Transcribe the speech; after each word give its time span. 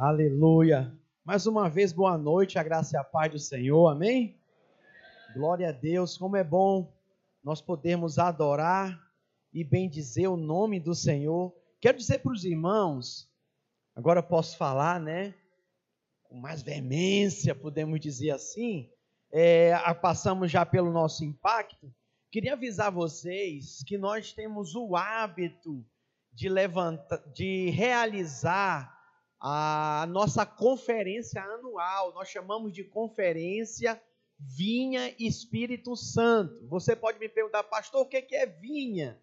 Aleluia. 0.00 0.96
Mais 1.24 1.44
uma 1.48 1.68
vez, 1.68 1.92
boa 1.92 2.16
noite, 2.16 2.56
a 2.56 2.62
graça 2.62 2.94
e 2.94 2.96
a 2.96 3.02
paz 3.02 3.32
do 3.32 3.38
Senhor, 3.40 3.88
amém? 3.88 4.40
Glória 5.34 5.70
a 5.70 5.72
Deus, 5.72 6.16
como 6.16 6.36
é 6.36 6.44
bom 6.44 6.96
nós 7.42 7.60
podermos 7.60 8.16
adorar 8.16 8.96
e 9.52 9.64
bendizer 9.64 10.30
o 10.30 10.36
nome 10.36 10.78
do 10.78 10.94
Senhor. 10.94 11.52
Quero 11.80 11.98
dizer 11.98 12.20
para 12.20 12.30
os 12.30 12.44
irmãos, 12.44 13.28
agora 13.96 14.22
posso 14.22 14.56
falar, 14.56 15.00
né? 15.00 15.34
Com 16.22 16.36
mais 16.36 16.62
veemência, 16.62 17.52
podemos 17.52 17.98
dizer 17.98 18.30
assim. 18.30 18.88
É, 19.32 19.72
passamos 19.94 20.48
já 20.48 20.64
pelo 20.64 20.92
nosso 20.92 21.24
impacto. 21.24 21.92
Queria 22.30 22.52
avisar 22.52 22.92
vocês 22.92 23.82
que 23.84 23.98
nós 23.98 24.32
temos 24.32 24.76
o 24.76 24.94
hábito 24.94 25.84
de 26.32 26.48
levantar, 26.48 27.18
de 27.32 27.70
realizar 27.70 28.96
a 29.40 30.06
nossa 30.10 30.44
conferência 30.44 31.42
anual. 31.42 32.12
Nós 32.14 32.28
chamamos 32.28 32.72
de 32.72 32.84
conferência 32.84 34.00
Vinha 34.38 35.14
Espírito 35.18 35.96
Santo. 35.96 36.66
Você 36.68 36.94
pode 36.94 37.18
me 37.18 37.28
perguntar, 37.28 37.64
pastor, 37.64 38.02
o 38.02 38.06
que 38.06 38.24
é 38.34 38.46
vinha? 38.46 39.20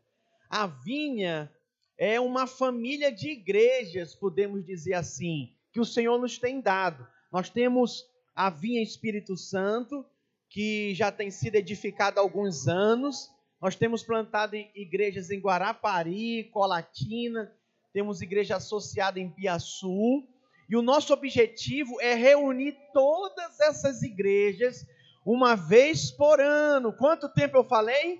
A 0.49 0.67
vinha 0.67 1.52
é 1.98 2.20
uma 2.20 2.45
família 2.45 3.12
de 3.12 3.30
igrejas, 3.30 4.13
podemos 4.13 4.66
dizer 4.66 4.93
assim, 4.93 5.54
que 5.71 5.80
o 5.80 5.85
Senhor 5.85 6.20
nos 6.20 6.38
tem 6.38 6.59
dado. 6.59 7.07
Nós 7.32 7.49
temos 7.49 8.05
a 8.35 8.49
vinha 8.49 8.84
Espírito 8.84 9.38
Santo, 9.38 10.05
que 10.49 10.93
já 10.93 11.12
tem 11.12 11.32
sido 11.32 11.55
edificada 11.55 12.20
há 12.20 12.23
alguns 12.23 12.68
anos. 12.68 13.32
Nós 13.62 13.76
temos 13.76 14.04
plantado 14.04 14.55
igrejas 14.55 15.32
em 15.32 15.40
Guarapari, 15.40 16.43
Colatina, 16.52 17.55
temos 17.95 18.22
igreja 18.22 18.58
associada 18.58 19.22
em 19.22 19.30
Piaçu, 19.30 20.27
e 20.67 20.76
o 20.76 20.81
nosso 20.81 21.13
objetivo 21.13 21.95
é 22.02 22.13
reunir 22.13 22.77
todas 22.91 23.58
essas 23.62 24.02
igrejas 24.02 24.85
uma 25.26 25.55
vez 25.55 26.12
por 26.12 26.41
ano. 26.41 26.91
Quanto 26.91 27.29
tempo 27.29 27.55
eu 27.55 27.63
falei? 27.63 28.20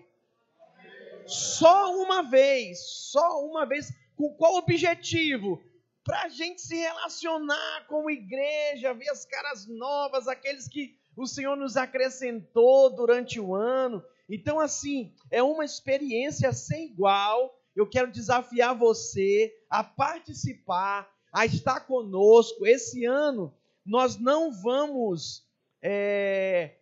Só 1.28 1.94
uma 1.94 2.22
vez, 2.22 2.80
só 3.12 3.46
uma 3.46 3.66
vez. 3.66 3.92
Com 4.16 4.34
qual 4.36 4.56
objetivo? 4.56 5.62
Para 6.06 6.22
a 6.22 6.30
gente 6.30 6.62
se 6.62 6.78
relacionar 6.78 7.86
com 7.90 8.08
a 8.08 8.14
igreja, 8.14 8.94
ver 8.94 9.10
as 9.10 9.26
caras 9.26 9.68
novas, 9.68 10.30
aqueles 10.30 10.70
que 10.70 10.96
o 11.18 11.28
Senhor 11.28 11.58
nos 11.58 11.76
acrescentou 11.76 12.96
durante 12.96 13.42
o 13.42 13.54
ano. 13.54 14.02
Então, 14.30 14.58
assim, 14.58 15.14
é 15.30 15.44
uma 15.44 15.66
experiência 15.66 16.54
sem 16.54 16.86
igual 16.86 17.54
eu 17.76 17.86
quero 17.86 18.10
desafiar 18.10 18.74
você 18.74 19.54
a 19.80 19.84
participar, 19.84 21.10
a 21.34 21.46
estar 21.46 21.82
conosco. 21.82 22.66
Esse 22.66 23.06
ano 23.06 23.54
nós 23.86 24.18
não 24.18 24.52
vamos, 24.52 25.46
é... 25.82 26.78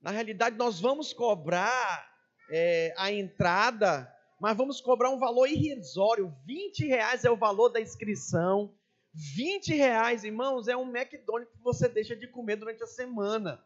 na 0.00 0.10
realidade, 0.10 0.56
nós 0.56 0.78
vamos 0.78 1.12
cobrar 1.12 2.08
é, 2.50 2.92
a 2.96 3.10
entrada, 3.10 4.12
mas 4.38 4.56
vamos 4.56 4.80
cobrar 4.80 5.10
um 5.10 5.18
valor 5.18 5.46
irrisório. 5.46 6.34
20 6.44 6.86
reais 6.86 7.24
é 7.24 7.30
o 7.30 7.36
valor 7.36 7.70
da 7.70 7.80
inscrição. 7.80 8.74
20 9.12 9.74
reais, 9.74 10.24
irmãos, 10.24 10.68
é 10.68 10.76
um 10.76 10.94
McDonald's 10.94 11.52
que 11.52 11.62
você 11.62 11.88
deixa 11.88 12.14
de 12.14 12.28
comer 12.28 12.56
durante 12.56 12.82
a 12.82 12.86
semana. 12.86 13.62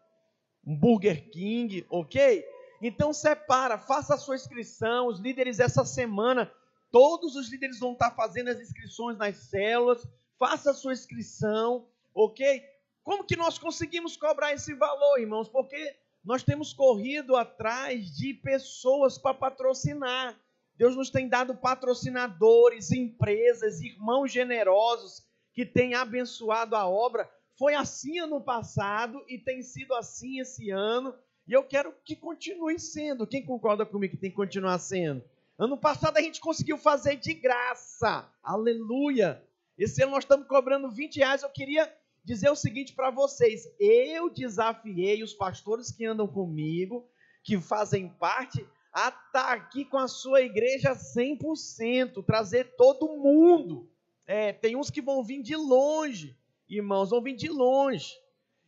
Um 0.64 0.76
Burger 0.76 1.28
King, 1.30 1.84
ok? 1.90 2.44
Então 2.80 3.12
separa, 3.12 3.78
faça 3.78 4.14
a 4.14 4.18
sua 4.18 4.36
inscrição. 4.36 5.08
Os 5.08 5.18
líderes 5.18 5.60
essa 5.60 5.84
semana, 5.84 6.50
todos 6.94 7.34
os 7.34 7.50
líderes 7.50 7.80
vão 7.80 7.94
estar 7.94 8.12
fazendo 8.12 8.50
as 8.50 8.60
inscrições 8.60 9.18
nas 9.18 9.34
células. 9.34 10.06
Faça 10.38 10.70
a 10.70 10.74
sua 10.74 10.92
inscrição, 10.92 11.88
ok? 12.14 12.62
Como 13.02 13.24
que 13.24 13.34
nós 13.34 13.58
conseguimos 13.58 14.16
cobrar 14.16 14.52
esse 14.52 14.72
valor, 14.74 15.18
irmãos? 15.18 15.48
Porque 15.48 15.96
nós 16.24 16.44
temos 16.44 16.72
corrido 16.72 17.34
atrás 17.34 18.14
de 18.14 18.32
pessoas 18.34 19.18
para 19.18 19.34
patrocinar. 19.34 20.38
Deus 20.76 20.94
nos 20.94 21.10
tem 21.10 21.28
dado 21.28 21.56
patrocinadores, 21.56 22.92
empresas, 22.92 23.80
irmãos 23.80 24.30
generosos 24.30 25.26
que 25.52 25.66
têm 25.66 25.94
abençoado 25.94 26.76
a 26.76 26.86
obra. 26.88 27.28
Foi 27.58 27.74
assim 27.74 28.20
ano 28.20 28.40
passado 28.40 29.20
e 29.26 29.36
tem 29.36 29.62
sido 29.62 29.94
assim 29.94 30.38
esse 30.38 30.70
ano. 30.70 31.12
E 31.48 31.52
eu 31.52 31.64
quero 31.64 31.92
que 32.04 32.14
continue 32.14 32.78
sendo. 32.78 33.26
Quem 33.26 33.44
concorda 33.44 33.84
comigo 33.84 34.14
que 34.14 34.20
tem 34.20 34.30
que 34.30 34.36
continuar 34.36 34.78
sendo? 34.78 35.24
Ano 35.56 35.78
passado 35.78 36.16
a 36.16 36.20
gente 36.20 36.40
conseguiu 36.40 36.76
fazer 36.76 37.14
de 37.16 37.32
graça. 37.32 38.28
Aleluia! 38.42 39.40
Esse 39.78 40.02
ano 40.02 40.12
nós 40.12 40.24
estamos 40.24 40.48
cobrando 40.48 40.90
20 40.90 41.18
reais. 41.18 41.44
Eu 41.44 41.50
queria 41.50 41.92
dizer 42.24 42.50
o 42.50 42.56
seguinte 42.56 42.92
para 42.92 43.10
vocês: 43.10 43.62
eu 43.78 44.28
desafiei 44.28 45.22
os 45.22 45.32
pastores 45.32 45.92
que 45.92 46.04
andam 46.04 46.26
comigo, 46.26 47.08
que 47.44 47.60
fazem 47.60 48.08
parte, 48.08 48.66
a 48.92 49.08
estar 49.08 49.30
tá 49.30 49.52
aqui 49.52 49.84
com 49.84 49.98
a 49.98 50.08
sua 50.08 50.40
igreja 50.42 50.92
100%, 50.92 52.24
trazer 52.24 52.74
todo 52.76 53.16
mundo. 53.16 53.88
É, 54.26 54.52
tem 54.52 54.74
uns 54.74 54.90
que 54.90 55.02
vão 55.02 55.22
vir 55.22 55.40
de 55.40 55.54
longe, 55.54 56.36
irmãos, 56.68 57.10
vão 57.10 57.22
vir 57.22 57.36
de 57.36 57.48
longe. 57.48 58.12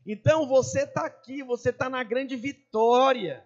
Então 0.07 0.47
você 0.47 0.83
está 0.83 1.07
aqui, 1.07 1.43
você 1.43 1.71
está 1.71 1.91
na 1.91 2.05
grande 2.05 2.37
vitória. 2.37 3.46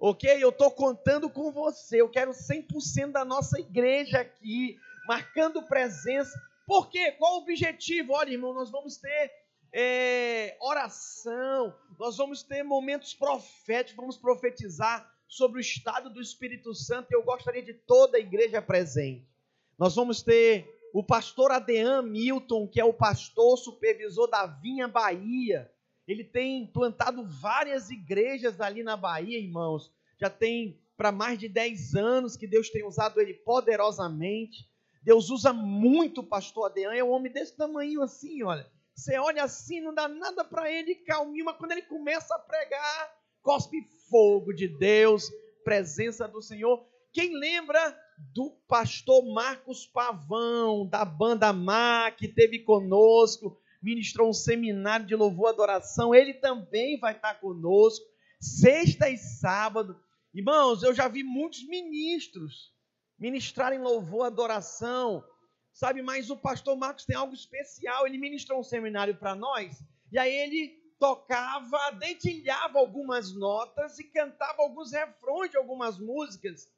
Ok? 0.00 0.42
Eu 0.42 0.48
estou 0.48 0.70
contando 0.70 1.28
com 1.28 1.52
você. 1.52 2.00
Eu 2.00 2.08
quero 2.08 2.32
100% 2.32 3.12
da 3.12 3.22
nossa 3.22 3.60
igreja 3.60 4.20
aqui, 4.20 4.78
marcando 5.06 5.62
presença. 5.62 6.40
Por 6.66 6.88
quê? 6.88 7.12
Qual 7.12 7.34
o 7.34 7.42
objetivo? 7.42 8.14
Olha, 8.14 8.30
irmão, 8.30 8.54
nós 8.54 8.70
vamos 8.70 8.96
ter 8.96 9.30
é, 9.72 10.56
oração, 10.58 11.76
nós 11.98 12.16
vamos 12.16 12.42
ter 12.42 12.62
momentos 12.62 13.12
proféticos, 13.12 13.96
vamos 13.96 14.16
profetizar 14.16 15.06
sobre 15.28 15.58
o 15.58 15.60
estado 15.60 16.08
do 16.08 16.22
Espírito 16.22 16.74
Santo. 16.74 17.12
Eu 17.12 17.22
gostaria 17.22 17.62
de 17.62 17.74
toda 17.74 18.16
a 18.16 18.20
igreja 18.20 18.62
presente. 18.62 19.28
Nós 19.78 19.94
vamos 19.94 20.22
ter 20.22 20.66
o 20.94 21.04
pastor 21.04 21.52
Adean 21.52 22.02
Milton, 22.02 22.66
que 22.66 22.80
é 22.80 22.84
o 22.84 22.94
pastor 22.94 23.58
supervisor 23.58 24.28
da 24.28 24.46
Vinha 24.46 24.88
Bahia, 24.88 25.70
ele 26.10 26.24
tem 26.24 26.66
plantado 26.66 27.24
várias 27.24 27.88
igrejas 27.88 28.60
ali 28.60 28.82
na 28.82 28.96
Bahia, 28.96 29.38
irmãos. 29.38 29.92
Já 30.18 30.28
tem 30.28 30.80
para 30.96 31.12
mais 31.12 31.38
de 31.38 31.48
10 31.48 31.94
anos 31.94 32.36
que 32.36 32.48
Deus 32.48 32.68
tem 32.68 32.84
usado 32.84 33.20
ele 33.20 33.34
poderosamente. 33.34 34.68
Deus 35.02 35.30
usa 35.30 35.52
muito 35.52 36.20
o 36.20 36.26
pastor 36.26 36.66
Adean, 36.66 36.92
é 36.92 37.02
um 37.02 37.10
homem 37.10 37.32
desse 37.32 37.56
tamanho 37.56 38.02
assim, 38.02 38.42
olha. 38.42 38.68
Você 38.92 39.16
olha 39.18 39.44
assim, 39.44 39.80
não 39.80 39.94
dá 39.94 40.08
nada 40.08 40.44
para 40.44 40.70
ele, 40.70 40.96
calminho, 40.96 41.44
mas 41.44 41.56
quando 41.56 41.72
ele 41.72 41.82
começa 41.82 42.34
a 42.34 42.38
pregar, 42.38 43.16
cospe 43.40 43.80
fogo 44.10 44.52
de 44.52 44.66
Deus, 44.66 45.30
presença 45.64 46.26
do 46.26 46.42
Senhor. 46.42 46.84
Quem 47.12 47.38
lembra 47.38 47.98
do 48.34 48.50
pastor 48.68 49.24
Marcos 49.32 49.86
Pavão, 49.86 50.86
da 50.86 51.04
banda 51.04 51.52
Mar, 51.52 52.14
que 52.16 52.28
teve 52.28 52.58
conosco, 52.58 53.56
ministrou 53.82 54.28
um 54.28 54.32
seminário 54.32 55.06
de 55.06 55.14
louvor 55.14 55.48
e 55.48 55.54
adoração, 55.54 56.14
ele 56.14 56.34
também 56.34 56.98
vai 56.98 57.14
estar 57.14 57.34
conosco, 57.34 58.04
sexta 58.40 59.08
e 59.08 59.16
sábado. 59.16 59.98
Irmãos, 60.34 60.82
eu 60.82 60.94
já 60.94 61.08
vi 61.08 61.22
muitos 61.22 61.66
ministros 61.66 62.72
ministrarem 63.18 63.78
louvor 63.78 64.26
adoração, 64.26 65.24
sabe? 65.72 66.02
Mas 66.02 66.30
o 66.30 66.36
pastor 66.36 66.76
Marcos 66.76 67.04
tem 67.04 67.16
algo 67.16 67.34
especial, 67.34 68.06
ele 68.06 68.18
ministrou 68.18 68.60
um 68.60 68.64
seminário 68.64 69.16
para 69.16 69.34
nós, 69.34 69.84
e 70.10 70.18
aí 70.18 70.32
ele 70.32 70.80
tocava, 70.98 71.90
dedilhava 71.92 72.78
algumas 72.78 73.34
notas 73.34 73.98
e 73.98 74.04
cantava 74.04 74.62
alguns 74.62 74.92
refrões 74.92 75.50
de 75.50 75.56
algumas 75.56 75.98
músicas 75.98 76.68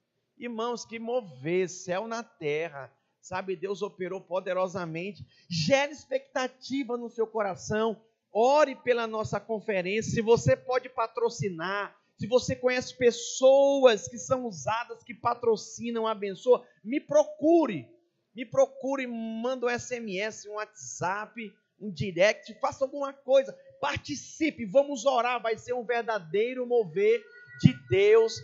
Irmãos, 0.42 0.84
que 0.84 0.98
mover 0.98 1.68
céu 1.68 2.08
na 2.08 2.22
terra, 2.22 2.92
sabe? 3.22 3.56
Deus 3.56 3.80
operou 3.80 4.20
poderosamente. 4.20 5.24
Gere 5.48 5.92
expectativa 5.92 6.96
no 6.96 7.08
seu 7.08 7.26
coração. 7.26 7.98
Ore 8.32 8.74
pela 8.74 9.06
nossa 9.06 9.38
conferência. 9.38 10.12
Se 10.12 10.20
você 10.20 10.56
pode 10.56 10.88
patrocinar, 10.88 11.96
se 12.18 12.26
você 12.26 12.54
conhece 12.54 12.96
pessoas 12.96 14.08
que 14.08 14.18
são 14.18 14.46
usadas, 14.46 15.02
que 15.02 15.14
patrocinam, 15.14 16.06
abençoam, 16.06 16.62
me 16.84 17.00
procure. 17.00 17.88
Me 18.34 18.44
procure, 18.44 19.06
manda 19.06 19.66
um 19.66 19.78
SMS, 19.78 20.46
um 20.46 20.54
WhatsApp, 20.54 21.52
um 21.78 21.90
direct, 21.90 22.54
faça 22.60 22.84
alguma 22.84 23.12
coisa. 23.12 23.56
Participe, 23.80 24.64
vamos 24.64 25.04
orar. 25.04 25.40
Vai 25.42 25.58
ser 25.58 25.74
um 25.74 25.84
verdadeiro 25.84 26.66
mover 26.66 27.22
de 27.60 27.74
Deus 27.88 28.40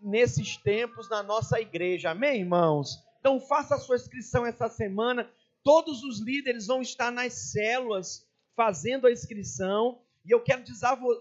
nesses 0.00 0.56
tempos 0.56 1.08
na 1.08 1.22
nossa 1.22 1.60
igreja. 1.60 2.10
Amém, 2.10 2.40
irmãos? 2.40 2.98
Então 3.22 3.38
faça 3.38 3.76
a 3.76 3.78
sua 3.78 3.94
inscrição 3.94 4.44
essa 4.44 4.68
semana. 4.68 5.30
Todos 5.62 6.02
os 6.02 6.18
líderes 6.18 6.66
vão 6.66 6.82
estar 6.82 7.12
nas 7.12 7.32
células 7.32 8.26
fazendo 8.56 9.06
a 9.06 9.12
inscrição. 9.12 10.00
E 10.26 10.32
eu 10.32 10.40
quero 10.40 10.64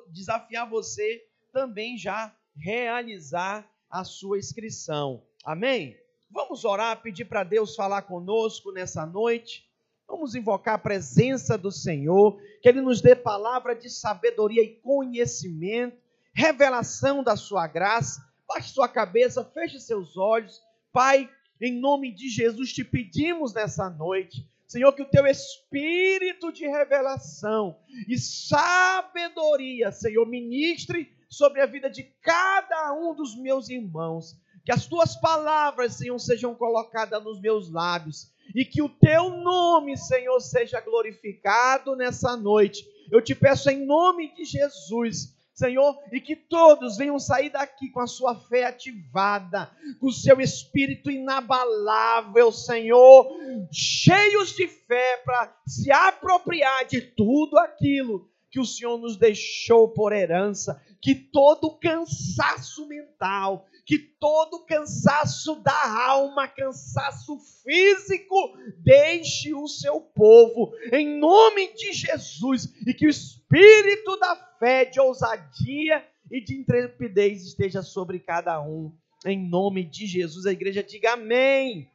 desafiar 0.08 0.68
você 0.68 1.24
também 1.54 2.00
já 2.00 2.36
realizar 2.56 3.70
a 3.88 4.04
sua 4.04 4.40
inscrição. 4.40 5.22
Amém? 5.46 5.96
Vamos 6.32 6.66
orar, 6.66 7.00
pedir 7.04 7.26
para 7.26 7.44
Deus 7.44 7.76
falar 7.76 8.02
conosco 8.02 8.72
nessa 8.72 9.06
noite. 9.06 9.70
Vamos 10.08 10.34
invocar 10.34 10.74
a 10.74 10.80
presença 10.80 11.56
do 11.56 11.72
Senhor, 11.72 12.42
que 12.64 12.68
Ele 12.68 12.82
nos 12.82 13.00
dê 13.00 13.16
palavra 13.16 13.76
de 13.76 13.92
sabedoria 13.92 14.64
e 14.64 14.76
conhecimento, 14.78 16.02
revelação 16.34 17.24
da 17.24 17.36
Sua 17.36 17.68
graça. 17.68 18.28
Baixe 18.48 18.74
sua 18.74 18.90
cabeça, 18.90 19.46
feche 19.46 19.80
seus 19.80 20.18
olhos. 20.18 20.60
Pai, 20.92 21.30
em 21.62 21.80
nome 21.80 22.12
de 22.12 22.30
Jesus, 22.30 22.74
te 22.74 22.84
pedimos 22.84 23.54
nessa 23.54 23.90
noite, 23.90 24.46
Senhor, 24.68 24.94
que 24.94 25.02
o 25.02 25.10
teu 25.10 25.28
espírito 25.28 26.52
de 26.52 26.66
revelação 26.66 27.78
e 28.08 28.18
sabedoria, 28.18 29.92
Senhor, 29.92 30.26
ministre 30.26 31.12
sobre 31.30 31.62
a 31.62 31.66
vida 31.66 31.90
de 31.90 32.04
cada 32.22 32.94
um 32.94 33.14
dos 33.14 33.36
meus 33.36 33.70
irmãos. 33.70 34.40
Que 34.64 34.72
as 34.72 34.86
tuas 34.86 35.16
palavras, 35.16 35.96
Senhor, 35.96 36.18
sejam 36.20 36.56
colocadas 36.56 37.24
nos 37.24 37.42
meus 37.42 37.70
lábios 37.70 38.32
e 38.56 38.64
que 38.64 38.82
o 38.82 38.90
teu 38.90 39.30
nome, 39.30 39.98
Senhor, 39.98 40.40
seja 40.40 40.80
glorificado 40.80 41.96
nessa 41.96 42.38
noite. 42.38 42.86
Eu 43.12 43.22
te 43.22 43.36
peço 43.36 43.70
em 43.70 43.86
nome 43.86 44.34
de 44.34 44.46
Jesus. 44.46 45.36
Senhor, 45.54 45.98
e 46.12 46.22
que 46.22 46.36
todos 46.36 46.98
venham 46.98 47.20
sair 47.20 47.50
daqui 47.50 47.90
com 47.90 48.00
a 48.00 48.08
sua 48.08 48.36
fé 48.36 48.66
ativada, 48.66 49.70
com 50.00 50.08
o 50.08 50.12
seu 50.12 50.40
espírito 50.40 51.12
inabalável, 51.12 52.52
Senhor, 52.52 53.30
cheios 53.72 54.56
de 54.56 54.68
fé 54.68 55.18
para 55.26 55.54
se 55.68 55.92
apropriar 55.92 56.86
de 56.86 57.02
tudo 57.02 57.58
aquilo 57.58 58.30
que 58.50 58.60
o 58.60 58.66
Senhor 58.66 58.98
nos 58.98 59.18
deixou 59.18 59.90
por 59.90 60.12
herança, 60.12 60.82
que 61.02 61.16
todo 61.16 61.78
cansaço 61.80 62.86
mental, 62.88 63.66
que 63.86 63.98
todo 63.98 64.66
cansaço 64.66 65.56
da 65.56 66.06
alma, 66.06 66.48
cansaço 66.48 67.38
físico, 67.64 68.36
deixe 68.78 69.54
o 69.54 69.68
seu 69.68 70.02
povo, 70.02 70.74
em 70.92 71.18
nome 71.18 71.74
de 71.74 71.94
Jesus, 71.94 72.74
e 72.86 72.94
que 72.94 73.08
o 73.08 73.10
espírito 73.10 74.18
da 74.18 74.51
fé, 74.62 74.86
de 74.86 75.00
ousadia 75.00 76.06
e 76.30 76.40
de 76.40 76.56
intrepidez 76.56 77.44
esteja 77.44 77.82
sobre 77.82 78.20
cada 78.20 78.62
um, 78.62 78.94
em 79.26 79.50
nome 79.50 79.84
de 79.84 80.06
Jesus. 80.06 80.46
A 80.46 80.52
igreja 80.52 80.84
diga 80.84 81.14
amém, 81.14 81.90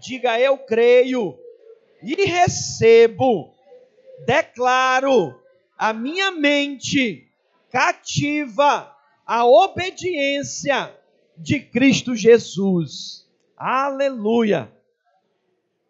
diga 0.00 0.38
eu 0.40 0.58
creio 0.58 1.38
e 2.02 2.16
recebo, 2.24 3.54
declaro 4.26 5.40
a 5.78 5.92
minha 5.92 6.32
mente 6.32 7.28
cativa 7.70 8.92
à 9.24 9.46
obediência 9.46 10.92
de 11.36 11.60
Cristo 11.60 12.16
Jesus. 12.16 13.30
Aleluia. 13.56 14.68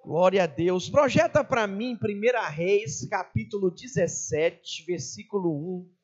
Glória 0.05 0.43
a 0.45 0.47
Deus. 0.47 0.91
Projeta 0.91 1.43
para 1.43 1.67
mim 1.67 1.97
1 1.97 2.51
Reis, 2.51 3.07
capítulo 3.09 3.71
17, 3.71 4.85
versículo 4.85 5.51
1. 5.51 6.00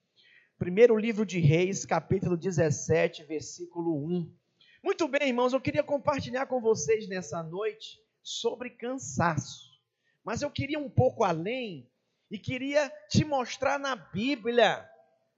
Primeiro 0.58 0.97
livro 0.97 1.26
de 1.26 1.38
Reis, 1.38 1.85
capítulo 1.85 2.35
17, 2.35 3.25
versículo 3.25 3.94
1. 4.06 4.35
Muito 4.82 5.06
bem, 5.06 5.29
irmãos, 5.29 5.53
eu 5.53 5.61
queria 5.61 5.82
compartilhar 5.82 6.47
com 6.47 6.62
vocês 6.62 7.06
nessa 7.06 7.43
noite 7.43 8.00
sobre 8.23 8.70
cansaço. 8.70 9.79
Mas 10.25 10.41
eu 10.41 10.50
queria 10.50 10.79
um 10.79 10.88
pouco 10.88 11.25
além 11.25 11.87
e 12.31 12.38
queria 12.38 12.91
te 13.11 13.23
mostrar 13.23 13.79
na 13.79 13.94
Bíblia 13.94 14.88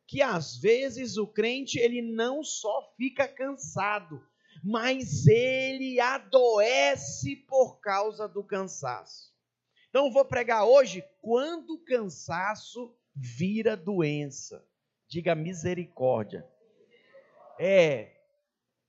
que 0.06 0.22
às 0.22 0.56
vezes 0.56 1.16
o 1.16 1.26
crente 1.26 1.80
ele 1.80 2.00
não 2.00 2.44
só 2.44 2.94
fica 2.96 3.26
cansado, 3.26 4.24
mas 4.62 5.26
ele 5.26 5.98
adoece 5.98 7.34
por 7.34 7.80
causa 7.80 8.28
do 8.28 8.44
cansaço. 8.44 9.34
Então 9.90 10.06
eu 10.06 10.12
vou 10.12 10.24
pregar 10.24 10.64
hoje 10.64 11.04
quando 11.20 11.74
o 11.74 11.84
cansaço 11.84 12.96
vira 13.16 13.76
doença. 13.76 14.64
Diga 15.08 15.34
misericórdia. 15.34 16.46
É. 17.58 18.14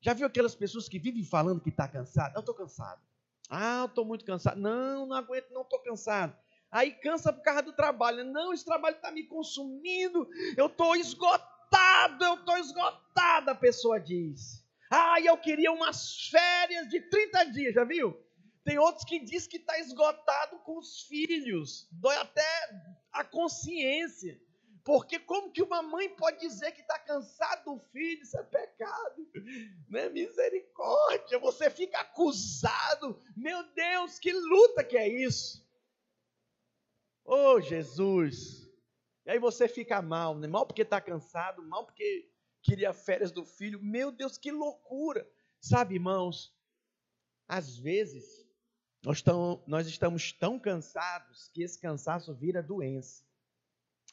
Já 0.01 0.13
viu 0.13 0.27
aquelas 0.27 0.55
pessoas 0.55 0.87
que 0.87 0.99
vivem 0.99 1.23
falando 1.23 1.61
que 1.61 1.69
está 1.69 1.87
cansado? 1.87 2.35
Eu 2.35 2.41
estou 2.41 2.55
cansado. 2.55 3.01
Ah, 3.49 3.85
estou 3.87 4.05
muito 4.05 4.23
cansado. 4.23 4.59
Não, 4.59 5.05
não 5.05 5.15
aguento, 5.15 5.49
não 5.51 5.61
estou 5.61 5.79
cansado. 5.79 6.35
Aí 6.71 6.91
cansa 6.91 7.33
por 7.33 7.41
causa 7.41 7.63
do 7.63 7.73
trabalho. 7.73 8.23
Não, 8.23 8.53
esse 8.53 8.63
trabalho 8.63 8.95
está 8.95 9.11
me 9.11 9.23
consumindo. 9.23 10.29
Eu 10.55 10.67
estou 10.67 10.95
esgotado, 10.95 12.23
eu 12.23 12.35
estou 12.35 12.57
esgotada, 12.57 13.51
a 13.51 13.55
pessoa 13.55 13.99
diz. 13.99 14.63
Ah, 14.91 15.19
eu 15.21 15.37
queria 15.37 15.71
umas 15.71 16.27
férias 16.29 16.87
de 16.89 17.01
30 17.01 17.43
dias, 17.45 17.73
já 17.73 17.83
viu? 17.83 18.15
Tem 18.63 18.77
outros 18.77 19.03
que 19.05 19.19
diz 19.19 19.47
que 19.47 19.57
está 19.57 19.79
esgotado 19.79 20.59
com 20.59 20.77
os 20.77 21.01
filhos. 21.01 21.87
Dói 21.91 22.15
até 22.17 22.45
a 23.11 23.23
consciência. 23.23 24.39
Porque 24.89 25.19
como 25.19 25.51
que 25.51 25.61
uma 25.61 25.83
mãe 25.83 26.09
pode 26.15 26.39
dizer 26.39 26.71
que 26.71 26.81
está 26.81 26.97
cansado 26.97 27.75
do 27.75 27.79
filho? 27.79 28.23
Isso 28.23 28.35
é 28.35 28.41
pecado. 28.41 29.29
Né? 29.87 30.09
Misericórdia. 30.09 31.37
Você 31.37 31.69
fica 31.69 31.99
acusado. 31.99 33.21
Meu 33.37 33.71
Deus, 33.75 34.17
que 34.17 34.33
luta 34.33 34.83
que 34.83 34.97
é 34.97 35.07
isso. 35.07 35.63
Oh, 37.23 37.61
Jesus! 37.61 38.67
E 39.27 39.29
aí 39.29 39.37
você 39.37 39.67
fica 39.67 40.01
mal, 40.01 40.35
né? 40.35 40.47
Mal 40.47 40.65
porque 40.65 40.81
está 40.81 40.99
cansado, 40.99 41.61
mal 41.61 41.85
porque 41.85 42.27
queria 42.63 42.91
férias 42.91 43.31
do 43.31 43.45
filho. 43.45 43.79
Meu 43.79 44.11
Deus, 44.11 44.39
que 44.39 44.49
loucura! 44.49 45.29
Sabe, 45.59 45.93
irmãos, 45.93 46.51
às 47.47 47.77
vezes 47.77 48.43
nós, 49.03 49.23
nós 49.67 49.85
estamos 49.85 50.33
tão 50.33 50.59
cansados 50.59 51.47
que 51.53 51.61
esse 51.61 51.79
cansaço 51.79 52.33
vira 52.33 52.63
doença. 52.63 53.28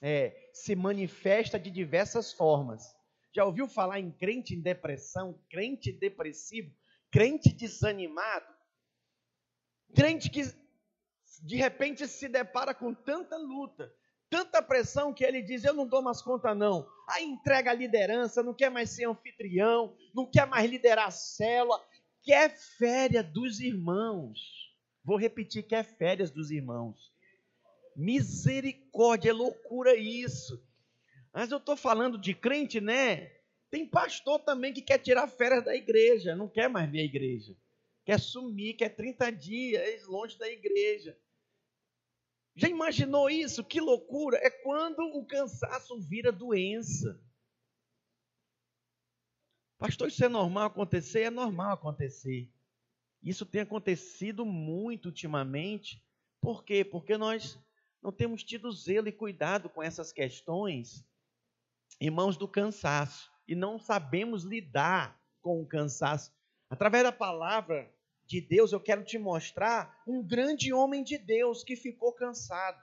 É, 0.03 0.51
se 0.53 0.75
manifesta 0.75 1.59
de 1.59 1.71
diversas 1.71 2.33
formas. 2.33 2.95
Já 3.35 3.45
ouviu 3.45 3.69
falar 3.69 4.01
em 4.01 4.11
crente 4.11 4.55
em 4.55 4.61
depressão, 4.61 5.39
crente 5.51 5.93
depressivo, 5.93 6.75
crente 7.11 7.53
desanimado? 7.53 8.55
Crente 9.95 10.31
que 10.31 10.43
de 11.43 11.57
repente 11.57 12.07
se 12.09 12.29
depara 12.29 12.75
com 12.75 12.95
tanta 12.95 13.37
luta, 13.37 13.93
tanta 14.31 14.63
pressão 14.63 15.13
que 15.13 15.25
ele 15.25 15.43
diz: 15.43 15.65
Eu 15.65 15.75
não 15.75 15.87
dou 15.87 16.03
mais 16.03 16.23
conta, 16.23 16.55
não. 16.55 16.89
Aí 17.09 17.25
entrega 17.25 17.71
a 17.71 17.75
liderança, 17.75 18.43
não 18.43 18.55
quer 18.55 18.71
mais 18.71 18.91
ser 18.91 19.07
anfitrião, 19.07 19.97
não 20.15 20.27
quer 20.27 20.47
mais 20.47 20.69
liderar 20.69 21.09
a 21.09 21.11
célula, 21.11 21.83
quer 22.23 22.57
férias 22.57 23.27
dos 23.33 23.61
irmãos. 23.61 24.39
Vou 25.05 25.17
repetir: 25.17 25.63
quer 25.63 25.85
férias 25.85 26.31
dos 26.31 26.51
irmãos. 26.51 27.15
Misericórdia, 27.97 29.31
é 29.31 29.33
loucura 29.33 29.97
isso. 29.97 30.63
Mas 31.33 31.51
eu 31.51 31.59
estou 31.59 31.77
falando 31.77 32.19
de 32.19 32.35
crente, 32.35 32.81
né? 32.81 33.33
Tem 33.71 33.87
pastor 33.87 34.39
também 34.41 34.73
que 34.73 34.83
quer 34.83 34.99
tirar 34.99 35.27
férias 35.27 35.65
da 35.65 35.75
igreja, 35.75 36.37
não 36.37 36.49
quer 36.49 36.69
mais 36.69 36.91
ver 36.91 37.01
a 37.01 37.05
igreja. 37.05 37.57
Quer 38.05 38.21
sumir, 38.21 38.75
quer 38.75 38.91
30 38.91 39.33
dias 39.33 40.07
longe 40.07 40.39
da 40.39 40.49
igreja. 40.49 41.19
Já 42.55 42.69
imaginou 42.69 43.29
isso? 43.29 43.65
Que 43.65 43.81
loucura! 43.81 44.39
É 44.39 44.51
quando 44.51 45.01
o 45.01 45.27
cansaço 45.27 45.99
vira 46.01 46.31
doença. 46.31 47.21
Pastor, 49.79 50.09
isso 50.09 50.25
é 50.25 50.29
normal 50.29 50.67
acontecer? 50.67 51.23
É 51.23 51.31
normal 51.31 51.73
acontecer. 51.73 52.51
Isso 53.23 53.45
tem 53.45 53.61
acontecido 53.61 54.47
muito 54.47 55.07
ultimamente. 55.07 56.03
Por 56.41 56.65
quê? 56.65 56.85
Porque 56.85 57.19
nós 57.19 57.59
não 58.07 58.13
temos 58.13 58.45
tido 58.45 58.71
zelo 58.71 59.09
e 59.09 59.13
cuidado 59.13 59.69
com 59.69 59.83
essas 59.83 60.13
questões, 60.13 61.05
irmãos, 62.01 62.37
do 62.37 62.47
cansaço. 62.47 63.29
E 63.49 63.55
não 63.57 63.81
sabemos 63.81 64.45
lidar 64.45 65.21
com 65.43 65.61
o 65.61 65.67
cansaço. 65.67 66.33
Através 66.71 67.03
da 67.03 67.11
palavra, 67.11 67.93
de 68.25 68.41
Deus, 68.41 68.71
eu 68.71 68.79
quero 68.79 69.05
te 69.05 69.19
mostrar 69.19 70.05
um 70.07 70.23
grande 70.23 70.73
homem 70.73 71.03
de 71.03 71.19
Deus 71.19 71.65
que 71.65 71.75
ficou 71.75 72.13
cansado. 72.13 72.81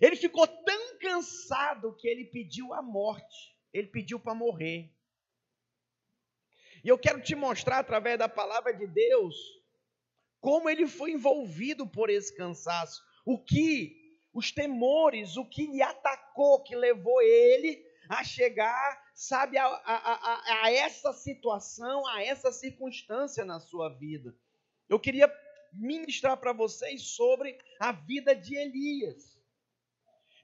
Ele 0.00 0.16
ficou 0.16 0.46
tão 0.46 0.98
cansado 1.00 1.94
que 1.94 2.08
ele 2.08 2.24
pediu 2.24 2.72
a 2.72 2.80
morte, 2.80 3.54
ele 3.74 3.88
pediu 3.88 4.18
para 4.18 4.34
morrer. 4.34 4.90
E 6.82 6.88
eu 6.88 6.98
quero 6.98 7.20
te 7.20 7.34
mostrar 7.34 7.80
através 7.80 8.18
da 8.18 8.28
palavra 8.28 8.72
de 8.72 8.86
Deus 8.86 9.36
como 10.40 10.70
ele 10.70 10.86
foi 10.86 11.10
envolvido 11.10 11.86
por 11.86 12.08
esse 12.08 12.34
cansaço, 12.34 13.02
o 13.26 13.38
que 13.38 14.05
os 14.36 14.52
temores, 14.52 15.38
o 15.38 15.46
que 15.46 15.66
lhe 15.66 15.80
atacou, 15.80 16.62
que 16.62 16.76
levou 16.76 17.22
ele 17.22 17.82
a 18.06 18.22
chegar, 18.22 19.02
sabe, 19.14 19.56
a, 19.56 19.64
a, 19.64 19.94
a, 19.94 20.64
a 20.64 20.72
essa 20.72 21.10
situação, 21.14 22.06
a 22.06 22.22
essa 22.22 22.52
circunstância 22.52 23.46
na 23.46 23.58
sua 23.58 23.88
vida. 23.88 24.36
Eu 24.90 25.00
queria 25.00 25.32
ministrar 25.72 26.36
para 26.36 26.52
vocês 26.52 27.14
sobre 27.14 27.56
a 27.80 27.92
vida 27.92 28.36
de 28.36 28.54
Elias. 28.54 29.40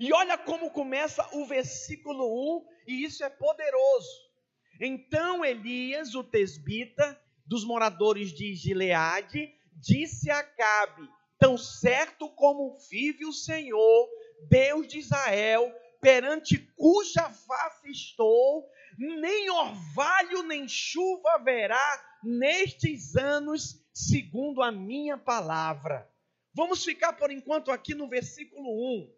E 0.00 0.10
olha 0.10 0.38
como 0.38 0.70
começa 0.70 1.28
o 1.36 1.44
versículo 1.44 2.56
1, 2.60 2.66
e 2.88 3.04
isso 3.04 3.22
é 3.22 3.28
poderoso. 3.28 4.08
Então 4.80 5.44
Elias, 5.44 6.14
o 6.14 6.24
tesbita, 6.24 7.20
dos 7.44 7.62
moradores 7.62 8.32
de 8.32 8.54
Gileade, 8.54 9.54
disse 9.76 10.30
a 10.30 10.38
Acabe: 10.38 11.06
Tão 11.42 11.58
certo 11.58 12.28
como 12.28 12.78
vive 12.88 13.26
o 13.26 13.32
Senhor, 13.32 14.08
Deus 14.48 14.86
de 14.86 15.00
Israel, 15.00 15.74
perante 16.00 16.56
cuja 16.76 17.28
face 17.28 17.90
estou, 17.90 18.70
nem 18.96 19.50
orvalho 19.50 20.44
nem 20.44 20.68
chuva 20.68 21.32
haverá 21.32 22.00
nestes 22.22 23.16
anos, 23.16 23.84
segundo 23.92 24.62
a 24.62 24.70
minha 24.70 25.18
palavra. 25.18 26.08
Vamos 26.54 26.84
ficar 26.84 27.14
por 27.14 27.32
enquanto 27.32 27.72
aqui 27.72 27.92
no 27.92 28.08
versículo 28.08 28.68
1. 29.00 29.12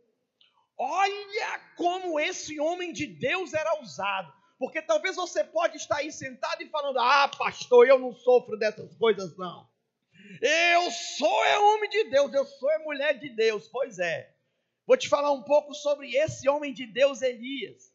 Olha 0.78 1.60
como 1.76 2.18
esse 2.18 2.58
homem 2.58 2.90
de 2.94 3.06
Deus 3.06 3.52
era 3.52 3.82
usado. 3.82 4.32
Porque 4.58 4.80
talvez 4.80 5.14
você 5.14 5.44
pode 5.44 5.76
estar 5.76 5.96
aí 5.96 6.10
sentado 6.10 6.62
e 6.62 6.70
falando: 6.70 6.98
"Ah, 6.98 7.28
pastor, 7.36 7.86
eu 7.86 7.98
não 7.98 8.14
sofro 8.14 8.56
dessas 8.56 8.96
coisas 8.96 9.36
não. 9.36 9.73
Eu 10.40 10.90
sou 10.90 11.44
é 11.44 11.58
homem 11.58 11.90
de 11.90 12.04
Deus, 12.04 12.32
eu 12.32 12.44
sou 12.44 12.70
é 12.70 12.78
mulher 12.78 13.18
de 13.18 13.28
Deus". 13.30 13.68
Pois 13.68 13.98
é. 13.98 14.34
Vou 14.86 14.96
te 14.96 15.08
falar 15.08 15.32
um 15.32 15.42
pouco 15.42 15.74
sobre 15.74 16.14
esse 16.14 16.48
homem 16.48 16.72
de 16.72 16.86
Deus, 16.86 17.22
Elias. 17.22 17.92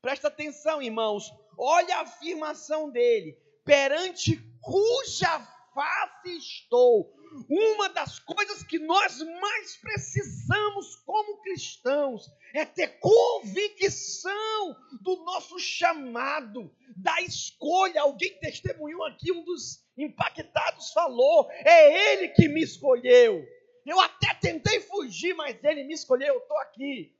Presta 0.00 0.28
atenção, 0.28 0.82
irmãos. 0.82 1.32
Olha 1.56 1.96
a 1.96 2.02
afirmação 2.02 2.90
dele: 2.90 3.36
perante 3.64 4.36
cuja 4.60 5.40
face 5.74 6.36
estou. 6.38 7.14
Uma 7.48 7.88
das 7.90 8.18
coisas 8.18 8.62
que 8.62 8.78
nós 8.78 9.18
mais 9.20 9.76
precisamos 9.76 10.96
como 11.04 11.42
cristãos 11.42 12.26
é 12.54 12.64
ter 12.64 12.98
convicção 12.98 14.74
do 15.02 15.24
nosso 15.24 15.58
chamado, 15.58 16.74
da 16.96 17.20
escolha. 17.20 18.00
Alguém 18.00 18.38
testemunhou 18.40 19.04
aqui, 19.04 19.30
um 19.30 19.44
dos 19.44 19.87
impactados 20.04 20.92
falou: 20.92 21.50
é 21.50 22.12
Ele 22.12 22.28
que 22.28 22.48
me 22.48 22.62
escolheu. 22.62 23.46
Eu 23.84 23.98
até 24.00 24.34
tentei 24.34 24.80
fugir, 24.80 25.34
mas 25.34 25.62
Ele 25.62 25.84
me 25.84 25.94
escolheu, 25.94 26.34
eu 26.34 26.40
estou 26.40 26.58
aqui. 26.58 27.16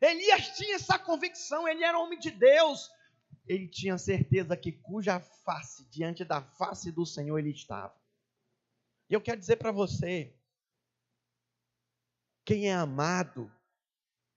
Elias 0.00 0.56
tinha 0.56 0.76
essa 0.76 0.98
convicção, 0.98 1.68
ele 1.68 1.84
era 1.84 1.98
homem 1.98 2.18
de 2.18 2.30
Deus. 2.30 2.90
Ele 3.46 3.68
tinha 3.68 3.98
certeza 3.98 4.56
que 4.56 4.72
cuja 4.72 5.20
face, 5.20 5.84
diante 5.90 6.24
da 6.24 6.40
face 6.40 6.90
do 6.90 7.04
Senhor, 7.04 7.38
ele 7.38 7.50
estava. 7.50 7.94
E 9.08 9.14
eu 9.14 9.20
quero 9.20 9.38
dizer 9.38 9.56
para 9.56 9.72
você: 9.72 10.32
quem 12.44 12.68
é 12.68 12.72
amado, 12.72 13.52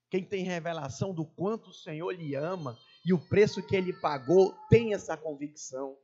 quem 0.10 0.24
tem 0.24 0.44
revelação 0.44 1.14
do 1.14 1.26
quanto 1.26 1.70
o 1.70 1.74
Senhor 1.74 2.12
lhe 2.12 2.36
ama 2.36 2.78
e 3.06 3.14
o 3.14 3.20
preço 3.20 3.66
que 3.66 3.76
ele 3.76 3.94
pagou, 3.94 4.54
tem 4.70 4.94
essa 4.94 5.16
convicção. 5.16 5.98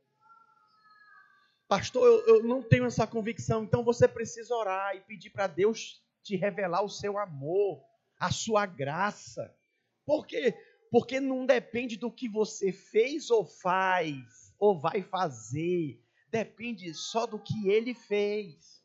Pastor, 1.70 2.04
eu, 2.04 2.26
eu 2.26 2.42
não 2.42 2.62
tenho 2.62 2.84
essa 2.84 3.06
convicção, 3.06 3.64
então 3.64 3.82
você 3.82 4.06
precisa 4.06 4.54
orar 4.54 4.94
e 4.94 5.00
pedir 5.00 5.30
para 5.30 5.46
Deus 5.46 6.02
te 6.22 6.36
revelar 6.36 6.82
o 6.82 6.90
seu 6.90 7.16
amor, 7.16 7.82
a 8.18 8.30
sua 8.30 8.66
graça. 8.66 9.56
Por 10.04 10.26
quê? 10.26 10.54
Porque 10.90 11.18
não 11.18 11.46
depende 11.46 11.96
do 11.96 12.12
que 12.12 12.28
você 12.28 12.72
fez 12.72 13.30
ou 13.30 13.46
faz, 13.46 14.52
ou 14.58 14.78
vai 14.78 15.02
fazer 15.02 15.98
depende 16.30 16.94
só 16.94 17.26
do 17.26 17.38
que 17.38 17.68
ele 17.68 17.94
fez. 17.94 18.80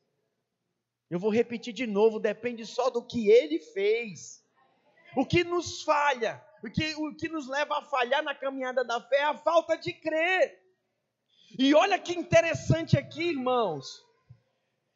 Eu 1.10 1.20
vou 1.20 1.30
repetir 1.30 1.74
de 1.74 1.86
novo: 1.86 2.20
depende 2.20 2.65
só 2.65 2.89
do 2.89 3.06
que 3.06 3.30
ele 3.30 3.60
fez. 3.60 4.44
O 5.15 5.25
que 5.25 5.44
nos 5.44 5.84
falha, 5.84 6.44
o 6.63 6.70
que, 6.70 6.94
o 6.96 7.15
que 7.15 7.30
nos 7.30 7.48
leva 7.48 7.77
a 7.77 7.84
falhar 7.84 8.22
na 8.24 8.36
caminhada 8.36 8.84
da 8.84 9.00
fé 9.00 9.18
é 9.18 9.24
a 9.24 9.38
falta 9.38 9.77
de 9.77 9.94
crer. 9.94 10.64
E 11.57 11.74
olha 11.74 11.97
que 11.97 12.13
interessante 12.13 12.97
aqui, 12.97 13.29
irmãos. 13.29 14.03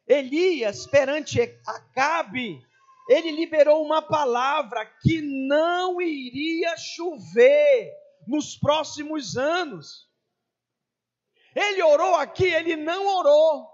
Elias, 0.06 0.86
perante 0.86 1.40
Acabe, 1.66 2.60
ele 3.08 3.30
liberou 3.30 3.84
uma 3.84 4.02
palavra 4.02 4.84
que 5.02 5.20
não 5.20 6.00
iria 6.00 6.76
chover 6.76 7.92
nos 8.26 8.56
próximos 8.56 9.36
anos. 9.36 10.08
Ele 11.54 11.82
orou 11.82 12.14
aqui, 12.16 12.44
ele 12.44 12.76
não 12.76 13.06
orou. 13.06 13.68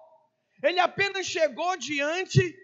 Ele 0.62 0.78
apenas 0.78 1.26
chegou 1.26 1.76
diante 1.76 2.56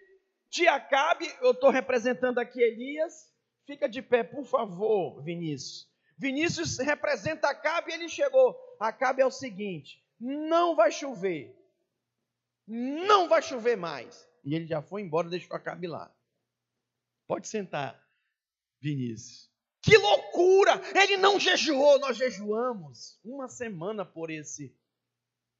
de 0.51 0.69
Acabe. 0.69 1.31
Eu 1.41 1.53
estou 1.53 1.71
representando 1.71 2.39
aqui 2.39 2.61
Elias. 2.63 3.31
Fica 3.67 3.89
de 3.89 4.03
pé, 4.03 4.23
por 4.23 4.45
favor, 4.45 5.23
Vinícius. 5.23 5.89
Vinícius 6.19 6.79
representa 6.79 7.49
Acabe 7.49 7.91
e 7.91 7.95
ele 7.95 8.09
chegou. 8.09 8.57
Acabe 8.81 9.23
é 9.23 9.27
o 9.27 9.31
seguinte: 9.31 10.03
não 10.23 10.77
vai 10.77 10.93
chover. 10.93 11.53
Não 12.67 13.29
vai 13.29 13.43
chover 13.43 13.77
mais. 13.77 14.29
E 14.45 14.55
ele 14.55 14.67
já 14.67 14.81
foi 14.81 15.03
embora, 15.03 15.29
deixou 15.29 15.57
Acabe 15.57 15.89
lá. 15.89 16.15
Pode 17.27 17.49
sentar, 17.49 18.01
Vinícius. 18.81 19.51
Que 19.81 19.97
loucura! 19.97 20.81
Ele 20.95 21.17
não 21.17 21.41
jejuou, 21.41 21.99
nós 21.99 22.17
jejuamos 22.17 23.19
uma 23.25 23.49
semana 23.49 24.05
por 24.05 24.31
esse 24.31 24.73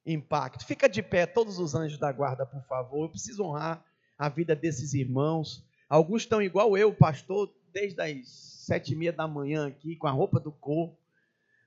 impacto. 0.07 0.65
Fica 0.65 0.89
de 0.89 1.03
pé, 1.03 1.27
todos 1.27 1.59
os 1.59 1.75
anjos 1.75 1.99
da 1.99 2.13
guarda, 2.13 2.47
por 2.47 2.63
favor. 2.65 3.05
Eu 3.05 3.11
preciso 3.11 3.43
honrar 3.43 3.85
a 4.17 4.29
vida 4.29 4.55
desses 4.55 4.95
irmãos. 4.95 5.65
Alguns 5.89 6.23
estão 6.23 6.41
igual 6.41 6.79
eu, 6.79 6.95
pastor, 6.95 7.53
desde 7.73 8.01
as 8.01 8.29
sete 8.29 8.93
e 8.93 8.97
meia 8.97 9.13
da 9.13 9.27
manhã 9.27 9.67
aqui, 9.67 9.97
com 9.97 10.07
a 10.07 10.13
roupa 10.13 10.39
do 10.39 10.53
corpo, 10.53 10.97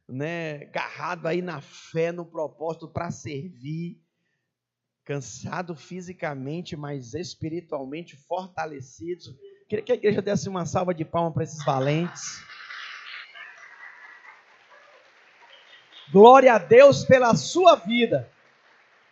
né, 0.08 0.64
agarrado 0.64 1.28
aí 1.28 1.42
na 1.42 1.62
fé, 1.62 2.12
no 2.12 2.26
propósito 2.26 2.88
para 2.88 3.12
servir, 3.12 4.02
cansado 5.04 5.76
fisicamente, 5.76 6.76
mas 6.76 7.14
espiritualmente 7.14 8.16
fortalecidos. 8.16 9.36
Queria 9.68 9.84
que 9.84 9.92
a 9.92 9.96
igreja 9.96 10.22
desse 10.22 10.48
uma 10.48 10.66
salva 10.66 10.94
de 10.94 11.04
palmas 11.04 11.34
para 11.34 11.44
esses 11.44 11.66
valentes. 11.66 12.44
Glória 16.12 16.54
a 16.54 16.58
Deus 16.58 17.04
pela 17.04 17.36
sua 17.36 17.76
vida. 17.76 18.30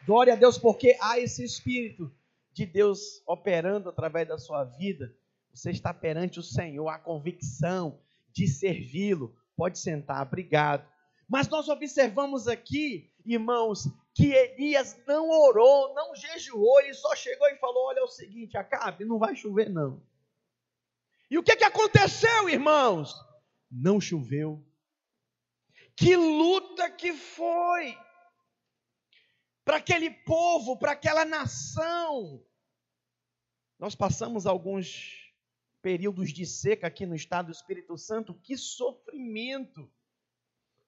Glória 0.05 0.33
a 0.33 0.35
Deus 0.35 0.57
porque 0.57 0.97
há 1.01 1.19
esse 1.19 1.43
Espírito 1.43 2.11
de 2.51 2.65
Deus 2.65 3.23
operando 3.25 3.89
através 3.89 4.27
da 4.27 4.37
sua 4.37 4.63
vida. 4.63 5.15
Você 5.53 5.71
está 5.71 5.93
perante 5.93 6.39
o 6.39 6.43
Senhor, 6.43 6.87
a 6.89 6.99
convicção 6.99 7.99
de 8.31 8.47
servi-lo. 8.47 9.35
Pode 9.55 9.79
sentar, 9.79 10.25
obrigado. 10.25 10.87
Mas 11.29 11.47
nós 11.47 11.69
observamos 11.69 12.47
aqui, 12.47 13.11
irmãos, 13.25 13.87
que 14.13 14.31
Elias 14.33 15.01
não 15.07 15.29
orou, 15.29 15.93
não 15.93 16.15
jejuou, 16.15 16.81
ele 16.81 16.93
só 16.93 17.15
chegou 17.15 17.47
e 17.47 17.57
falou: 17.57 17.87
Olha, 17.87 17.99
é 17.99 18.03
o 18.03 18.07
seguinte, 18.07 18.57
acabe, 18.57 19.05
não 19.05 19.17
vai 19.17 19.35
chover 19.35 19.69
não. 19.69 20.01
E 21.29 21.37
o 21.37 21.43
que, 21.43 21.55
que 21.55 21.63
aconteceu, 21.63 22.49
irmãos? 22.49 23.13
Não 23.71 23.99
choveu. 23.99 24.63
Que 25.95 26.15
luta 26.15 26.89
que 26.91 27.13
foi 27.13 27.97
para 29.65 29.77
aquele 29.77 30.11
povo, 30.11 30.77
para 30.77 30.91
aquela 30.91 31.25
nação. 31.25 32.43
Nós 33.79 33.95
passamos 33.95 34.45
alguns 34.45 35.22
períodos 35.83 36.31
de 36.31 36.45
seca 36.45 36.87
aqui 36.87 37.05
no 37.05 37.13
estado 37.13 37.47
do 37.47 37.51
Espírito 37.51 37.97
Santo, 37.97 38.33
que 38.33 38.57
sofrimento. 38.57 39.91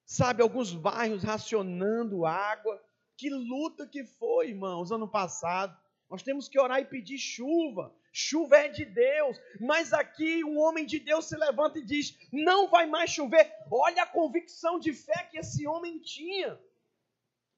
Sabe, 0.06 0.42
alguns 0.42 0.72
bairros 0.72 1.22
racionando 1.22 2.24
água. 2.24 2.82
Que 3.16 3.28
luta 3.28 3.86
que 3.86 4.04
foi, 4.04 4.48
irmãos, 4.48 4.90
ano 4.90 5.06
passado. 5.06 5.76
Nós 6.08 6.22
temos 6.22 6.48
que 6.48 6.58
orar 6.58 6.80
e 6.80 6.86
pedir 6.86 7.18
chuva. 7.18 7.94
Chuva 8.10 8.56
é 8.56 8.68
de 8.68 8.86
Deus. 8.86 9.36
Mas 9.60 9.92
aqui 9.92 10.42
um 10.42 10.58
homem 10.58 10.86
de 10.86 10.98
Deus 10.98 11.26
se 11.26 11.36
levanta 11.36 11.78
e 11.78 11.84
diz: 11.84 12.16
Não 12.32 12.68
vai 12.68 12.86
mais 12.86 13.10
chover. 13.10 13.52
Olha 13.70 14.04
a 14.04 14.06
convicção 14.06 14.78
de 14.78 14.94
fé 14.94 15.28
que 15.30 15.38
esse 15.38 15.66
homem 15.66 15.98
tinha. 15.98 16.58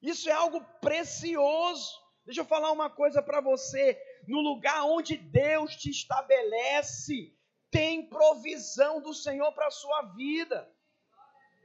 Isso 0.01 0.27
é 0.29 0.33
algo 0.33 0.61
precioso. 0.81 1.93
Deixa 2.25 2.41
eu 2.41 2.45
falar 2.45 2.71
uma 2.71 2.89
coisa 2.89 3.21
para 3.21 3.39
você. 3.39 3.97
No 4.29 4.41
lugar 4.41 4.83
onde 4.83 5.17
Deus 5.17 5.75
te 5.75 5.89
estabelece, 5.89 7.35
tem 7.71 8.07
provisão 8.07 9.01
do 9.01 9.11
Senhor 9.11 9.51
para 9.53 9.65
a 9.65 9.71
sua 9.71 10.03
vida. 10.15 10.71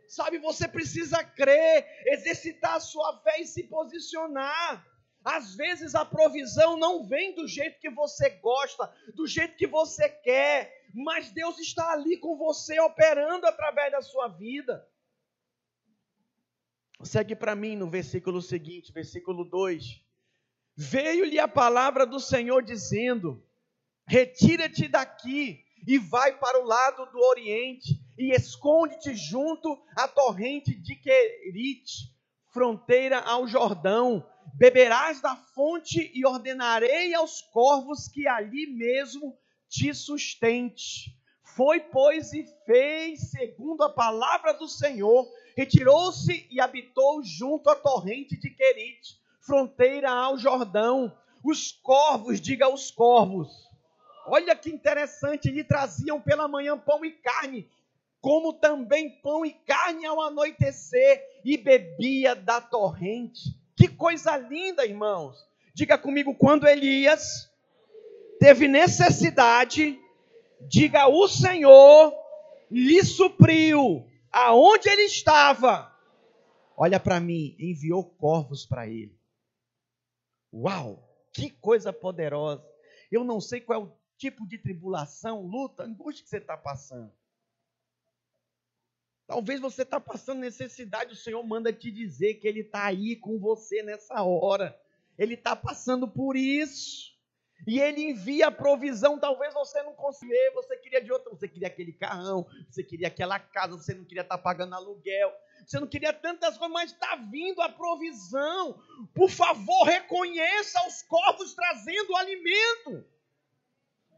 Sabe, 0.09 0.39
você 0.39 0.67
precisa 0.67 1.23
crer, 1.23 1.87
exercitar 2.07 2.77
a 2.77 2.81
sua 2.81 3.21
fé 3.21 3.43
e 3.43 3.47
se 3.47 3.65
posicionar. 3.65 4.83
Às 5.23 5.55
vezes 5.55 5.95
a 5.95 6.07
provisão 6.07 6.79
não 6.79 7.07
vem 7.07 7.35
do 7.35 7.47
jeito 7.47 7.79
que 7.81 7.91
você 7.91 8.31
gosta, 8.31 8.91
do 9.15 9.27
jeito 9.27 9.59
que 9.59 9.67
você 9.67 10.09
quer, 10.09 10.87
mas 10.95 11.31
Deus 11.33 11.59
está 11.59 11.93
ali 11.93 12.17
com 12.17 12.35
você, 12.39 12.81
operando 12.81 13.47
através 13.47 13.93
da 13.93 14.01
sua 14.01 14.29
vida. 14.29 14.89
Segue 17.03 17.37
para 17.37 17.55
mim 17.55 17.77
no 17.77 17.91
versículo 17.91 18.41
seguinte, 18.41 18.91
versículo 18.91 19.45
2. 19.45 20.04
Veio-lhe 20.77 21.39
a 21.39 21.47
palavra 21.47 22.05
do 22.05 22.19
Senhor 22.19 22.63
dizendo: 22.63 23.43
Retira-te 24.07 24.89
daqui 24.89 25.63
e 25.87 25.99
vai 25.99 26.37
para 26.39 26.61
o 26.61 26.67
lado 26.67 27.07
do 27.13 27.19
oriente 27.21 28.01
e 28.19 28.33
esconde-te 28.33 29.15
junto 29.15 29.81
à 29.97 30.09
torrente 30.09 30.75
de 30.75 30.97
Querite. 30.97 32.13
fronteira 32.53 33.21
ao 33.21 33.47
Jordão. 33.47 34.27
Beberás 34.57 35.21
da 35.21 35.35
fonte 35.35 36.11
e 36.15 36.25
ordenarei 36.27 37.15
aos 37.15 37.41
corvos 37.41 38.09
que 38.09 38.29
ali 38.29 38.67
mesmo 38.67 39.37
te 39.69 39.93
sustente. 39.95 41.17
Foi, 41.57 41.81
pois, 41.81 42.33
e 42.33 42.45
fez 42.67 43.31
segundo 43.31 43.83
a 43.83 43.93
palavra 43.93 44.53
do 44.55 44.69
Senhor, 44.69 45.27
retirou-se 45.57 46.47
e 46.51 46.61
habitou 46.61 47.23
junto 47.23 47.71
à 47.71 47.77
torrente 47.77 48.37
de 48.37 48.51
Querite, 48.51 49.19
fronteira 49.47 50.11
ao 50.11 50.39
Jordão. 50.39 51.13
Os 51.43 51.73
corvos, 51.73 52.41
diga 52.41 52.69
os 52.69 52.91
corvos. 52.91 53.49
Olha 54.27 54.57
que 54.57 54.71
interessante, 54.71 55.51
lhe 55.51 55.63
traziam 55.63 56.21
pela 56.21 56.49
manhã 56.49 56.79
pão 56.79 57.05
e 57.05 57.11
carne, 57.11 57.69
como 58.21 58.55
também 58.55 59.11
pão 59.21 59.45
e 59.45 59.53
carne 59.53 60.07
ao 60.07 60.21
anoitecer, 60.23 61.23
e 61.45 61.59
bebia 61.59 62.35
da 62.35 62.61
torrente. 62.61 63.55
Que 63.77 63.87
coisa 63.89 64.37
linda, 64.37 64.87
irmãos. 64.87 65.37
Diga 65.75 65.99
comigo, 65.99 66.35
quando 66.35 66.67
Elias 66.67 67.51
teve 68.41 68.67
necessidade, 68.67 69.99
diga: 70.63 71.07
o 71.09 71.29
Senhor 71.29 72.15
lhe 72.71 73.05
supriu 73.05 74.07
aonde 74.33 74.89
ele 74.89 75.03
estava. 75.03 75.93
Olha 76.77 76.99
para 76.99 77.21
mim, 77.21 77.55
enviou 77.59 78.05
corvos 78.05 78.65
para 78.65 78.89
ele. 78.89 79.15
Uau, 80.55 81.03
que 81.33 81.51
coisa 81.51 81.93
poderosa. 81.93 82.65
Eu 83.11 83.25
não 83.25 83.41
sei 83.41 83.61
qual 83.61 83.81
é 83.81 83.85
o 83.85 83.93
tipo 84.17 84.47
de 84.47 84.57
tribulação, 84.57 85.43
luta, 85.43 85.83
angústia 85.83 86.23
que 86.23 86.31
você 86.31 86.39
está 86.39 86.57
passando. 86.57 87.13
Talvez 89.27 89.61
você 89.61 89.83
está 89.83 89.99
passando 89.99 90.41
necessidade, 90.41 91.15
o 91.15 91.17
Senhor 91.17 91.43
manda 91.43 91.73
te 91.73 91.91
dizer 91.91 92.35
que 92.35 92.47
Ele 92.47 92.61
está 92.61 92.85
aí 92.85 93.17
com 93.17 93.39
você 93.39 93.83
nessa 93.83 94.23
hora. 94.23 94.79
Ele 95.19 95.35
está 95.35 95.57
passando 95.57 96.07
por 96.07 96.37
isso. 96.37 97.13
E 97.67 97.81
Ele 97.81 98.11
envia 98.11 98.49
a 98.49 98.53
provisão. 98.53 99.19
Talvez 99.19 99.55
você 99.55 99.83
não 99.83 99.95
consiga, 99.95 100.35
você 100.55 100.77
queria 100.77 101.03
de 101.03 101.11
outra, 101.11 101.31
você 101.31 101.49
queria 101.49 101.69
aquele 101.69 101.93
carrão, 101.93 102.47
você 102.71 102.85
queria 102.85 103.09
aquela 103.09 103.41
casa, 103.41 103.77
você 103.77 103.95
não 103.95 104.05
queria 104.05 104.23
estar 104.23 104.37
tá 104.37 104.43
pagando 104.43 104.75
aluguel, 104.75 105.33
você 105.67 105.81
não 105.81 105.87
queria 105.87 106.13
tantas 106.13 106.57
coisas, 106.59 106.73
mas 106.73 106.93
está 106.93 107.17
vindo 107.17 107.61
a 107.63 107.69
provisão. 107.69 108.81
Por 109.15 109.31
favor, 109.31 109.85
reconheça 109.85 110.87
os 110.87 111.03
corvos 111.03 111.55
trazendo 111.55 112.17
alimento 112.17 113.05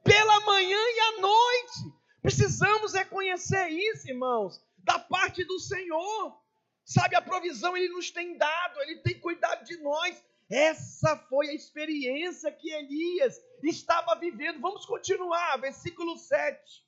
pela 0.02 0.40
manhã 0.40 0.78
e 0.78 1.00
à 1.00 1.20
noite. 1.20 1.96
Precisamos 2.22 2.94
reconhecer 2.94 3.68
isso, 3.68 4.08
irmãos 4.08 4.60
da 4.86 5.00
parte 5.00 5.44
do 5.44 5.58
Senhor. 5.58 6.40
Sabe, 6.84 7.16
a 7.16 7.20
provisão 7.20 7.76
Ele 7.76 7.88
nos 7.88 8.12
tem 8.12 8.38
dado, 8.38 8.80
Ele 8.82 9.00
tem 9.00 9.18
cuidado 9.18 9.64
de 9.64 9.76
nós. 9.78 10.24
Essa 10.48 11.16
foi 11.28 11.48
a 11.48 11.54
experiência 11.54 12.52
que 12.52 12.70
Elias 12.70 13.36
estava 13.64 14.14
vivendo. 14.14 14.60
Vamos 14.60 14.86
continuar, 14.86 15.56
versículo 15.56 16.16
7. 16.16 16.86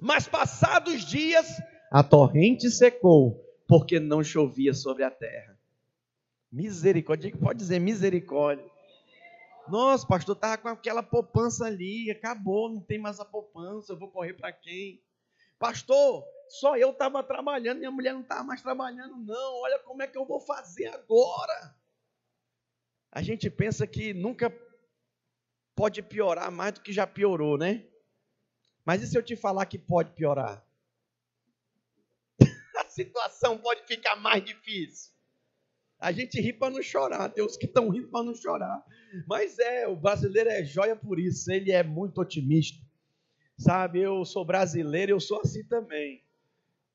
Mas 0.00 0.26
passados 0.26 1.04
dias, 1.04 1.46
a 1.92 2.02
torrente 2.02 2.70
secou, 2.70 3.38
porque 3.68 4.00
não 4.00 4.24
chovia 4.24 4.72
sobre 4.72 5.04
a 5.04 5.10
terra. 5.10 5.58
Misericórdia, 6.50 7.30
pode 7.36 7.58
dizer 7.58 7.78
misericórdia. 7.80 8.64
Nossa, 9.68 10.06
pastor, 10.06 10.34
estava 10.34 10.56
com 10.56 10.68
aquela 10.68 11.02
poupança 11.02 11.66
ali, 11.66 12.10
acabou, 12.10 12.70
não 12.70 12.80
tem 12.80 12.98
mais 12.98 13.20
a 13.20 13.26
poupança, 13.26 13.92
eu 13.92 13.98
vou 13.98 14.08
correr 14.08 14.32
para 14.32 14.50
quem? 14.50 15.02
Pastor, 15.58 16.24
só 16.48 16.78
eu 16.78 16.92
estava 16.92 17.22
trabalhando, 17.22 17.78
minha 17.78 17.90
mulher 17.90 18.14
não 18.14 18.22
estava 18.22 18.42
mais 18.42 18.62
trabalhando, 18.62 19.18
não. 19.18 19.60
Olha 19.60 19.78
como 19.80 20.02
é 20.02 20.06
que 20.06 20.16
eu 20.16 20.24
vou 20.24 20.40
fazer 20.40 20.86
agora. 20.86 21.76
A 23.10 23.20
gente 23.20 23.50
pensa 23.50 23.86
que 23.86 24.14
nunca 24.14 24.50
pode 25.76 26.00
piorar 26.02 26.50
mais 26.50 26.72
do 26.72 26.80
que 26.80 26.92
já 26.92 27.06
piorou, 27.06 27.58
né? 27.58 27.84
Mas 28.82 29.02
e 29.02 29.06
se 29.06 29.16
eu 29.16 29.22
te 29.22 29.36
falar 29.36 29.66
que 29.66 29.78
pode 29.78 30.10
piorar? 30.12 30.66
Situação 32.94 33.58
pode 33.58 33.86
ficar 33.86 34.16
mais 34.16 34.44
difícil. 34.44 35.12
A 35.98 36.10
gente 36.12 36.40
ri 36.40 36.52
para 36.52 36.72
não 36.72 36.82
chorar, 36.82 37.28
tem 37.28 37.44
os 37.44 37.56
que 37.56 37.66
estão 37.66 37.88
rindo 37.88 38.08
para 38.08 38.24
não 38.24 38.34
chorar. 38.34 38.84
Mas 39.26 39.58
é, 39.58 39.86
o 39.86 39.94
brasileiro 39.94 40.50
é 40.50 40.64
joia 40.64 40.96
por 40.96 41.18
isso, 41.18 41.50
ele 41.50 41.70
é 41.70 41.82
muito 41.82 42.20
otimista. 42.20 42.84
Sabe, 43.56 44.00
eu 44.00 44.24
sou 44.24 44.44
brasileiro, 44.44 45.12
eu 45.12 45.20
sou 45.20 45.40
assim 45.40 45.64
também. 45.64 46.24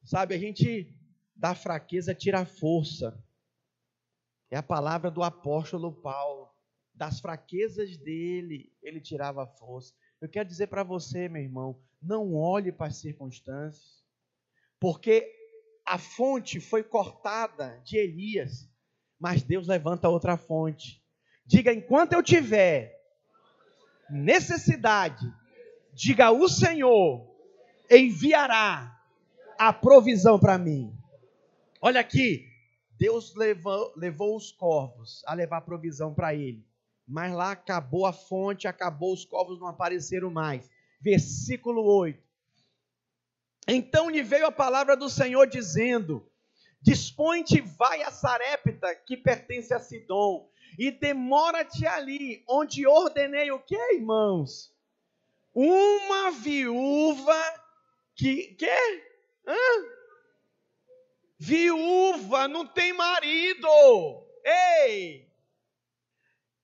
Sabe, 0.04 0.36
a 0.36 0.38
gente 0.38 0.94
da 1.36 1.56
fraqueza 1.56 2.14
tira 2.14 2.46
força. 2.46 3.18
É 4.50 4.58
a 4.58 4.64
palavra 4.64 5.10
do 5.10 5.24
apóstolo 5.24 5.92
Paulo. 5.92 6.50
Das 6.94 7.20
fraquezas 7.20 7.96
dele, 7.96 8.74
ele 8.82 9.00
tirava 9.00 9.46
força. 9.46 9.94
Eu 10.20 10.28
quero 10.28 10.50
dizer 10.50 10.68
para 10.68 10.84
você, 10.84 11.30
meu 11.30 11.42
irmão, 11.42 11.80
não 12.02 12.34
olhe 12.34 12.72
para 12.72 12.88
as 12.88 12.98
circunstâncias, 12.98 14.04
porque 14.80 15.37
a 15.88 15.97
fonte 15.97 16.60
foi 16.60 16.84
cortada 16.84 17.82
de 17.86 17.97
Elias, 17.97 18.69
mas 19.17 19.41
Deus 19.41 19.67
levanta 19.67 20.10
outra 20.10 20.36
fonte. 20.36 21.02
Diga: 21.45 21.73
enquanto 21.73 22.12
eu 22.12 22.21
tiver 22.21 22.93
necessidade, 24.10 25.26
diga: 25.93 26.30
o 26.30 26.50
Senhor 26.50 27.26
enviará 27.89 28.93
a 29.58 29.71
provisão 29.71 30.38
para 30.38 30.58
mim. 30.58 30.93
Olha 31.82 32.02
aqui, 32.02 32.45
Deus 33.00 33.34
levou, 33.34 33.93
levou 33.95 34.36
os 34.36 34.52
corvos 34.52 35.21
a 35.26 35.34
levar 35.34 35.62
provisão 35.62 36.13
para 36.13 36.36
ele. 36.36 36.67
Mas 37.08 37.32
lá 37.32 37.52
acabou 37.52 38.06
a 38.06 38.12
fonte, 38.12 38.67
acabou, 38.67 39.13
os 39.13 39.23
corvos 39.23 39.58
não 39.58 39.67
apareceram 39.67 40.30
mais. 40.30 40.69
Versículo 41.00 41.82
8. 41.84 42.27
Então 43.67 44.10
lhe 44.10 44.23
veio 44.23 44.47
a 44.47 44.51
palavra 44.51 44.95
do 44.95 45.10
Senhor 45.10 45.47
dizendo: 45.47 46.30
Dispõe-te, 46.82 47.60
vai 47.60 48.01
a 48.03 48.12
Sarepta, 48.12 48.95
que 48.95 49.17
pertence 49.17 49.73
a 49.73 49.80
Sidom, 49.80 50.49
e 50.80 50.89
demora-te 50.91 51.86
ali, 51.86 52.43
onde 52.47 52.88
ordenei 52.88 53.51
o 53.51 53.60
que, 53.60 53.75
irmãos? 53.95 54.73
Uma 55.53 56.32
viúva 56.32 57.43
que, 58.15 58.56
que 58.56 58.67
Hã? 59.47 59.56
Viúva, 61.39 62.47
não 62.47 62.65
tem 62.65 62.93
marido. 62.93 63.67
Ei! 64.43 65.27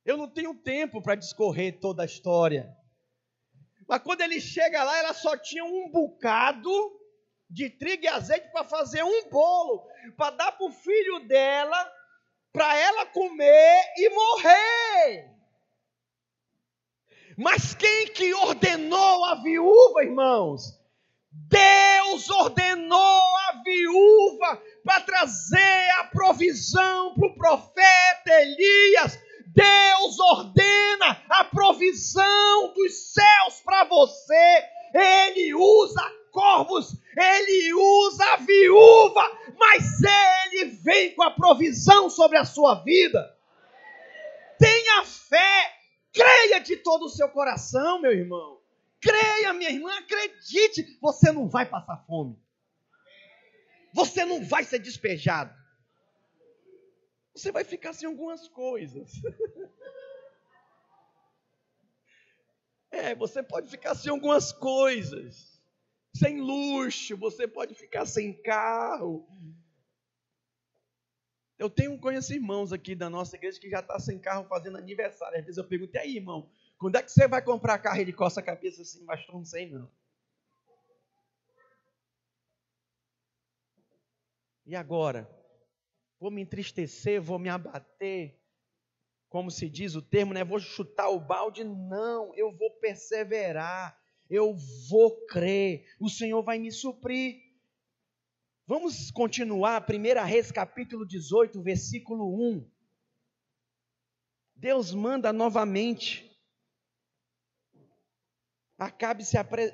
Eu 0.05 0.17
não 0.17 0.27
tenho 0.27 0.53
tempo 0.53 1.01
para 1.01 1.15
discorrer 1.15 1.79
toda 1.79 2.03
a 2.03 2.05
história. 2.05 2.75
Mas 3.87 4.01
quando 4.01 4.21
ele 4.21 4.39
chega 4.39 4.83
lá, 4.83 4.97
ela 4.97 5.13
só 5.13 5.37
tinha 5.37 5.63
um 5.63 5.89
bocado 5.89 6.71
de 7.49 7.69
trigo 7.69 8.05
e 8.05 8.07
azeite 8.07 8.51
para 8.51 8.63
fazer 8.63 9.03
um 9.03 9.29
bolo, 9.29 9.87
para 10.17 10.31
dar 10.31 10.51
para 10.53 10.65
o 10.65 10.71
filho 10.71 11.19
dela, 11.27 11.91
para 12.51 12.77
ela 12.77 13.05
comer 13.07 13.93
e 13.97 14.09
morrer. 14.09 15.33
Mas 17.37 17.73
quem 17.73 18.07
que 18.07 18.33
ordenou 18.33 19.25
a 19.25 19.35
viúva, 19.35 20.03
irmãos? 20.03 20.79
Deus 21.31 22.29
ordenou 22.29 23.37
a 23.37 23.61
viúva 23.63 24.61
para 24.83 25.01
trazer 25.01 25.89
a 25.99 26.03
provisão 26.05 27.15
para 27.15 27.27
o 27.27 27.35
profeta 27.35 28.31
Elias. 28.41 29.19
Deus 29.53 30.19
ordena 30.19 31.23
a 31.29 31.43
provisão 31.43 32.73
dos 32.73 33.13
céus 33.13 33.61
para 33.63 33.83
você. 33.85 34.63
Ele 34.93 35.53
usa 35.53 36.01
corvos, 36.31 36.95
ele 37.15 37.73
usa 37.73 38.37
viúva, 38.37 39.21
mas 39.57 40.01
ele 40.51 40.65
vem 40.65 41.13
com 41.15 41.23
a 41.23 41.31
provisão 41.31 42.09
sobre 42.09 42.37
a 42.37 42.45
sua 42.45 42.83
vida. 42.83 43.37
Tenha 44.59 45.03
fé, 45.03 45.75
creia 46.11 46.59
de 46.59 46.77
todo 46.77 47.05
o 47.05 47.09
seu 47.09 47.29
coração, 47.29 48.01
meu 48.01 48.11
irmão. 48.11 48.59
Creia, 48.99 49.53
minha 49.53 49.69
irmã, 49.69 49.93
acredite, 49.97 50.97
você 51.01 51.31
não 51.31 51.49
vai 51.49 51.65
passar 51.65 51.97
fome. 52.07 52.41
Você 53.93 54.25
não 54.25 54.43
vai 54.43 54.63
ser 54.63 54.79
despejado. 54.79 55.53
Você 57.35 57.51
vai 57.51 57.63
ficar 57.63 57.93
sem 57.93 58.07
algumas 58.07 58.47
coisas. 58.47 59.11
É, 62.93 63.15
você 63.15 63.41
pode 63.41 63.67
ficar 63.71 63.95
sem 63.95 64.11
algumas 64.11 64.51
coisas. 64.51 65.59
Sem 66.15 66.39
luxo, 66.39 67.17
você 67.17 67.47
pode 67.47 67.73
ficar 67.73 68.05
sem 68.05 68.31
carro. 68.43 69.27
Eu 71.57 71.71
tenho 71.71 71.99
conheço 71.99 72.33
irmãos 72.33 72.71
aqui 72.71 72.93
da 72.93 73.09
nossa 73.09 73.35
igreja 73.35 73.59
que 73.59 73.67
já 73.67 73.79
está 73.79 73.99
sem 73.99 74.19
carro 74.19 74.45
fazendo 74.45 74.77
aniversário. 74.77 75.39
Às 75.39 75.43
vezes 75.43 75.57
eu 75.57 75.67
pergunto, 75.67 75.95
e 75.95 75.99
aí, 75.99 76.17
irmão, 76.17 76.47
quando 76.77 76.95
é 76.97 77.01
que 77.01 77.11
você 77.11 77.27
vai 77.27 77.41
comprar 77.41 77.79
carro? 77.79 77.99
Ele 77.99 78.13
coça 78.13 78.41
a 78.41 78.43
cabeça 78.43 78.83
assim, 78.83 79.03
mas 79.05 79.25
não 79.27 79.43
sei 79.43 79.67
não. 79.67 79.89
E 84.65 84.75
agora? 84.75 85.27
Vou 86.23 86.31
me 86.31 86.41
entristecer, 86.41 87.21
vou 87.21 87.37
me 87.37 87.49
abater, 87.49 88.39
como 89.27 89.51
se 89.51 89.67
diz 89.67 89.93
o 89.93 90.01
termo, 90.01 90.33
né? 90.33 90.41
Vou 90.41 90.57
chutar 90.57 91.09
o 91.09 91.19
balde. 91.19 91.65
Não, 91.65 92.33
eu 92.33 92.49
vou 92.49 92.71
perseverar, 92.79 94.01
eu 94.29 94.55
vou 94.89 95.25
crer, 95.25 95.85
o 95.99 96.09
Senhor 96.09 96.41
vai 96.41 96.57
me 96.59 96.71
suprir. 96.71 97.43
Vamos 98.65 99.11
continuar, 99.11 99.85
1 99.85 100.25
Reis 100.25 100.49
capítulo 100.49 101.05
18, 101.05 101.61
versículo 101.61 102.33
1. 102.55 102.71
Deus 104.55 104.93
manda 104.93 105.33
novamente. 105.33 106.31
Acabe 108.77 109.25
se 109.25 109.37
apre... 109.37 109.73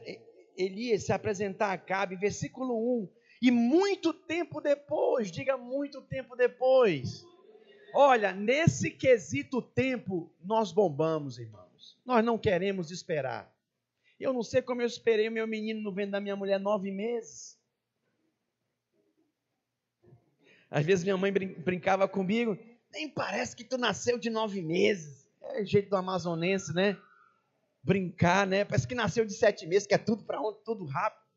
Elias 0.58 1.06
se 1.06 1.14
apresentar 1.14 1.68
a 1.68 1.74
Acabe, 1.74 2.16
versículo 2.16 3.04
1. 3.04 3.19
E 3.42 3.50
muito 3.52 4.14
tempo 4.14 4.60
depois, 4.60 5.32
diga 5.32 5.58
muito 5.58 6.02
tempo 6.02 6.36
depois. 6.36 7.26
Olha, 7.94 8.34
nesse 8.34 8.92
quesito 8.92 9.62
tempo, 9.62 10.32
nós 10.44 10.72
bombamos, 10.72 11.40
irmãos. 11.40 11.98
Nós 12.06 12.24
não 12.24 12.38
queremos 12.38 12.92
esperar. 12.92 13.52
Eu 14.20 14.34
não 14.34 14.44
sei 14.44 14.62
como 14.62 14.82
eu 14.82 14.88
esperei 14.88 15.30
o 15.30 15.32
meu 15.32 15.48
menino 15.48 15.82
no 15.82 15.94
ventre 15.94 16.12
da 16.12 16.20
minha 16.20 16.36
mulher 16.36 16.60
nove 16.60 16.92
meses. 16.92 17.58
Às 20.70 20.86
vezes 20.86 21.04
minha 21.04 21.18
mãe 21.18 21.32
brincava 21.32 22.08
comigo, 22.08 22.58
nem 22.92 23.10
parece 23.10 23.56
que 23.56 23.64
tu 23.64 23.78
nasceu 23.78 24.20
de 24.20 24.30
nove 24.30 24.62
meses. 24.62 25.28
É 25.42 25.66
jeito 25.66 25.90
do 25.90 25.96
amazonense, 25.96 26.74
né? 26.74 26.98
Brincar, 27.82 28.46
né? 28.46 28.66
Parece 28.66 28.88
que 28.88 28.94
nasceu 28.94 29.26
de 29.26 29.34
sete 29.34 29.66
meses, 29.66 29.88
que 29.88 29.96
é 29.96 29.98
tudo 29.98 30.24
para 30.26 30.42
onde, 30.42 30.60
tudo 30.64 30.86
rápido. 30.86 31.29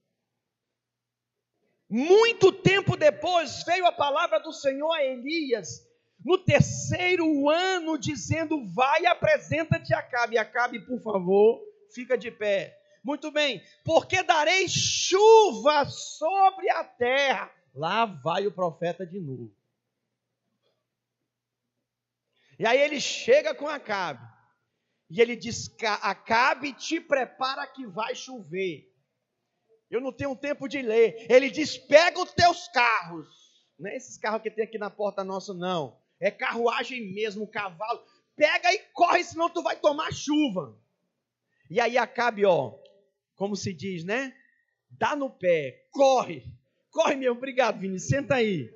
Muito 1.93 2.51
tempo 2.51 2.97
depois 2.97 3.63
veio 3.65 3.87
a 3.87 3.93
palavra 3.93 4.41
do 4.41 4.53
Senhor 4.53 4.91
a 4.93 5.05
Elias, 5.05 5.87
no 6.25 6.39
terceiro 6.39 7.51
ano, 7.51 7.99
dizendo: 7.99 8.67
Vai, 8.75 9.05
apresenta-te 9.07 9.93
a 9.93 9.99
Acabe. 9.99 10.39
Acabe, 10.39 10.81
por 10.81 11.01
favor, 11.03 11.61
fica 11.95 12.17
de 12.17 12.31
pé. 12.31 12.79
Muito 13.05 13.31
bem, 13.31 13.61
porque 13.85 14.23
darei 14.23 14.69
chuva 14.69 15.85
sobre 15.87 16.71
a 16.71 16.85
terra 16.85 17.53
Lá 17.75 18.05
vai 18.05 18.47
o 18.47 18.53
profeta 18.53 19.07
de 19.07 19.19
novo. 19.19 19.51
E 22.59 22.67
aí 22.67 22.79
ele 22.79 23.01
chega 23.01 23.55
com 23.55 23.67
Acabe. 23.67 24.23
E 25.09 25.21
ele 25.21 25.35
diz: 25.35 25.75
Acabe, 26.03 26.73
te 26.75 27.01
prepara 27.01 27.67
que 27.67 27.87
vai 27.87 28.15
chover. 28.15 28.92
Eu 29.93 30.01
não 30.01 30.11
tenho 30.11 30.35
tempo 30.35 30.67
de 30.67 30.81
ler. 30.81 31.27
Ele 31.29 31.51
diz: 31.51 31.77
pega 31.77 32.19
os 32.19 32.33
teus 32.33 32.67
carros. 32.69 33.29
Não 33.79 33.91
é 33.91 33.97
esses 33.97 34.17
carros 34.17 34.41
que 34.43 34.51
tem 34.51 34.65
aqui 34.65 34.79
na 34.79 34.89
porta 34.89 35.23
nossa, 35.23 35.53
não. 35.53 35.99
É 36.19 36.31
carruagem 36.31 37.13
mesmo, 37.13 37.47
cavalo. 37.47 38.03
Pega 38.35 38.73
e 38.73 38.79
corre, 38.95 39.23
senão 39.23 39.51
tu 39.51 39.63
vai 39.63 39.77
tomar 39.77 40.11
chuva. 40.11 40.75
E 41.71 41.79
aí 41.79 41.99
Acabe, 41.99 42.47
ó, 42.47 42.75
como 43.37 43.55
se 43.55 43.75
diz, 43.75 44.03
né? 44.03 44.35
Dá 44.91 45.15
no 45.15 45.29
pé, 45.29 45.85
corre. 45.91 46.43
Corre, 46.91 47.15
meu, 47.17 47.33
obrigado, 47.33 47.79
Vinícius. 47.79 48.11
Senta 48.11 48.37
aí. 48.37 48.73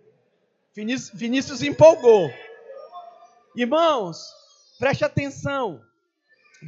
Vinícius, 0.74 1.18
Vinícius 1.18 1.62
empolgou. 1.62 2.30
Irmãos, 3.54 4.18
preste 4.78 5.02
atenção. 5.02 5.82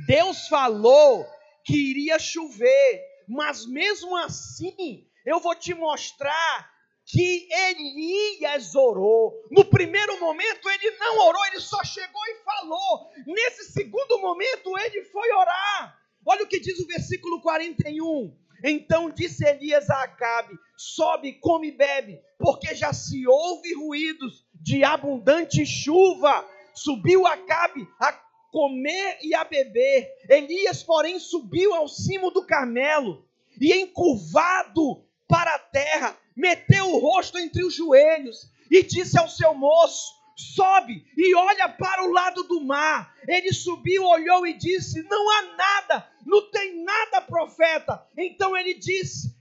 Deus 0.07 0.49
falou 0.49 1.27
que 1.65 1.91
iria 1.91 2.19
chover, 2.19 3.08
mas 3.29 3.67
mesmo 3.67 4.17
assim, 4.17 5.07
eu 5.27 5.39
vou 5.41 5.55
te 5.55 5.75
mostrar 5.75 6.71
que 7.05 7.49
Elias 7.51 8.75
orou. 8.75 9.33
No 9.51 9.65
primeiro 9.65 10.19
momento 10.21 10.69
ele 10.69 10.91
não 10.99 11.27
orou, 11.27 11.47
ele 11.47 11.61
só 11.61 11.83
chegou 11.85 12.21
e 12.27 12.45
falou. 12.45 13.11
Nesse 13.27 13.73
segundo 13.73 14.19
momento 14.21 14.79
ele 14.79 15.05
foi 15.05 15.31
orar. 15.33 15.99
Olha 16.27 16.45
o 16.45 16.47
que 16.47 16.61
diz 16.61 16.79
o 16.81 16.87
versículo 16.87 17.41
41. 17.41 18.37
Então 18.65 19.11
disse 19.11 19.47
Elias 19.47 19.89
a 19.89 20.03
Acabe: 20.03 20.59
Sobe, 20.77 21.35
come 21.41 21.69
e 21.69 21.77
bebe, 21.77 22.21
porque 22.39 22.75
já 22.75 22.93
se 22.93 23.27
ouve 23.27 23.75
ruídos 23.75 24.47
de 24.55 24.85
abundante 24.85 25.65
chuva. 25.65 26.47
Subiu 26.75 27.27
Acabe 27.27 27.89
a 28.01 28.13
comer 28.51 29.19
e 29.23 29.35
a 29.35 29.45
beber. 29.45 30.09
Elias, 30.29 30.83
porém, 30.83 31.19
subiu 31.19 31.75
ao 31.75 31.89
cimo 31.89 32.31
do 32.31 32.45
Carmelo 32.45 33.25
e, 33.61 33.73
encurvado 33.73 35.05
para 35.27 35.55
a 35.55 35.59
terra, 35.59 36.17
meteu 36.35 36.91
o 36.93 36.99
rosto 36.99 37.39
entre 37.39 37.65
os 37.65 37.75
joelhos 37.75 38.51
e 38.71 38.83
disse 38.83 39.19
ao 39.19 39.29
seu 39.29 39.55
moço: 39.55 40.19
sobe 40.39 41.05
e 41.17 41.35
olha 41.35 41.69
para 41.69 42.05
o 42.05 42.13
lado 42.13 42.45
do 42.45 42.61
mar. 42.61 43.15
Ele 43.27 43.53
subiu, 43.53 44.05
olhou 44.05 44.47
e 44.47 44.55
disse: 44.55 45.03
Não 45.03 45.31
há 45.31 45.43
nada, 45.57 46.09
não 46.25 46.51
tem 46.51 46.83
nada, 46.85 47.21
profeta. 47.21 48.07
Então 48.17 48.57
ele 48.57 48.75
disse: 48.75 49.37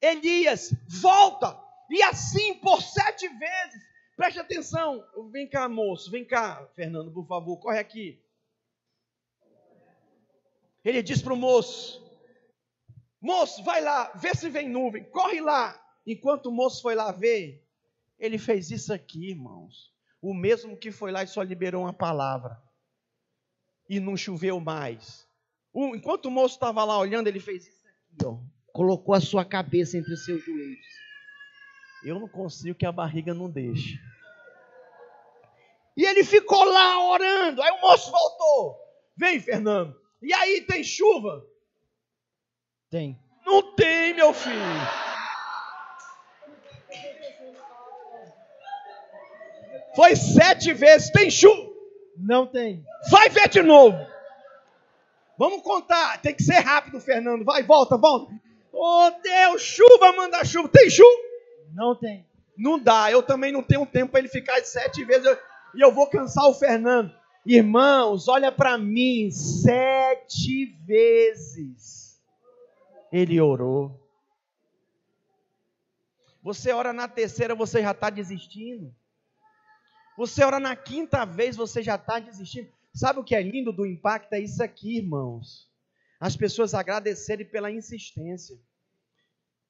Elias, 0.00 0.74
volta. 0.86 1.58
E 1.90 2.02
assim 2.02 2.54
por 2.54 2.82
sete 2.82 3.26
vezes. 3.28 3.88
Preste 4.14 4.38
atenção. 4.38 5.02
Vem 5.30 5.48
cá, 5.48 5.68
moço. 5.68 6.10
Vem 6.10 6.24
cá, 6.24 6.68
Fernando, 6.74 7.10
por 7.10 7.26
favor. 7.26 7.56
Corre 7.56 7.78
aqui. 7.78 8.20
Ele 10.88 11.02
disse 11.02 11.22
para 11.22 11.34
o 11.34 11.36
moço: 11.36 12.02
Moço, 13.20 13.62
vai 13.62 13.80
lá, 13.80 14.12
vê 14.14 14.34
se 14.34 14.48
vem 14.48 14.68
nuvem. 14.68 15.04
Corre 15.04 15.40
lá. 15.40 15.78
Enquanto 16.06 16.46
o 16.46 16.52
moço 16.52 16.80
foi 16.80 16.94
lá 16.94 17.12
ver, 17.12 17.62
ele 18.18 18.38
fez 18.38 18.70
isso 18.70 18.92
aqui, 18.92 19.30
irmãos 19.30 19.92
o 20.20 20.34
mesmo 20.34 20.76
que 20.76 20.90
foi 20.90 21.10
lá 21.10 21.22
e 21.22 21.26
só 21.26 21.42
liberou 21.42 21.82
uma 21.82 21.92
palavra. 21.92 22.60
E 23.88 24.00
não 24.00 24.16
choveu 24.16 24.60
mais. 24.60 25.26
Enquanto 25.74 26.26
o 26.26 26.30
moço 26.30 26.54
estava 26.54 26.84
lá 26.84 26.98
olhando, 26.98 27.28
ele 27.28 27.40
fez 27.40 27.66
isso 27.66 27.86
aqui, 27.86 28.26
ó. 28.26 28.38
Colocou 28.72 29.14
a 29.14 29.20
sua 29.20 29.44
cabeça 29.44 29.96
entre 29.96 30.12
os 30.12 30.24
seus 30.24 30.44
joelhos. 30.44 30.86
Eu 32.04 32.18
não 32.18 32.28
consigo 32.28 32.78
que 32.78 32.86
a 32.86 32.92
barriga 32.92 33.32
não 33.32 33.50
deixe. 33.50 33.98
E 35.96 36.04
ele 36.04 36.22
ficou 36.22 36.64
lá 36.64 37.10
orando. 37.10 37.62
Aí 37.62 37.72
o 37.72 37.80
moço 37.80 38.10
voltou. 38.10 38.78
Vem, 39.16 39.40
Fernando. 39.40 39.98
E 40.20 40.32
aí, 40.32 40.62
tem 40.62 40.82
chuva? 40.82 41.44
Tem. 42.90 43.18
Não 43.44 43.74
tem, 43.74 44.14
meu 44.14 44.32
filho. 44.32 44.58
Foi 49.94 50.14
sete 50.16 50.72
vezes. 50.72 51.10
Tem 51.10 51.30
chuva? 51.30 51.68
Não 52.16 52.46
tem. 52.46 52.84
Vai 53.10 53.28
ver 53.28 53.48
de 53.48 53.62
novo. 53.62 53.98
Vamos 55.38 55.62
contar. 55.62 56.20
Tem 56.20 56.34
que 56.34 56.42
ser 56.42 56.58
rápido, 56.58 57.00
Fernando. 57.00 57.44
Vai, 57.44 57.62
volta, 57.62 57.96
volta. 57.96 58.32
Oh 58.72 59.10
Deus, 59.22 59.62
chuva, 59.62 60.12
manda 60.12 60.44
chuva. 60.44 60.68
Tem 60.68 60.90
chuva? 60.90 61.22
Não 61.72 61.94
tem. 61.94 62.26
Não 62.56 62.78
dá. 62.78 63.10
Eu 63.10 63.22
também 63.22 63.52
não 63.52 63.62
tenho 63.62 63.86
tempo 63.86 64.10
para 64.10 64.20
ele 64.20 64.28
ficar 64.28 64.62
sete 64.64 65.04
vezes. 65.04 65.26
E 65.74 65.80
eu 65.80 65.92
vou 65.92 66.08
cansar 66.08 66.46
o 66.48 66.54
Fernando. 66.54 67.12
Irmãos, 67.50 68.28
olha 68.28 68.52
para 68.52 68.76
mim. 68.76 69.30
Sete 69.30 70.66
vezes 70.84 72.22
ele 73.10 73.40
orou. 73.40 74.06
Você 76.42 76.72
ora 76.72 76.92
na 76.92 77.08
terceira, 77.08 77.54
você 77.54 77.80
já 77.80 77.92
está 77.92 78.10
desistindo. 78.10 78.94
Você 80.18 80.44
ora 80.44 80.60
na 80.60 80.76
quinta 80.76 81.24
vez, 81.24 81.56
você 81.56 81.82
já 81.82 81.94
está 81.94 82.18
desistindo. 82.18 82.70
Sabe 82.92 83.20
o 83.20 83.24
que 83.24 83.34
é 83.34 83.40
lindo 83.40 83.72
do 83.72 83.86
impacto? 83.86 84.34
É 84.34 84.40
isso 84.40 84.62
aqui, 84.62 84.98
irmãos. 84.98 85.70
As 86.20 86.36
pessoas 86.36 86.74
agradecerem 86.74 87.46
pela 87.46 87.70
insistência. 87.70 88.58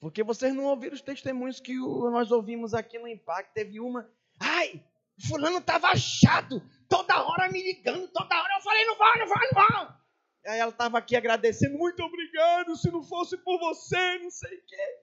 Porque 0.01 0.25
vocês 0.25 0.53
não 0.53 0.65
ouviram 0.65 0.95
os 0.95 1.01
testemunhos 1.01 1.61
que 1.61 1.77
nós 1.77 2.33
ouvimos 2.33 2.75
aqui 2.75 2.99
no 2.99 3.07
impacto. 3.07 3.53
Teve 3.53 3.79
uma, 3.79 4.11
ai, 4.41 4.83
fulano 5.27 5.59
estava 5.59 5.95
chato, 5.97 6.63
toda 6.89 7.23
hora 7.23 7.51
me 7.51 7.63
ligando, 7.63 8.09
toda 8.09 8.41
hora 8.41 8.55
eu 8.57 8.63
falei, 8.63 8.85
não 8.87 8.97
vai, 8.97 9.19
não 9.19 9.29
vai, 9.29 9.47
não 9.47 9.55
vai. 9.55 9.99
Aí 10.47 10.59
ela 10.61 10.71
estava 10.71 10.99
aqui 10.99 11.17
agradecendo, 11.17 11.77
muito 11.77 12.03
obrigado, 12.03 12.77
se 12.77 12.91
não 12.91 13.03
fosse 13.03 13.37
por 13.39 13.59
você, 13.59 14.19
não 14.19 14.31
sei 14.31 14.57
o 14.57 14.65
quê. 14.67 15.01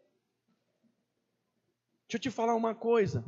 Deixa 2.08 2.16
eu 2.16 2.20
te 2.20 2.32
falar 2.32 2.56
uma 2.56 2.74
coisa 2.74 3.24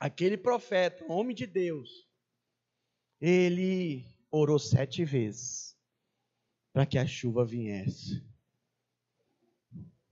aquele 0.00 0.38
profeta, 0.38 1.04
homem 1.12 1.36
de 1.36 1.46
Deus, 1.46 2.08
ele 3.20 4.06
orou 4.30 4.58
sete 4.58 5.04
vezes 5.04 5.76
para 6.72 6.86
que 6.86 6.96
a 6.96 7.06
chuva 7.06 7.44
viesse. 7.44 8.24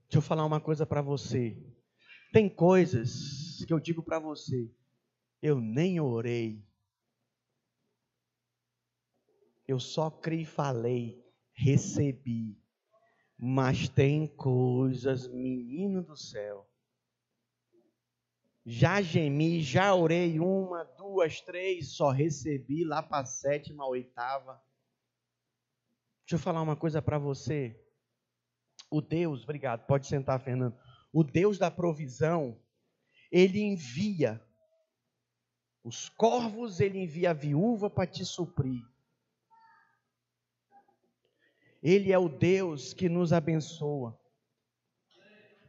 Deixa 0.03 0.17
eu 0.17 0.21
falar 0.21 0.45
uma 0.45 0.61
coisa 0.61 0.85
para 0.85 1.01
você. 1.01 1.57
Tem 2.31 2.47
coisas 2.47 3.63
que 3.65 3.73
eu 3.73 3.79
digo 3.79 4.03
para 4.03 4.19
você, 4.19 4.71
eu 5.41 5.59
nem 5.59 5.99
orei. 5.99 6.67
Eu 9.67 9.79
só 9.79 10.09
criei 10.09 10.43
e 10.43 10.45
falei, 10.45 11.23
recebi. 11.53 12.57
Mas 13.37 13.87
tem 13.87 14.27
coisas, 14.27 15.27
menino 15.27 16.03
do 16.03 16.17
céu, 16.17 16.69
Já 18.65 19.01
gemi, 19.01 19.61
já 19.61 19.95
orei 19.95 20.39
uma, 20.39 20.83
duas, 20.83 21.41
três, 21.41 21.95
só 21.95 22.11
recebi 22.11 22.83
lá 22.83 23.01
para 23.01 23.23
a 23.23 23.25
sétima, 23.25 23.87
oitava. 23.87 24.61
Deixa 26.25 26.35
eu 26.35 26.39
falar 26.39 26.61
uma 26.61 26.75
coisa 26.75 27.01
para 27.01 27.17
você. 27.17 27.83
O 28.91 29.01
Deus, 29.01 29.43
obrigado, 29.43 29.87
pode 29.87 30.05
sentar, 30.05 30.39
Fernando. 30.39 30.77
O 31.11 31.23
Deus 31.23 31.57
da 31.57 31.71
provisão, 31.71 32.61
ele 33.31 33.59
envia 33.59 34.39
os 35.83 36.09
corvos, 36.09 36.79
ele 36.79 36.99
envia 36.99 37.31
a 37.31 37.33
viúva 37.33 37.89
para 37.89 38.05
te 38.05 38.25
suprir. 38.25 38.83
Ele 41.81 42.11
é 42.11 42.19
o 42.19 42.27
Deus 42.27 42.93
que 42.93 43.07
nos 43.07 43.31
abençoa. 43.31 44.19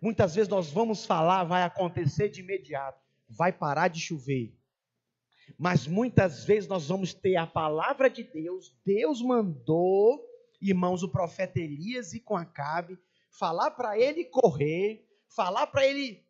Muitas 0.00 0.34
vezes 0.34 0.48
nós 0.48 0.70
vamos 0.70 1.04
falar, 1.04 1.44
vai 1.44 1.62
acontecer 1.62 2.28
de 2.28 2.40
imediato, 2.40 3.00
vai 3.28 3.52
parar 3.52 3.88
de 3.88 4.00
chover. 4.00 4.56
Mas 5.58 5.86
muitas 5.86 6.44
vezes 6.44 6.68
nós 6.68 6.88
vamos 6.88 7.12
ter 7.12 7.36
a 7.36 7.46
palavra 7.46 8.08
de 8.08 8.24
Deus, 8.24 8.74
Deus 8.84 9.20
mandou, 9.20 10.24
irmãos, 10.60 11.02
o 11.02 11.08
profeta 11.08 11.60
Elias 11.60 12.12
e 12.14 12.20
com 12.20 12.36
Acabe, 12.36 12.98
falar 13.28 13.70
para 13.72 13.98
ele 13.98 14.24
correr, 14.24 15.06
falar 15.28 15.66
para 15.66 15.86
ele 15.86 16.24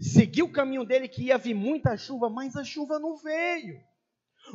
seguir 0.00 0.42
o 0.42 0.52
caminho 0.52 0.84
dele 0.84 1.08
que 1.08 1.24
ia 1.24 1.38
vir 1.38 1.54
muita 1.54 1.96
chuva, 1.96 2.30
mas 2.30 2.56
a 2.56 2.64
chuva 2.64 2.98
não 2.98 3.16
veio. 3.16 3.80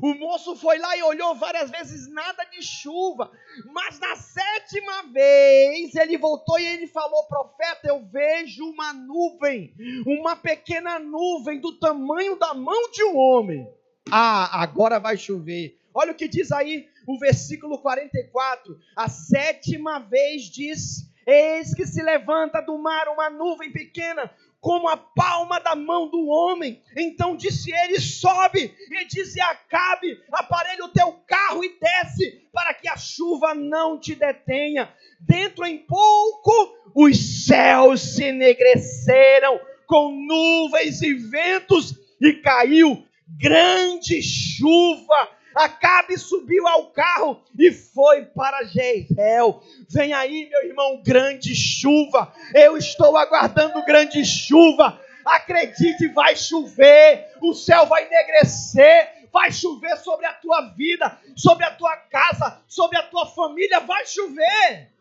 O 0.01 0.13
moço 0.15 0.55
foi 0.55 0.77
lá 0.77 0.97
e 0.97 1.03
olhou 1.03 1.36
várias 1.36 1.69
vezes, 1.69 2.12
nada 2.12 2.43
de 2.45 2.62
chuva. 2.62 3.31
Mas 3.71 3.99
na 3.99 4.15
sétima 4.15 5.03
vez 5.03 5.95
ele 5.95 6.17
voltou 6.17 6.60
e 6.60 6.65
ele 6.65 6.88
falou: 6.88 7.23
Profeta, 7.27 7.88
eu 7.88 8.03
vejo 8.05 8.65
uma 8.65 8.91
nuvem, 8.91 9.73
uma 10.05 10.36
pequena 10.36 10.99
nuvem 10.99 11.62
do 11.62 11.77
tamanho 11.79 12.38
da 12.38 12.53
mão 12.53 12.91
de 12.91 13.03
um 13.03 13.15
homem. 13.15 13.67
Ah, 14.12 14.62
agora 14.62 14.99
vai 14.99 15.17
chover. 15.17 15.79
Olha 15.93 16.12
o 16.12 16.15
que 16.15 16.27
diz 16.27 16.51
aí 16.51 16.88
o 17.08 17.17
versículo 17.17 17.79
44. 17.79 18.77
A 18.95 19.08
sétima 19.08 19.99
vez 19.99 20.43
diz: 20.43 21.10
Eis 21.25 21.73
que 21.73 21.86
se 21.86 22.01
levanta 22.01 22.62
do 22.62 22.77
mar 22.77 23.08
uma 23.08 23.29
nuvem 23.29 23.71
pequena, 23.71 24.29
como 24.65 24.89
a 24.89 24.97
palma 24.97 25.60
da 25.60 25.75
mão 25.75 26.10
do 26.10 26.25
homem. 26.25 26.82
Então 26.97 27.36
disse 27.36 27.71
ele: 27.71 27.99
sobe, 27.99 28.73
e 28.89 29.06
disse 29.06 29.39
Acabe: 29.39 30.19
aparelha 30.32 30.86
o 30.86 30.89
teu 30.89 31.12
carro 31.28 31.63
e 31.63 31.78
desce, 31.80 32.49
para 32.51 32.73
que 32.73 32.89
a 32.89 32.97
chuva 32.97 33.54
não 33.54 33.99
te 33.99 34.15
detenha. 34.15 34.91
Dentro 35.19 35.67
em 35.67 35.78
pouco, 35.78 36.51
os 36.95 37.45
céus 37.45 38.15
se 38.15 38.23
enegreceram 38.23 39.60
com 39.86 40.10
nuvens 40.10 40.99
e 41.04 41.13
ventos, 41.13 41.93
e 42.19 42.34
caiu 42.34 43.06
grande 43.39 44.19
chuva 44.23 45.30
Acabe 45.56 46.18
subiu 46.18 46.68
ao 46.68 46.88
carro 46.88 47.41
e 47.58 47.72
foi 47.72 48.26
para 48.26 48.65
Jezreel. 48.65 49.63
Vem 49.89 50.12
aí, 50.12 50.50
meu 50.50 50.65
irmão, 50.65 51.02
grande 51.02 51.56
chuva. 51.56 52.34
Eu 52.54 52.76
estou 52.76 53.15
aguardando 53.15 53.86
grande 53.86 54.26
chuva. 54.26 55.00
Acredite, 55.24 56.10
vai 56.10 56.36
chover. 56.36 57.32
O 57.41 57.54
céu 57.54 57.86
vai 57.86 58.06
enegrecer. 58.06 59.30
Vai 59.32 59.52
chover 59.52 59.98
sobre 59.98 60.26
a 60.26 60.34
tua 60.34 60.74
vida, 60.76 61.18
sobre 61.36 61.63
a 61.63 61.72
tua 61.72 61.96
casa, 61.96 62.62
sobre 62.68 62.98
a 62.98 63.04
tua 63.04 63.26
família. 63.26 63.80
Vai 63.80 64.06
chover. 64.06 64.91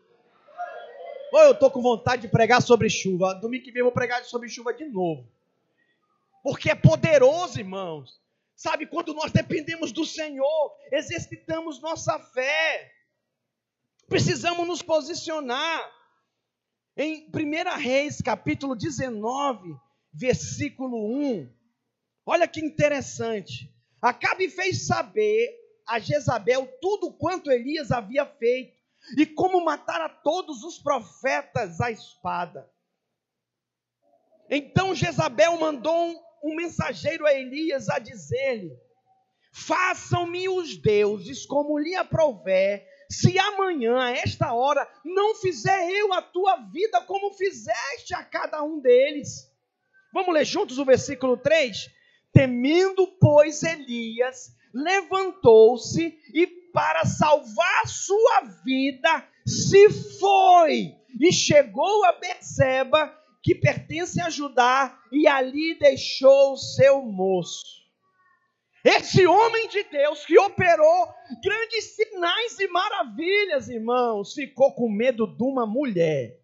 Eu 1.33 1.51
estou 1.51 1.69
com 1.69 1.81
vontade 1.81 2.21
de 2.21 2.27
pregar 2.29 2.61
sobre 2.61 2.89
chuva. 2.89 3.33
Domingo 3.33 3.65
que 3.65 3.71
vem 3.71 3.81
eu 3.81 3.85
vou 3.85 3.93
pregar 3.93 4.23
sobre 4.23 4.47
chuva 4.47 4.73
de 4.73 4.85
novo. 4.85 5.27
Porque 6.41 6.69
é 6.69 6.75
poderoso, 6.75 7.59
irmãos. 7.59 8.23
Sabe, 8.55 8.87
quando 8.87 9.13
nós 9.13 9.31
dependemos 9.31 9.91
do 9.91 10.05
Senhor, 10.05 10.71
exercitamos 10.91 11.81
nossa 11.81 12.17
fé. 12.19 12.91
Precisamos 14.07 14.65
nos 14.65 14.81
posicionar. 14.81 15.93
Em 16.97 17.29
1 17.29 17.77
Reis, 17.77 18.21
capítulo 18.21 18.73
19, 18.73 19.75
versículo 20.13 20.97
1. 20.97 21.53
Olha 22.25 22.47
que 22.47 22.61
interessante. 22.61 23.69
Acabe 24.01 24.49
fez 24.49 24.87
saber 24.87 25.53
a 25.85 25.99
Jezabel 25.99 26.65
tudo 26.81 27.11
quanto 27.11 27.51
Elias 27.51 27.91
havia 27.91 28.25
feito 28.25 28.75
e 29.17 29.25
como 29.25 29.63
matar 29.63 29.99
a 29.99 30.09
todos 30.09 30.63
os 30.63 30.79
profetas 30.79 31.81
à 31.81 31.91
espada. 31.91 32.71
Então 34.49 34.95
Jezabel 34.95 35.57
mandou 35.57 36.24
um 36.45 36.55
mensageiro 36.55 37.25
a 37.25 37.33
Elias 37.33 37.89
a 37.89 37.97
dizer-lhe: 37.97 38.71
Façam-me 39.51 40.47
os 40.47 40.77
deuses 40.77 41.45
como 41.45 41.79
lhe 41.79 41.95
aprouver, 41.95 42.87
se 43.09 43.37
amanhã, 43.39 43.99
a 43.99 44.11
esta 44.11 44.53
hora, 44.53 44.87
não 45.03 45.35
fizer 45.35 45.89
eu 45.89 46.13
a 46.13 46.21
tua 46.21 46.57
vida 46.71 47.01
como 47.01 47.33
fizeste 47.33 48.13
a 48.13 48.23
cada 48.23 48.63
um 48.63 48.79
deles. 48.79 49.51
Vamos 50.13 50.33
ler 50.33 50.45
juntos 50.45 50.77
o 50.77 50.85
versículo 50.85 51.35
3? 51.37 51.89
Temendo, 52.31 53.07
pois, 53.19 53.63
Elias 53.63 54.55
levantou-se 54.73 56.19
e, 56.33 56.47
para 56.73 57.05
salvar 57.05 57.87
sua 57.87 58.41
vida, 58.63 59.27
se 59.45 59.89
foi 60.19 60.95
e 61.19 61.31
chegou 61.31 62.03
a 62.05 62.13
Berseba 62.13 63.24
que 63.45 63.53
pertence 63.53 64.19
a 64.19 64.27
Judá, 64.27 64.99
e 65.11 65.27
ali 65.27 65.77
deixou 65.77 66.53
o 66.53 66.57
seu 66.57 67.03
moço. 67.03 67.85
Esse 68.83 69.27
homem 69.27 69.69
de 69.69 69.83
Deus 69.83 70.25
que 70.25 70.35
operou 70.39 71.13
grandes 71.43 71.95
sinais 71.95 72.59
e 72.59 72.67
maravilhas, 72.67 73.69
irmãos, 73.69 74.33
ficou 74.33 74.73
com 74.73 74.89
medo 74.89 75.27
de 75.27 75.43
uma 75.43 75.63
mulher. 75.63 76.41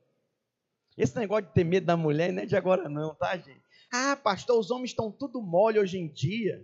Esse 0.96 1.18
negócio 1.18 1.48
de 1.48 1.54
ter 1.56 1.64
medo 1.64 1.88
da 1.88 1.98
mulher 1.98 2.32
não 2.32 2.44
é 2.44 2.46
de 2.46 2.56
agora, 2.56 2.88
não, 2.88 3.16
tá, 3.16 3.36
gente? 3.36 3.64
Ah, 3.92 4.16
pastor, 4.16 4.60
os 4.60 4.70
homens 4.70 4.92
estão 4.92 5.12
tudo 5.12 5.42
mole 5.42 5.80
hoje 5.80 5.98
em 5.98 6.08
dia. 6.08 6.64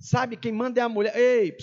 Sabe, 0.00 0.36
quem 0.36 0.50
manda 0.50 0.80
é 0.80 0.82
a 0.82 0.88
mulher. 0.88 1.16
Ei, 1.16 1.56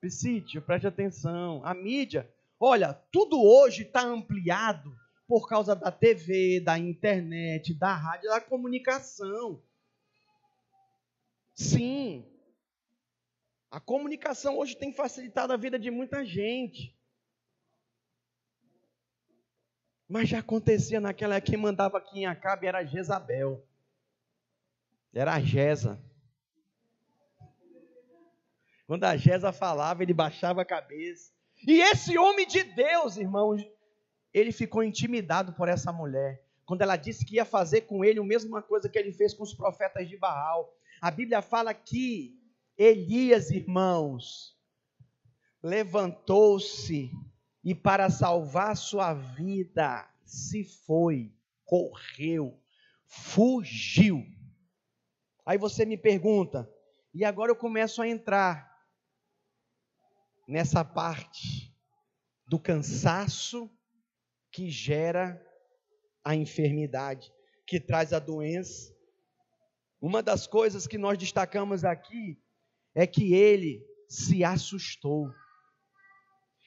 psítio, 0.00 0.62
preste 0.62 0.86
atenção. 0.86 1.62
A 1.64 1.74
mídia, 1.74 2.32
olha, 2.60 2.94
tudo 3.10 3.42
hoje 3.42 3.82
está 3.82 4.02
ampliado 4.02 5.01
por 5.32 5.48
causa 5.48 5.74
da 5.74 5.90
TV, 5.90 6.60
da 6.60 6.78
internet, 6.78 7.72
da 7.72 7.94
rádio, 7.94 8.28
da 8.28 8.38
comunicação. 8.38 9.62
Sim. 11.54 12.30
A 13.70 13.80
comunicação 13.80 14.58
hoje 14.58 14.76
tem 14.76 14.92
facilitado 14.92 15.50
a 15.50 15.56
vida 15.56 15.78
de 15.78 15.90
muita 15.90 16.22
gente. 16.22 16.94
Mas 20.06 20.28
já 20.28 20.40
acontecia 20.40 21.00
naquela 21.00 21.40
quem 21.40 21.56
mandava 21.56 21.96
aqui 21.96 22.18
em 22.18 22.26
Acabe 22.26 22.66
era 22.66 22.84
Jezabel. 22.84 23.66
Era 25.14 25.32
a 25.32 25.40
Jeza. 25.40 25.98
Quando 28.86 29.04
a 29.04 29.16
Jeza 29.16 29.50
falava, 29.50 30.02
ele 30.02 30.12
baixava 30.12 30.60
a 30.60 30.66
cabeça. 30.66 31.32
E 31.66 31.80
esse 31.80 32.18
homem 32.18 32.46
de 32.46 32.62
Deus, 32.64 33.16
irmãos, 33.16 33.62
ele 34.32 34.52
ficou 34.52 34.82
intimidado 34.82 35.52
por 35.52 35.68
essa 35.68 35.92
mulher. 35.92 36.42
Quando 36.64 36.82
ela 36.82 36.96
disse 36.96 37.24
que 37.24 37.36
ia 37.36 37.44
fazer 37.44 37.82
com 37.82 38.04
ele 38.04 38.20
a 38.20 38.24
mesma 38.24 38.62
coisa 38.62 38.88
que 38.88 38.98
ele 38.98 39.12
fez 39.12 39.34
com 39.34 39.42
os 39.42 39.52
profetas 39.54 40.08
de 40.08 40.16
Baal. 40.16 40.74
A 41.00 41.10
Bíblia 41.10 41.42
fala 41.42 41.74
que 41.74 42.38
Elias, 42.78 43.50
irmãos, 43.50 44.56
levantou-se 45.62 47.10
e 47.62 47.74
para 47.74 48.08
salvar 48.10 48.76
sua 48.76 49.12
vida 49.12 50.08
se 50.24 50.64
foi, 50.64 51.32
correu, 51.64 52.58
fugiu. 53.06 54.24
Aí 55.44 55.58
você 55.58 55.84
me 55.84 55.96
pergunta, 55.96 56.68
e 57.12 57.24
agora 57.24 57.50
eu 57.50 57.56
começo 57.56 58.00
a 58.00 58.08
entrar 58.08 58.72
nessa 60.48 60.84
parte 60.84 61.76
do 62.46 62.58
cansaço 62.58 63.70
que 64.52 64.70
gera 64.70 65.40
a 66.22 66.36
enfermidade, 66.36 67.32
que 67.66 67.80
traz 67.80 68.12
a 68.12 68.18
doença. 68.18 68.94
Uma 70.00 70.22
das 70.22 70.46
coisas 70.46 70.86
que 70.86 70.98
nós 70.98 71.16
destacamos 71.16 71.84
aqui 71.84 72.38
é 72.94 73.06
que 73.06 73.34
ele 73.34 73.84
se 74.08 74.44
assustou. 74.44 75.30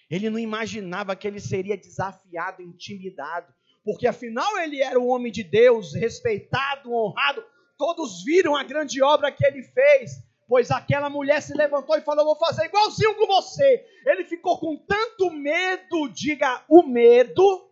Ele 0.10 0.30
não 0.30 0.40
imaginava 0.40 1.16
que 1.16 1.28
ele 1.28 1.40
seria 1.40 1.78
desafiado, 1.78 2.62
intimidado, 2.62 3.54
porque 3.84 4.08
afinal 4.08 4.58
ele 4.58 4.82
era 4.82 5.00
um 5.00 5.10
homem 5.10 5.32
de 5.32 5.44
Deus, 5.44 5.94
respeitado, 5.94 6.92
honrado. 6.92 7.44
Todos 7.78 8.24
viram 8.24 8.56
a 8.56 8.64
grande 8.64 9.02
obra 9.02 9.32
que 9.32 9.46
ele 9.46 9.62
fez, 9.62 10.24
pois 10.48 10.72
aquela 10.72 11.10
mulher 11.10 11.42
se 11.42 11.54
levantou 11.54 11.98
e 11.98 12.02
falou: 12.02 12.26
Vou 12.26 12.38
fazer 12.38 12.66
igualzinho 12.66 13.16
com 13.16 13.28
você. 13.28 13.86
Ele 14.06 14.24
ficou 14.24 14.60
com 14.60 14.78
tanto 14.78 15.30
medo, 15.30 16.08
diga, 16.10 16.64
o 16.70 16.84
medo, 16.84 17.65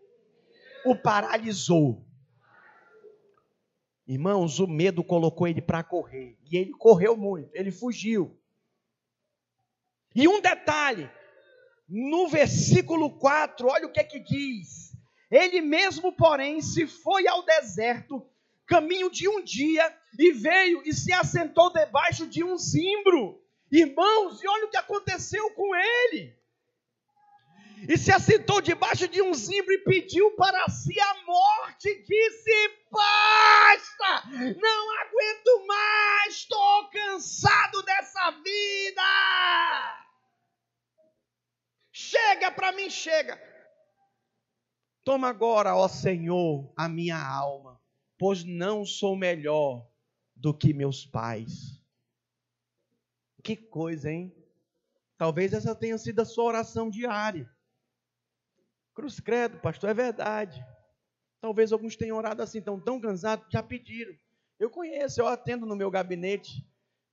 o 0.86 0.96
paralisou. 0.96 2.06
Irmãos, 4.08 4.60
o 4.60 4.68
medo 4.68 5.04
colocou 5.04 5.48
ele 5.48 5.62
para 5.62 5.84
correr. 5.84 6.38
E 6.52 6.58
ele 6.58 6.72
correu 6.74 7.16
muito, 7.16 7.50
ele 7.54 7.72
fugiu. 7.72 8.38
E 10.16 10.28
um 10.28 10.42
detalhe, 10.42 11.10
no 11.88 12.28
versículo 12.28 13.18
4, 13.18 13.68
olha 13.68 13.88
o 13.88 13.92
que 13.92 14.00
é 14.00 14.04
que 14.04 14.20
diz. 14.20 14.96
Ele 15.32 15.62
mesmo, 15.62 16.12
porém, 16.12 16.62
se 16.62 16.86
foi 16.86 17.28
ao 17.28 17.44
deserto, 17.44 18.24
caminho 18.66 19.10
de 19.10 19.28
um 19.28 19.44
dia, 19.44 19.92
e 20.18 20.32
veio 20.32 20.84
e 20.86 20.94
se 20.94 21.12
assentou 21.12 21.72
debaixo 21.72 22.28
de 22.28 22.44
um 22.44 22.58
zimbro. 22.58 23.42
Irmãos, 23.72 24.44
e 24.44 24.48
olha 24.48 24.66
o 24.68 24.70
que 24.70 24.78
aconteceu 24.78 25.50
com 25.52 25.76
ele. 25.76 26.36
E 27.88 27.98
se 27.98 28.12
assentou 28.12 28.62
debaixo 28.62 29.08
de 29.08 29.22
um 29.22 29.34
zimbro 29.34 29.74
e 29.74 29.84
pediu 29.84 30.32
para 30.36 30.70
si 30.70 30.98
a 31.00 31.26
morte. 31.26 32.04
Disse: 32.04 32.78
Basta, 32.92 34.30
não 34.30 35.02
aguento 35.02 35.68
mais, 35.68 36.36
estou 36.36 36.90
cansado 36.90 37.82
dessa 37.84 38.32
vida. 38.32 39.04
Chega 41.92 42.52
para 42.52 42.72
mim, 42.72 42.90
chega. 42.90 43.42
Toma 45.04 45.28
agora, 45.28 45.76
ó 45.76 45.88
Senhor, 45.88 46.72
a 46.78 46.88
minha 46.88 47.18
alma, 47.18 47.82
pois 48.18 48.44
não 48.44 48.86
sou 48.86 49.18
melhor 49.18 49.86
do 50.36 50.54
que 50.54 50.74
meus 50.74 51.06
pais. 51.06 51.82
Que 53.44 53.58
coisa, 53.58 54.10
hein? 54.10 54.34
Talvez 55.18 55.52
essa 55.52 55.76
tenha 55.76 55.98
sido 55.98 56.22
a 56.22 56.26
sua 56.26 56.46
oração 56.46 56.90
diária. 56.90 57.53
Cruz 58.94 59.20
credo, 59.20 59.60
pastor, 59.60 59.90
é 59.90 59.94
verdade. 59.94 60.64
Talvez 61.42 61.72
alguns 61.72 61.96
tenham 61.96 62.18
orado 62.18 62.42
assim, 62.42 62.60
estão 62.60 62.80
tão 62.80 63.00
cansados, 63.00 63.46
já 63.50 63.62
pediram. 63.62 64.16
Eu 64.60 64.70
conheço, 64.70 65.20
eu 65.20 65.28
atendo 65.28 65.66
no 65.66 65.76
meu 65.76 65.92
gabinete 65.92 66.66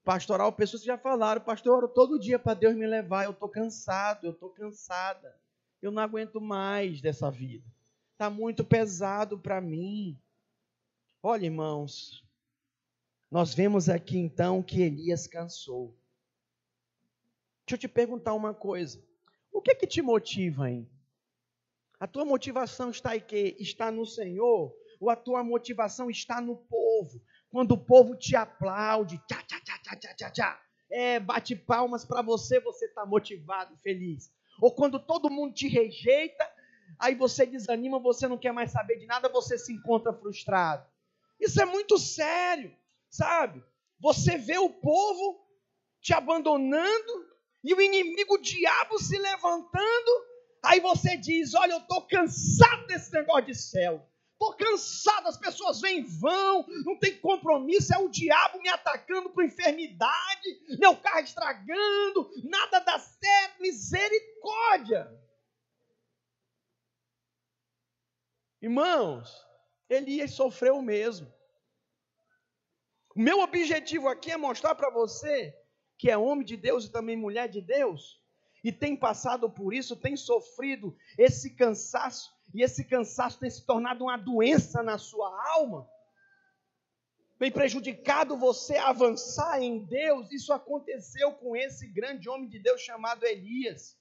pastoral, 0.05 0.53
pessoas 0.53 0.83
que 0.83 0.87
já 0.87 0.99
falaram, 0.99 1.41
pastor, 1.41 1.73
eu 1.73 1.77
oro 1.77 1.89
todo 1.89 2.19
dia 2.19 2.39
para 2.39 2.55
Deus 2.55 2.75
me 2.75 2.87
levar, 2.87 3.25
eu 3.25 3.33
estou 3.33 3.49
cansado, 3.49 4.27
eu 4.27 4.33
estou 4.33 4.51
cansada. 4.51 5.37
Eu 5.81 5.91
não 5.91 6.03
aguento 6.03 6.41
mais 6.41 7.01
dessa 7.01 7.31
vida. 7.31 7.67
Está 8.13 8.29
muito 8.29 8.65
pesado 8.65 9.39
para 9.39 9.61
mim. 9.61 10.21
Olha, 11.23 11.47
irmãos, 11.47 12.23
nós 13.31 13.55
vemos 13.55 13.89
aqui 13.89 14.19
então 14.19 14.63
que 14.63 14.83
Elias 14.83 15.27
cansou. 15.27 15.97
Deixa 17.67 17.77
eu 17.77 17.79
te 17.79 17.89
perguntar 17.89 18.35
uma 18.35 18.53
coisa. 18.53 19.03
O 19.53 19.63
que 19.63 19.75
que 19.75 19.87
te 19.87 20.03
motiva, 20.03 20.71
hein? 20.71 20.89
A 22.01 22.07
tua 22.07 22.25
motivação 22.25 22.91
está 22.91 23.15
em 23.15 23.21
quê? 23.21 23.55
Está 23.59 23.91
no 23.91 24.07
Senhor? 24.07 24.75
Ou 24.99 25.11
a 25.11 25.17
tua 25.17 25.45
motivação 25.45 26.09
está 26.09 26.41
no 26.41 26.57
povo? 26.57 27.21
Quando 27.51 27.73
o 27.73 27.79
povo 27.79 28.17
te 28.17 28.35
aplaude, 28.35 29.21
tchá, 29.29 29.43
tchá, 29.43 29.61
tchá, 29.61 29.79
tchá, 29.79 29.97
tchá, 29.97 30.15
tchá, 30.15 30.31
tchá, 30.31 30.63
é, 30.91 31.21
bate 31.21 31.55
palmas 31.55 32.07
para 32.07 32.23
você, 32.23 32.59
você 32.59 32.87
está 32.87 33.05
motivado, 33.05 33.77
feliz. 33.77 34.33
Ou 34.63 34.73
quando 34.75 34.99
todo 34.99 35.29
mundo 35.29 35.53
te 35.53 35.69
rejeita, 35.69 36.51
aí 36.99 37.15
você 37.15 37.45
desanima, 37.45 37.99
você 37.99 38.27
não 38.27 38.39
quer 38.39 38.53
mais 38.53 38.73
saber 38.73 38.97
de 38.97 39.05
nada, 39.05 39.29
você 39.29 39.59
se 39.59 39.71
encontra 39.71 40.11
frustrado. 40.15 40.87
Isso 41.39 41.61
é 41.61 41.67
muito 41.67 41.99
sério, 41.99 42.75
sabe? 43.11 43.63
Você 43.99 44.39
vê 44.39 44.57
o 44.57 44.71
povo 44.71 45.47
te 46.01 46.15
abandonando 46.15 47.29
e 47.63 47.75
o 47.75 47.81
inimigo, 47.81 48.37
o 48.37 48.41
diabo, 48.41 48.99
se 48.99 49.19
levantando 49.19 50.30
Aí 50.63 50.81
você 50.81 51.17
diz: 51.17 51.55
Olha, 51.55 51.73
eu 51.73 51.79
estou 51.79 52.03
cansado 52.03 52.87
desse 52.87 53.13
negócio 53.13 53.47
de 53.47 53.55
céu. 53.55 54.07
Estou 54.33 54.57
cansado, 54.57 55.29
as 55.29 55.37
pessoas 55.37 55.83
vêm 55.83 56.03
vão, 56.03 56.65
não 56.87 56.99
tem 56.99 57.19
compromisso, 57.19 57.93
é 57.93 57.99
o 57.99 58.09
diabo 58.09 58.59
me 58.63 58.71
atacando 58.71 59.29
com 59.29 59.43
enfermidade, 59.43 60.79
meu 60.79 60.97
carro 60.97 61.21
estragando, 61.21 62.31
nada 62.45 62.79
dá 62.79 62.99
certo, 62.99 63.61
misericórdia. 63.61 65.15
Irmãos, 68.63 69.47
Elias 69.91 70.33
sofreu 70.33 70.77
o 70.77 70.83
mesmo. 70.83 71.31
O 73.15 73.21
meu 73.21 73.41
objetivo 73.41 74.09
aqui 74.09 74.31
é 74.31 74.37
mostrar 74.39 74.75
para 74.75 74.89
você 74.89 75.55
que 75.99 76.11
é 76.11 76.17
homem 76.17 76.47
de 76.47 76.57
Deus 76.57 76.87
e 76.87 76.91
também 76.91 77.15
mulher 77.15 77.47
de 77.49 77.61
Deus, 77.61 78.20
e 78.63 78.71
tem 78.71 78.97
passado 78.97 79.49
por 79.49 79.73
isso, 79.73 79.97
tem 79.97 80.17
sofrido 80.17 80.97
esse 81.17 81.51
cansaço, 81.51 82.31
e 82.53 82.63
esse 82.63 82.85
cansaço 82.85 83.39
tem 83.39 83.49
se 83.49 83.65
tornado 83.65 84.05
uma 84.05 84.17
doença 84.17 84.83
na 84.83 84.99
sua 84.99 85.29
alma, 85.55 85.89
tem 87.41 87.51
prejudicado 87.51 88.37
você 88.37 88.77
avançar 88.77 89.63
em 89.63 89.83
Deus. 89.87 90.31
Isso 90.31 90.53
aconteceu 90.53 91.33
com 91.33 91.57
esse 91.57 91.87
grande 91.87 92.29
homem 92.29 92.47
de 92.47 92.59
Deus 92.59 92.83
chamado 92.83 93.25
Elias. 93.25 93.99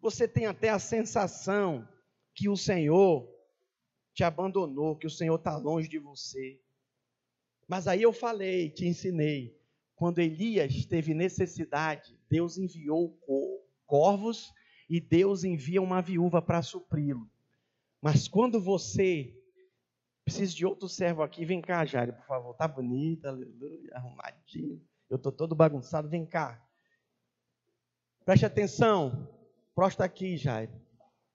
Você 0.00 0.28
tem 0.28 0.46
até 0.46 0.68
a 0.68 0.78
sensação 0.78 1.88
que 2.32 2.48
o 2.48 2.56
Senhor 2.56 3.28
te 4.12 4.22
abandonou, 4.22 4.96
que 4.96 5.08
o 5.08 5.10
Senhor 5.10 5.34
está 5.34 5.56
longe 5.56 5.88
de 5.88 5.98
você. 5.98 6.60
Mas 7.66 7.88
aí 7.88 8.02
eu 8.02 8.12
falei, 8.12 8.70
te 8.70 8.86
ensinei, 8.86 9.60
quando 10.04 10.18
Elias 10.18 10.84
teve 10.84 11.14
necessidade, 11.14 12.20
Deus 12.28 12.58
enviou 12.58 13.18
corvos 13.86 14.52
e 14.86 15.00
Deus 15.00 15.44
envia 15.44 15.80
uma 15.80 16.02
viúva 16.02 16.42
para 16.42 16.60
supri-lo. 16.60 17.26
Mas 18.02 18.28
quando 18.28 18.60
você 18.60 19.34
precisa 20.22 20.54
de 20.54 20.66
outro 20.66 20.90
servo 20.90 21.22
aqui, 21.22 21.46
vem 21.46 21.62
cá, 21.62 21.86
Jairo, 21.86 22.12
por 22.12 22.26
favor. 22.26 22.54
Tá 22.54 22.68
bonito, 22.68 23.24
aleluia, 23.24 23.92
arrumadinho. 23.94 24.86
Eu 25.08 25.18
tô 25.18 25.32
todo 25.32 25.54
bagunçado, 25.54 26.06
vem 26.06 26.26
cá. 26.26 26.62
Preste 28.26 28.44
atenção. 28.44 29.26
Prosta 29.74 30.04
aqui, 30.04 30.36
Jairo. 30.36 30.78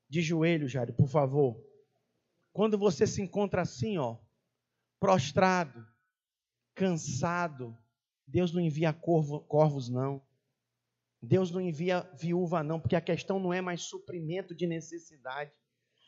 De 0.08 0.22
joelho, 0.22 0.68
Jairo, 0.68 0.94
por 0.94 1.08
favor. 1.08 1.60
Quando 2.54 2.78
você 2.78 3.08
se 3.08 3.20
encontra 3.20 3.64
assim, 3.64 3.98
ó, 3.98 4.20
prostrado, 5.00 5.84
cansado, 6.76 7.76
Deus 8.32 8.54
não 8.54 8.62
envia 8.62 8.94
corvo, 8.94 9.40
corvos, 9.42 9.90
não. 9.90 10.22
Deus 11.22 11.52
não 11.52 11.60
envia 11.60 12.10
viúva, 12.18 12.64
não, 12.64 12.80
porque 12.80 12.96
a 12.96 13.02
questão 13.02 13.40
não 13.40 13.54
é 13.54 13.60
mais 13.60 13.82
suprimento 13.82 14.56
de 14.56 14.66
necessidade. 14.68 15.52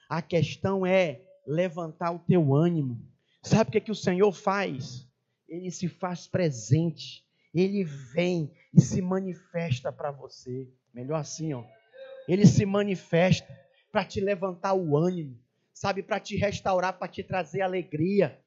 A 0.07 0.21
questão 0.21 0.85
é 0.85 1.21
levantar 1.45 2.11
o 2.11 2.19
teu 2.19 2.55
ânimo. 2.55 3.01
Sabe 3.41 3.69
o 3.69 3.71
que, 3.71 3.77
é 3.79 3.81
que 3.81 3.91
o 3.91 3.95
Senhor 3.95 4.31
faz? 4.31 5.07
Ele 5.49 5.71
se 5.71 5.87
faz 5.87 6.27
presente. 6.27 7.25
Ele 7.53 7.83
vem 7.83 8.53
e 8.73 8.79
se 8.79 9.01
manifesta 9.01 9.91
para 9.91 10.11
você. 10.11 10.71
Melhor 10.93 11.17
assim, 11.17 11.53
ó. 11.53 11.65
Ele 12.27 12.45
se 12.45 12.65
manifesta 12.65 13.47
para 13.91 14.05
te 14.05 14.21
levantar 14.21 14.73
o 14.73 14.95
ânimo, 14.95 15.37
sabe, 15.73 16.01
para 16.01 16.19
te 16.19 16.37
restaurar, 16.37 16.97
para 16.97 17.07
te 17.07 17.23
trazer 17.23 17.61
alegria. 17.61 18.40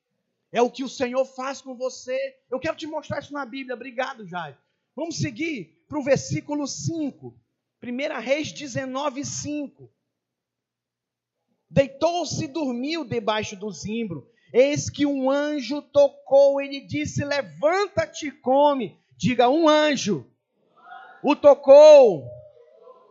É 0.54 0.62
o 0.62 0.70
que 0.70 0.84
o 0.84 0.88
Senhor 0.88 1.24
faz 1.24 1.60
com 1.60 1.74
você. 1.74 2.16
Eu 2.48 2.60
quero 2.60 2.76
te 2.76 2.86
mostrar 2.86 3.18
isso 3.18 3.32
na 3.32 3.44
Bíblia. 3.44 3.74
Obrigado, 3.74 4.24
Jair. 4.24 4.56
Vamos 4.94 5.18
seguir 5.18 5.84
para 5.88 5.98
o 5.98 6.04
versículo 6.04 6.64
5. 6.68 7.36
1 7.82 8.20
Reis 8.20 8.52
19, 8.52 9.24
5. 9.24 9.92
Deitou-se 11.68 12.44
e 12.44 12.46
dormiu 12.46 13.04
debaixo 13.04 13.56
do 13.56 13.68
zimbro. 13.72 14.30
Eis 14.52 14.88
que 14.88 15.04
um 15.04 15.28
anjo 15.28 15.82
tocou, 15.82 16.60
ele 16.60 16.82
disse: 16.82 17.24
Levanta-te 17.24 18.28
e 18.28 18.30
come. 18.30 18.96
Diga, 19.16 19.48
um 19.48 19.68
anjo 19.68 20.24
o 21.20 21.34
tocou. 21.34 22.30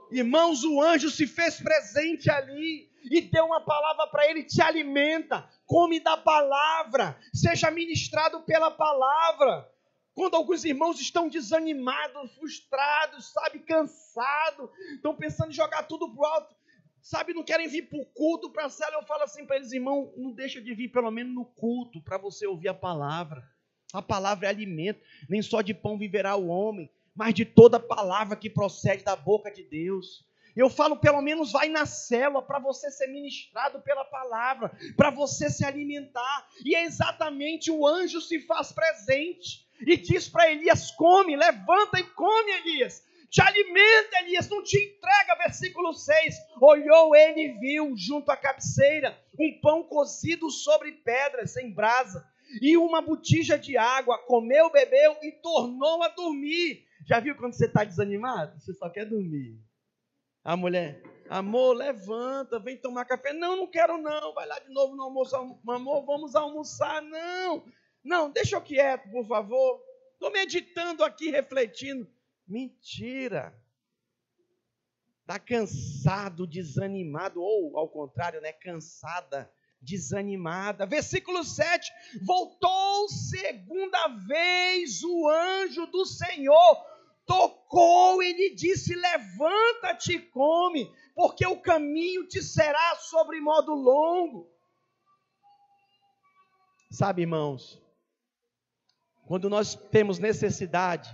Irmãos, 0.10 0.64
o 0.64 0.82
anjo 0.82 1.10
se 1.10 1.28
fez 1.28 1.60
presente 1.60 2.30
ali 2.30 2.90
e 3.04 3.22
deu 3.22 3.46
uma 3.46 3.62
palavra 3.62 4.08
para 4.08 4.30
ele: 4.30 4.44
te 4.44 4.62
alimenta, 4.62 5.48
come 5.66 6.00
da 6.00 6.18
palavra, 6.18 7.18
seja 7.34 7.72
ministrado 7.72 8.42
pela 8.42 8.72
palavra. 8.72 9.70
Quando 10.13 10.36
alguns 10.36 10.63
irmãos 10.63 11.02
estão 11.02 11.28
desanimados, 11.28 12.36
frustrados, 12.36 13.32
sabe, 13.32 13.60
cansados, 13.60 14.70
estão 14.93 15.16
pensando 15.16 15.49
em 15.49 15.56
jogar 15.56 15.84
tudo 15.84 16.08
pro 16.14 16.24
alto, 16.24 16.56
sabe, 17.01 17.34
não 17.34 17.43
querem 17.43 17.68
vir 17.68 17.89
para 17.89 17.99
o 17.99 18.06
culto, 18.06 18.51
para 18.51 18.66
a 18.66 18.70
cela, 18.70 18.95
eu 18.95 19.04
falo 19.08 19.24
assim 19.24 19.45
para 19.45 19.56
eles, 19.56 19.74
irmão, 19.74 20.14
não 20.16 20.32
deixa 20.32 20.62
de 20.62 20.74
vir 20.74 20.89
pelo 20.89 21.10
menos 21.10 21.34
no 21.34 21.45
culto, 21.45 21.99
para 22.01 22.18
você 22.18 22.45
ouvir 22.45 22.70
a 22.70 22.74
palavra. 22.74 23.43
A 23.91 24.01
palavra 24.01 24.47
é 24.47 24.49
alimento, 24.49 25.01
nem 25.28 25.41
só 25.41 25.62
de 25.62 25.74
pão 25.74 25.97
viverá 25.97 26.36
o 26.36 26.47
homem, 26.47 26.89
mas 27.16 27.34
de 27.34 27.45
toda 27.45 27.80
palavra 27.80 28.36
que 28.36 28.49
procede 28.49 29.04
da 29.04 29.16
boca 29.16 29.51
de 29.51 29.64
Deus. 29.64 30.26
Eu 30.56 30.70
falo, 30.70 30.97
pelo 30.97 31.22
menos 31.22 31.51
vai 31.51 31.68
na 31.68 31.86
célula 31.86 32.41
para 32.41 32.60
você 32.60 32.91
ser 32.91 33.08
ministrado 33.08 33.82
pela 33.82 34.06
palavra, 34.06 34.72
para 34.95 35.10
você 35.10 35.49
se 35.49 35.66
alimentar. 35.66 36.47
E 36.64 36.76
é 36.76 36.84
exatamente 36.84 37.72
o 37.72 37.88
anjo 37.88 38.22
se 38.22 38.39
faz 38.39 38.72
presente 38.72 39.68
e 39.82 39.97
diz 39.97 40.30
para 40.30 40.51
Elias: 40.51 40.91
come, 40.91 41.36
levanta 41.36 41.99
e 41.99 42.04
come, 42.04 42.51
Elias. 42.51 43.04
te 43.30 43.41
alimenta, 43.41 44.20
Elias, 44.22 44.47
não 44.47 44.64
te 44.64 44.78
entrega. 44.78 45.36
Versículo 45.43 45.93
6: 45.93 46.36
Olhou 46.62 47.16
ele 47.16 47.41
e 47.41 47.60
viu 47.60 47.93
junto 47.97 48.32
à 48.32 48.38
cabeceira 48.38 49.18
um 49.39 49.60
pão 49.60 49.84
cozido 49.84 50.49
sobre 50.51 50.91
pedras, 50.91 51.51
sem 51.51 51.74
brasa, 51.74 52.26
e 52.62 52.78
uma 52.78 53.01
botija 53.01 53.58
de 53.58 53.76
água. 53.76 54.20
Comeu, 54.20 54.72
bebeu 54.72 55.18
e 55.24 55.32
tornou 55.32 56.04
a 56.04 56.10
dormir. 56.10 56.86
Já 57.06 57.20
viu 57.20 57.36
quando 57.36 57.54
você 57.54 57.66
está 57.66 57.84
desanimado? 57.84 58.60
Você 58.60 58.74
só 58.74 58.89
quer 58.89 59.06
dormir. 59.06 59.60
A 60.44 60.58
mulher, 60.58 61.02
amor, 61.30 61.74
levanta, 61.74 62.60
vem 62.60 62.76
tomar 62.76 63.06
café. 63.06 63.32
Não, 63.32 63.56
não 63.56 63.68
quero 63.68 63.98
não. 63.98 64.34
Vai 64.34 64.46
lá 64.46 64.60
de 64.60 64.70
novo 64.74 64.96
no 64.96 65.04
almoço. 65.04 65.36
Amor, 65.36 66.06
vamos 66.06 66.36
almoçar. 66.36 67.02
Não, 67.02 67.64
não, 68.04 68.30
deixa 68.30 68.58
eu 68.58 68.62
quieto, 68.62 69.10
por 69.10 69.26
favor. 69.26 69.82
Estou 70.14 70.32
meditando 70.32 71.04
aqui, 71.04 71.30
refletindo. 71.30 72.08
Mentira. 72.48 73.58
Está 75.22 75.39
cansado, 75.39 76.46
desanimado, 76.46 77.41
ou 77.41 77.78
ao 77.78 77.88
contrário, 77.88 78.41
né? 78.41 78.52
Cansada, 78.52 79.50
desanimada. 79.82 80.86
Versículo 80.86 81.46
7: 81.46 81.89
Voltou 82.26 83.08
segunda 83.08 84.10
vez 84.28 85.02
o 85.04 85.30
anjo 85.30 85.86
do 85.88 86.06
Senhor, 86.06 86.86
tocou 87.26 88.21
e 88.21 88.34
lhe 88.34 88.55
disse: 88.55 88.95
Levanta-te 88.95 90.13
e 90.13 90.19
come, 90.19 90.91
porque 91.15 91.45
o 91.45 91.59
caminho 91.59 92.28
te 92.28 92.41
será 92.41 92.95
sobre 92.95 93.39
modo 93.39 93.74
longo. 93.74 94.49
Sabe, 96.91 97.21
irmãos, 97.21 97.82
quando 99.26 99.49
nós 99.49 99.74
temos 99.74 100.19
necessidade, 100.19 101.09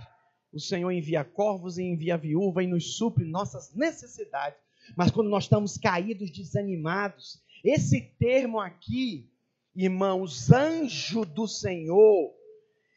o 0.52 0.60
Senhor 0.60 0.90
envia 0.90 1.24
corvos 1.24 1.78
e 1.78 1.82
envia 1.82 2.18
viúva 2.18 2.62
e 2.62 2.66
nos 2.66 2.96
supre 2.96 3.24
nossas 3.24 3.74
necessidades. 3.74 4.58
Mas 4.96 5.10
quando 5.10 5.30
nós 5.30 5.44
estamos 5.44 5.78
caídos, 5.78 6.30
desanimados, 6.30 7.40
esse 7.64 8.00
termo 8.18 8.58
aqui, 8.58 9.30
irmãos, 9.74 10.50
anjo 10.50 11.24
do 11.24 11.46
Senhor, 11.46 12.34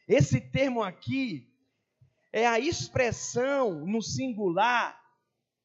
esse 0.08 0.40
termo 0.40 0.82
aqui 0.82 1.48
é 2.34 2.48
a 2.48 2.58
expressão 2.58 3.86
no 3.86 4.02
singular 4.02 5.00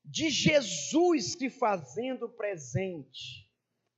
de 0.05 0.29
Jesus 0.29 1.33
se 1.33 1.49
fazendo 1.49 2.29
presente 2.29 3.49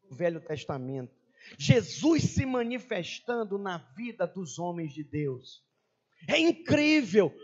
no 0.10 0.16
Velho 0.16 0.40
Testamento. 0.40 1.14
Jesus 1.58 2.24
se 2.24 2.46
manifestando 2.46 3.58
na 3.58 3.78
vida 3.78 4.26
dos 4.26 4.58
homens 4.58 4.94
de 4.94 5.04
Deus. 5.04 5.62
É 6.30 6.40
incrível. 6.40 7.36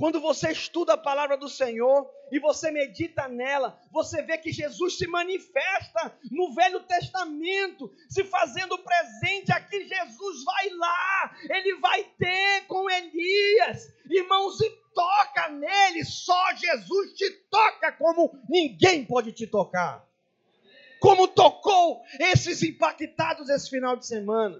Quando 0.00 0.18
você 0.18 0.50
estuda 0.50 0.94
a 0.94 0.96
palavra 0.96 1.36
do 1.36 1.46
Senhor 1.46 2.10
e 2.32 2.38
você 2.38 2.70
medita 2.70 3.28
nela, 3.28 3.78
você 3.92 4.22
vê 4.22 4.38
que 4.38 4.50
Jesus 4.50 4.96
se 4.96 5.06
manifesta 5.06 6.16
no 6.30 6.54
Velho 6.54 6.80
Testamento, 6.84 7.92
se 8.08 8.24
fazendo 8.24 8.78
presente 8.78 9.52
aqui. 9.52 9.86
Jesus 9.86 10.42
vai 10.42 10.70
lá, 10.70 11.36
ele 11.50 11.74
vai 11.80 12.02
ter 12.18 12.66
com 12.66 12.88
Elias, 12.88 13.92
irmãos, 14.08 14.58
e 14.62 14.70
toca 14.94 15.50
nele. 15.50 16.02
Só 16.06 16.54
Jesus 16.54 17.12
te 17.12 17.30
toca 17.50 17.92
como 17.92 18.34
ninguém 18.48 19.04
pode 19.04 19.32
te 19.32 19.46
tocar. 19.46 20.02
Como 20.98 21.28
tocou 21.28 22.02
esses 22.18 22.62
impactados 22.62 23.50
esse 23.50 23.68
final 23.68 23.98
de 23.98 24.06
semana. 24.06 24.58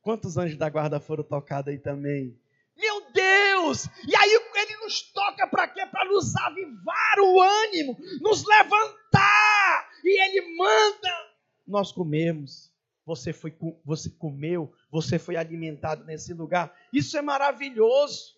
Quantos 0.00 0.36
anjos 0.38 0.56
da 0.56 0.70
guarda 0.70 1.00
foram 1.00 1.24
tocados 1.24 1.72
aí 1.72 1.78
também? 1.78 2.38
Meu 2.78 3.10
Deus! 3.10 3.86
E 4.06 4.16
aí 4.16 4.40
ele 4.54 4.76
nos 4.78 5.02
toca 5.12 5.46
para 5.46 5.68
quê? 5.68 5.84
Para 5.86 6.04
nos 6.04 6.34
avivar 6.36 7.18
o 7.20 7.42
ânimo, 7.42 7.96
nos 8.20 8.46
levantar. 8.46 9.90
E 10.04 10.22
ele 10.24 10.56
manda 10.56 11.28
nós 11.68 11.92
comemos. 11.92 12.72
Você 13.04 13.32
foi 13.32 13.56
você 13.84 14.10
comeu, 14.10 14.72
você 14.90 15.18
foi 15.18 15.36
alimentado 15.36 16.04
nesse 16.04 16.32
lugar. 16.32 16.74
Isso 16.92 17.16
é 17.16 17.22
maravilhoso. 17.22 18.36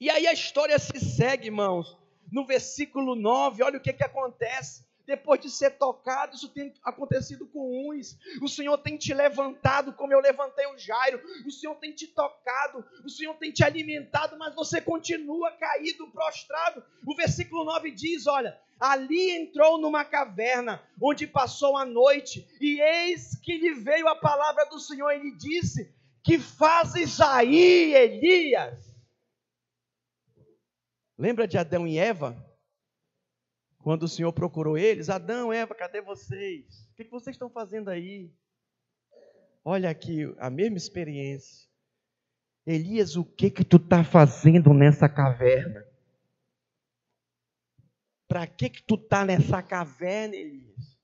E 0.00 0.10
aí 0.10 0.26
a 0.26 0.32
história 0.32 0.78
se 0.78 0.98
segue, 0.98 1.46
irmãos. 1.46 1.96
No 2.30 2.44
versículo 2.44 3.14
9, 3.14 3.62
olha 3.62 3.78
o 3.78 3.80
que, 3.80 3.92
que 3.92 4.04
acontece 4.04 4.85
depois 5.06 5.40
de 5.40 5.48
ser 5.48 5.70
tocado, 5.78 6.34
isso 6.34 6.48
tem 6.48 6.74
acontecido 6.82 7.46
com 7.46 7.90
uns. 7.90 8.18
O 8.42 8.48
Senhor 8.48 8.76
tem 8.78 8.96
te 8.96 9.14
levantado, 9.14 9.92
como 9.92 10.12
eu 10.12 10.20
levantei 10.20 10.66
o 10.66 10.76
Jairo. 10.76 11.22
O 11.46 11.50
Senhor 11.50 11.76
tem 11.76 11.92
te 11.92 12.08
tocado, 12.08 12.84
o 13.04 13.08
Senhor 13.08 13.34
tem 13.34 13.52
te 13.52 13.62
alimentado, 13.62 14.36
mas 14.36 14.54
você 14.54 14.80
continua 14.80 15.52
caído, 15.52 16.10
prostrado. 16.10 16.84
O 17.06 17.14
versículo 17.14 17.64
9 17.64 17.92
diz: 17.92 18.26
Olha, 18.26 18.58
ali 18.80 19.30
entrou 19.30 19.78
numa 19.78 20.04
caverna, 20.04 20.82
onde 21.00 21.26
passou 21.26 21.76
a 21.76 21.84
noite, 21.84 22.46
e 22.60 22.80
eis 22.80 23.38
que 23.40 23.56
lhe 23.56 23.74
veio 23.74 24.08
a 24.08 24.16
palavra 24.16 24.64
do 24.66 24.80
Senhor 24.80 25.12
e 25.12 25.20
lhe 25.20 25.36
disse: 25.36 25.94
Que 26.24 26.36
fazes 26.36 27.20
aí, 27.20 27.94
Elias? 27.94 28.92
Lembra 31.16 31.46
de 31.46 31.56
Adão 31.56 31.86
e 31.86 31.96
Eva? 31.96 32.36
Quando 33.86 34.02
o 34.02 34.08
Senhor 34.08 34.32
procurou 34.32 34.76
eles, 34.76 35.08
Adão, 35.08 35.52
Eva, 35.52 35.72
cadê 35.72 36.00
vocês? 36.00 36.88
O 36.90 36.94
que 36.96 37.04
vocês 37.04 37.36
estão 37.36 37.48
fazendo 37.48 37.88
aí? 37.88 38.34
Olha 39.64 39.88
aqui, 39.88 40.24
a 40.38 40.50
mesma 40.50 40.76
experiência. 40.76 41.68
Elias, 42.66 43.14
o 43.14 43.24
que 43.24 43.48
que 43.48 43.64
tu 43.64 43.76
está 43.76 44.02
fazendo 44.02 44.74
nessa 44.74 45.08
caverna? 45.08 45.86
Para 48.26 48.44
que 48.48 48.70
que 48.70 48.82
tu 48.82 48.96
está 48.96 49.24
nessa 49.24 49.62
caverna, 49.62 50.34
Elias? 50.34 50.98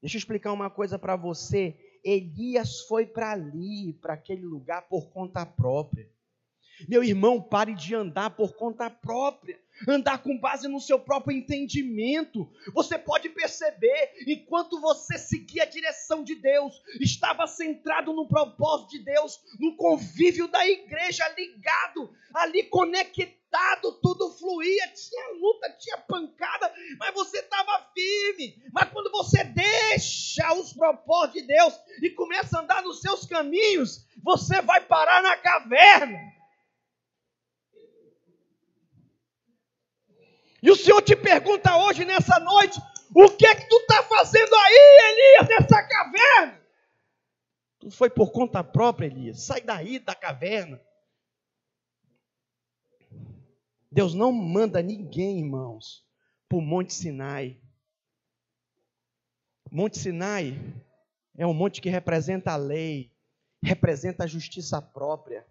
Deixa 0.00 0.16
eu 0.16 0.18
explicar 0.18 0.54
uma 0.54 0.70
coisa 0.70 0.98
para 0.98 1.16
você. 1.16 2.00
Elias 2.02 2.80
foi 2.88 3.04
para 3.04 3.32
ali, 3.32 3.92
para 4.00 4.14
aquele 4.14 4.46
lugar 4.46 4.88
por 4.88 5.10
conta 5.10 5.44
própria. 5.44 6.10
Meu 6.88 7.02
irmão, 7.02 7.40
pare 7.40 7.74
de 7.74 7.94
andar 7.94 8.30
por 8.30 8.54
conta 8.54 8.90
própria 8.90 9.58
andar 9.88 10.18
com 10.18 10.38
base 10.38 10.68
no 10.68 10.80
seu 10.80 10.98
próprio 10.98 11.36
entendimento. 11.36 12.48
Você 12.72 12.98
pode 12.98 13.28
perceber, 13.30 14.12
enquanto 14.26 14.80
você 14.80 15.18
seguia 15.18 15.64
a 15.64 15.66
direção 15.66 16.22
de 16.22 16.34
Deus, 16.34 16.80
estava 17.00 17.46
centrado 17.46 18.12
no 18.12 18.28
propósito 18.28 18.90
de 18.90 19.00
Deus, 19.00 19.40
no 19.58 19.76
convívio 19.76 20.48
da 20.48 20.66
igreja, 20.66 21.28
ligado, 21.36 22.14
ali 22.34 22.64
conectado, 22.64 23.92
tudo 24.02 24.30
fluía, 24.30 24.88
tinha 24.88 25.28
luta, 25.40 25.70
tinha 25.78 25.98
pancada, 25.98 26.72
mas 26.98 27.14
você 27.14 27.38
estava 27.38 27.90
firme. 27.92 28.62
Mas 28.72 28.90
quando 28.90 29.10
você 29.10 29.44
deixa 29.44 30.52
os 30.54 30.72
propósitos 30.72 31.42
de 31.42 31.46
Deus 31.48 31.78
e 32.02 32.10
começa 32.10 32.58
a 32.58 32.62
andar 32.62 32.82
nos 32.82 33.00
seus 33.00 33.26
caminhos, 33.26 34.06
você 34.22 34.62
vai 34.62 34.80
parar 34.80 35.22
na 35.22 35.36
caverna. 35.36 36.41
E 40.62 40.70
o 40.70 40.76
Senhor 40.76 41.02
te 41.02 41.16
pergunta 41.16 41.76
hoje, 41.76 42.04
nessa 42.04 42.38
noite, 42.38 42.80
o 43.14 43.28
que 43.30 43.46
é 43.46 43.54
que 43.54 43.68
tu 43.68 43.76
está 43.76 44.02
fazendo 44.04 44.54
aí, 44.54 45.40
Elias, 45.40 45.48
nessa 45.48 45.82
caverna? 45.82 46.60
Tu 47.80 47.90
foi 47.90 48.08
por 48.08 48.30
conta 48.30 48.62
própria, 48.62 49.06
Elias. 49.06 49.42
Sai 49.42 49.60
daí 49.60 49.98
da 49.98 50.14
caverna. 50.14 50.80
Deus 53.90 54.14
não 54.14 54.32
manda 54.32 54.80
ninguém, 54.80 55.40
irmãos, 55.40 56.06
para 56.48 56.58
o 56.58 56.62
Monte 56.62 56.94
Sinai. 56.94 57.60
Monte 59.70 59.98
Sinai 59.98 60.58
é 61.36 61.46
um 61.46 61.54
monte 61.54 61.80
que 61.80 61.88
representa 61.88 62.52
a 62.52 62.56
lei, 62.56 63.10
representa 63.62 64.24
a 64.24 64.26
justiça 64.26 64.80
própria. 64.80 65.46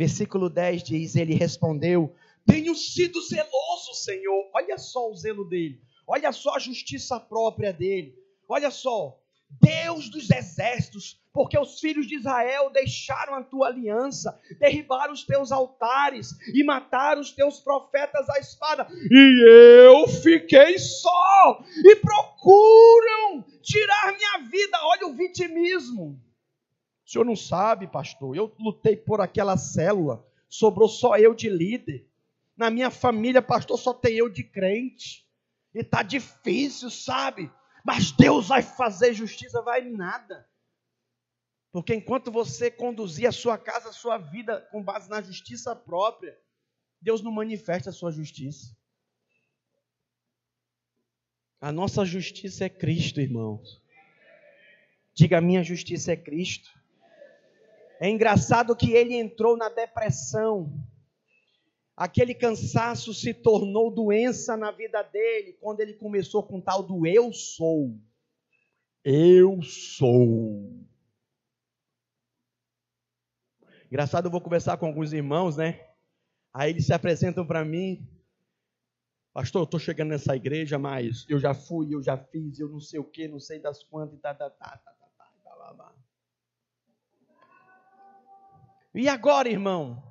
Versículo 0.00 0.48
10 0.48 0.82
diz: 0.82 1.14
Ele 1.14 1.34
respondeu: 1.34 2.16
Tenho 2.46 2.74
sido 2.74 3.20
zeloso, 3.20 3.92
Senhor. 3.92 4.48
Olha 4.54 4.78
só 4.78 5.10
o 5.10 5.14
zelo 5.14 5.44
dele, 5.44 5.78
olha 6.06 6.32
só 6.32 6.54
a 6.54 6.58
justiça 6.58 7.20
própria 7.20 7.70
dele. 7.70 8.14
Olha 8.48 8.70
só, 8.70 9.20
Deus 9.60 10.08
dos 10.08 10.30
exércitos, 10.30 11.20
porque 11.34 11.58
os 11.58 11.80
filhos 11.80 12.06
de 12.06 12.16
Israel 12.16 12.70
deixaram 12.70 13.34
a 13.34 13.42
tua 13.42 13.66
aliança, 13.66 14.40
derribaram 14.58 15.12
os 15.12 15.22
teus 15.22 15.52
altares 15.52 16.30
e 16.54 16.64
mataram 16.64 17.20
os 17.20 17.32
teus 17.32 17.60
profetas 17.60 18.26
à 18.30 18.38
espada, 18.38 18.88
e 18.90 19.84
eu 19.86 20.08
fiquei 20.08 20.78
só, 20.78 21.62
e 21.84 21.96
procuram 21.96 23.44
tirar 23.60 24.16
minha 24.16 24.48
vida. 24.50 24.78
Olha 24.82 25.08
o 25.08 25.14
vitimismo. 25.14 26.18
O 27.10 27.12
senhor 27.12 27.24
não 27.24 27.34
sabe, 27.34 27.88
pastor. 27.88 28.36
Eu 28.36 28.54
lutei 28.56 28.96
por 28.96 29.20
aquela 29.20 29.56
célula. 29.56 30.24
Sobrou 30.48 30.88
só 30.88 31.16
eu 31.16 31.34
de 31.34 31.48
líder. 31.48 32.08
Na 32.56 32.70
minha 32.70 32.88
família, 32.88 33.42
pastor, 33.42 33.76
só 33.80 33.92
tem 33.92 34.14
eu 34.14 34.28
de 34.28 34.44
crente. 34.44 35.28
E 35.74 35.82
tá 35.82 36.04
difícil, 36.04 36.88
sabe? 36.88 37.50
Mas 37.84 38.12
Deus 38.12 38.46
vai 38.46 38.62
fazer 38.62 39.12
justiça, 39.12 39.60
vai 39.60 39.80
nada. 39.80 40.48
Porque 41.72 41.92
enquanto 41.92 42.30
você 42.30 42.70
conduzir 42.70 43.28
a 43.28 43.32
sua 43.32 43.58
casa, 43.58 43.88
a 43.88 43.92
sua 43.92 44.16
vida 44.16 44.60
com 44.70 44.80
base 44.80 45.10
na 45.10 45.20
justiça 45.20 45.74
própria, 45.74 46.38
Deus 47.00 47.22
não 47.22 47.32
manifesta 47.32 47.90
a 47.90 47.92
sua 47.92 48.12
justiça. 48.12 48.72
A 51.60 51.72
nossa 51.72 52.04
justiça 52.04 52.66
é 52.66 52.68
Cristo, 52.68 53.20
irmãos. 53.20 53.82
Diga, 55.12 55.38
a 55.38 55.40
minha 55.40 55.64
justiça 55.64 56.12
é 56.12 56.16
Cristo. 56.16 56.78
É 58.02 58.08
engraçado 58.08 58.74
que 58.74 58.92
ele 58.92 59.14
entrou 59.14 59.58
na 59.58 59.68
depressão. 59.68 60.72
Aquele 61.94 62.34
cansaço 62.34 63.12
se 63.12 63.34
tornou 63.34 63.90
doença 63.90 64.56
na 64.56 64.70
vida 64.70 65.02
dele 65.02 65.52
quando 65.60 65.80
ele 65.80 65.92
começou 65.92 66.42
com 66.42 66.58
tal 66.62 66.82
do 66.82 67.06
eu 67.06 67.30
sou. 67.30 67.94
Eu 69.04 69.60
sou. 69.60 70.82
Engraçado, 73.90 74.24
eu 74.26 74.30
vou 74.30 74.40
conversar 74.40 74.78
com 74.78 74.86
alguns 74.86 75.12
irmãos, 75.12 75.58
né? 75.58 75.86
Aí 76.54 76.70
eles 76.70 76.86
se 76.86 76.94
apresentam 76.94 77.46
para 77.46 77.66
mim. 77.66 78.08
Pastor, 79.34 79.60
eu 79.60 79.64
estou 79.64 79.78
chegando 79.78 80.08
nessa 80.08 80.34
igreja, 80.34 80.78
mas 80.78 81.26
eu 81.28 81.38
já 81.38 81.52
fui, 81.52 81.94
eu 81.94 82.02
já 82.02 82.16
fiz, 82.16 82.58
eu 82.58 82.68
não 82.70 82.80
sei 82.80 82.98
o 82.98 83.04
que, 83.04 83.28
não 83.28 83.38
sei 83.38 83.58
das 83.58 83.82
quantas, 83.82 84.16
e 84.16 84.22
tá, 84.22 84.34
tá, 84.34 84.48
tá, 84.48 84.70
tá, 84.70 84.78
tá, 84.78 85.06
tá, 85.18 85.54
tá, 85.54 85.74
tá. 85.74 85.99
E 88.94 89.08
agora, 89.08 89.48
irmão? 89.48 90.02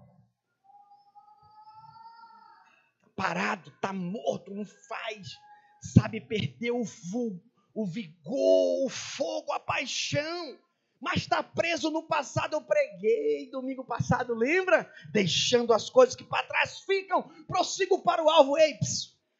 Parado, 3.15 3.71
tá 3.81 3.91
morto, 3.91 4.53
não 4.53 4.65
faz, 4.65 5.37
sabe, 5.81 6.21
perdeu 6.21 6.79
o, 6.79 7.41
o 7.73 7.85
vigor, 7.85 8.85
o 8.85 8.89
fogo, 8.89 9.51
a 9.51 9.59
paixão 9.59 10.57
mas 10.99 11.21
está 11.21 11.41
preso 11.41 11.89
no 11.89 12.03
passado. 12.03 12.53
Eu 12.53 12.61
preguei 12.61 13.49
domingo 13.49 13.83
passado, 13.83 14.33
lembra? 14.33 14.91
Deixando 15.11 15.73
as 15.73 15.89
coisas 15.89 16.15
que 16.15 16.23
para 16.23 16.45
trás 16.45 16.79
ficam, 16.81 17.23
prossigo 17.47 18.01
para 18.01 18.23
o 18.23 18.29
alvo. 18.29 18.57
Ei, 18.57 18.77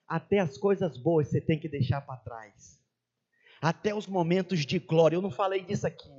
até 0.08 0.40
as 0.40 0.58
coisas 0.58 0.98
boas 0.98 1.28
você 1.28 1.42
tem 1.42 1.60
que 1.60 1.68
deixar 1.68 2.02
para 2.02 2.18
trás. 2.18 2.80
Até 3.62 3.94
os 3.94 4.08
momentos 4.08 4.66
de 4.66 4.80
glória. 4.80 5.18
Eu 5.18 5.22
não 5.22 5.32
falei 5.32 5.62
disso 5.62 5.86
aqui. 5.86 6.10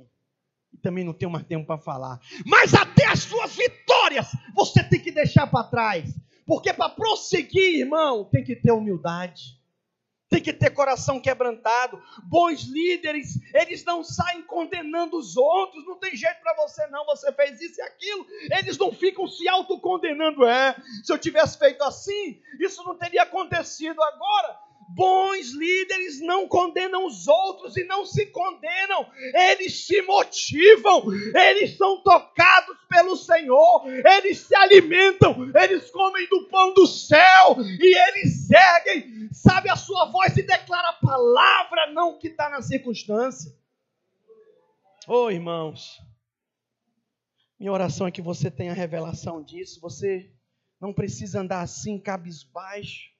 E 0.71 0.77
também 0.77 1.03
não 1.03 1.13
tenho 1.13 1.31
mais 1.31 1.45
tempo 1.45 1.65
para 1.65 1.77
falar. 1.77 2.19
Mas 2.45 2.73
até 2.73 3.00
as 3.11 3.19
suas 3.19 3.55
vitórias 3.55 4.27
você 4.55 4.83
tem 4.83 4.99
que 4.99 5.11
deixar 5.11 5.47
para 5.47 5.67
trás. 5.67 6.13
Porque 6.45 6.73
para 6.73 6.89
prosseguir, 6.89 7.79
irmão, 7.79 8.25
tem 8.25 8.43
que 8.43 8.55
ter 8.55 8.71
humildade 8.71 9.61
tem 10.31 10.41
que 10.41 10.53
ter 10.53 10.69
coração 10.69 11.19
quebrantado. 11.19 12.01
Bons 12.23 12.63
líderes, 12.63 13.37
eles 13.53 13.83
não 13.83 14.01
saem 14.01 14.41
condenando 14.43 15.17
os 15.17 15.35
outros, 15.35 15.85
não 15.85 15.99
tem 15.99 16.15
jeito 16.15 16.41
para 16.41 16.55
você 16.55 16.87
não, 16.87 17.05
você 17.05 17.33
fez 17.33 17.59
isso 17.59 17.81
e 17.81 17.83
aquilo. 17.83 18.25
Eles 18.57 18.77
não 18.77 18.93
ficam 18.93 19.27
se 19.27 19.47
autocondenando. 19.49 20.45
É, 20.45 20.73
se 21.03 21.11
eu 21.11 21.17
tivesse 21.17 21.59
feito 21.59 21.83
assim, 21.83 22.41
isso 22.61 22.81
não 22.83 22.97
teria 22.97 23.23
acontecido 23.23 24.01
agora. 24.01 24.57
Bons 24.93 25.51
líderes 25.51 26.19
não 26.21 26.47
condenam 26.47 27.05
os 27.05 27.27
outros 27.27 27.77
e 27.77 27.83
não 27.85 28.05
se 28.05 28.25
condenam, 28.27 29.09
eles 29.51 29.85
se 29.85 30.01
motivam, 30.01 31.05
eles 31.33 31.77
são 31.77 32.01
tocados 32.03 32.77
pelo 32.89 33.15
Senhor, 33.15 33.83
eles 33.87 34.39
se 34.39 34.55
alimentam, 34.55 35.49
eles 35.55 35.89
comem 35.91 36.27
do 36.27 36.47
pão 36.47 36.73
do 36.73 36.85
céu 36.85 37.55
e 37.59 37.97
eles 38.09 38.47
seguem, 38.47 39.29
sabe, 39.31 39.69
a 39.69 39.75
sua 39.75 40.05
voz 40.11 40.35
e 40.35 40.43
declara 40.43 40.89
a 40.89 40.93
palavra, 40.93 41.91
não 41.93 42.09
o 42.09 42.17
que 42.17 42.27
está 42.27 42.49
na 42.49 42.61
circunstância. 42.61 43.55
Oh, 45.07 45.31
irmãos, 45.31 45.99
minha 47.59 47.71
oração 47.71 48.07
é 48.07 48.11
que 48.11 48.21
você 48.21 48.51
tenha 48.51 48.73
revelação 48.73 49.41
disso, 49.41 49.79
você 49.79 50.31
não 50.79 50.91
precisa 50.91 51.39
andar 51.39 51.61
assim, 51.61 51.99
cabisbaixo. 51.99 53.11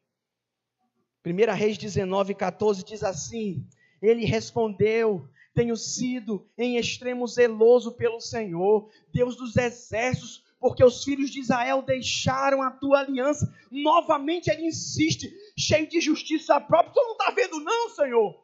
1 1.24 1.54
Reis 1.54 1.78
19, 1.78 2.34
14 2.34 2.84
diz 2.84 3.04
assim: 3.04 3.64
Ele 4.02 4.26
respondeu: 4.26 5.28
Tenho 5.54 5.78
sido 5.78 6.48
em 6.58 6.78
extremo 6.78 7.28
zeloso 7.28 7.92
pelo 7.92 8.20
Senhor, 8.20 8.90
Deus 9.14 9.36
dos 9.36 9.56
exércitos, 9.56 10.44
porque 10.60 10.84
os 10.84 11.04
filhos 11.04 11.30
de 11.30 11.40
Israel 11.40 11.84
deixaram 11.84 12.64
a 12.64 12.72
tua 12.72 13.02
aliança. 13.02 13.54
Novamente 13.70 14.50
ele 14.50 14.66
insiste, 14.66 15.32
cheio 15.58 15.88
de 15.88 16.02
justiça 16.02 16.60
própria. 16.60 16.94
Tu 16.94 17.02
não 17.04 17.12
está 17.12 17.32
vendo, 17.32 17.60
não, 17.60 17.90
Senhor? 17.90 18.44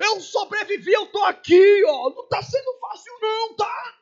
Eu 0.00 0.20
sobrevivi, 0.20 0.92
eu 0.92 1.04
estou 1.04 1.24
aqui, 1.24 1.84
ó. 1.86 2.10
Não 2.10 2.24
está 2.24 2.42
sendo 2.42 2.78
fácil, 2.80 3.12
não, 3.20 3.54
tá? 3.54 3.94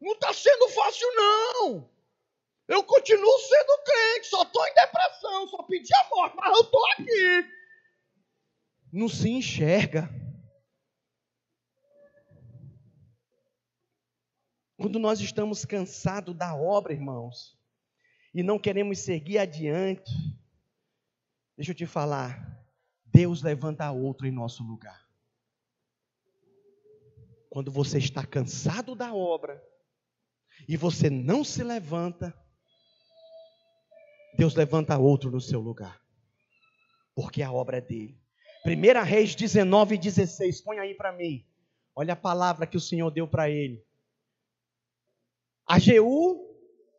Não 0.00 0.12
está 0.12 0.32
sendo 0.34 0.68
fácil, 0.68 1.08
não. 1.16 1.88
Eu 2.68 2.82
continuo 2.82 3.38
sendo 3.38 3.84
crente, 3.84 4.28
só 4.28 4.42
estou 4.42 4.66
em 4.66 4.74
depressão, 4.74 5.48
só 5.48 5.62
pedi 5.62 5.94
a 5.94 6.08
morte, 6.14 6.36
mas 6.36 6.54
eu 6.54 6.62
estou 6.62 6.86
aqui 6.92 7.61
não 8.92 9.08
se 9.08 9.30
enxerga. 9.30 10.10
Quando 14.76 14.98
nós 14.98 15.20
estamos 15.20 15.64
cansados 15.64 16.36
da 16.36 16.54
obra, 16.54 16.92
irmãos, 16.92 17.58
e 18.34 18.42
não 18.42 18.58
queremos 18.58 18.98
seguir 18.98 19.38
adiante, 19.38 20.12
deixa 21.56 21.70
eu 21.70 21.74
te 21.74 21.86
falar, 21.86 22.66
Deus 23.06 23.42
levanta 23.42 23.90
outro 23.90 24.26
em 24.26 24.30
nosso 24.30 24.62
lugar. 24.62 25.08
Quando 27.48 27.70
você 27.70 27.98
está 27.98 28.26
cansado 28.26 28.94
da 28.94 29.14
obra 29.14 29.62
e 30.68 30.76
você 30.76 31.08
não 31.08 31.44
se 31.44 31.62
levanta, 31.62 32.34
Deus 34.36 34.54
levanta 34.54 34.98
outro 34.98 35.30
no 35.30 35.40
seu 35.40 35.60
lugar, 35.60 36.02
porque 37.14 37.42
a 37.42 37.52
obra 37.52 37.76
é 37.76 37.80
dele. 37.80 38.21
1 38.64 39.02
Reis 39.04 39.34
19, 39.34 39.98
16. 39.98 40.60
Põe 40.60 40.78
aí 40.78 40.94
para 40.94 41.12
mim. 41.12 41.44
Olha 41.94 42.12
a 42.12 42.16
palavra 42.16 42.66
que 42.66 42.76
o 42.76 42.80
Senhor 42.80 43.10
deu 43.10 43.26
para 43.26 43.50
ele. 43.50 43.84
A 45.66 45.78
Jeú, 45.78 46.48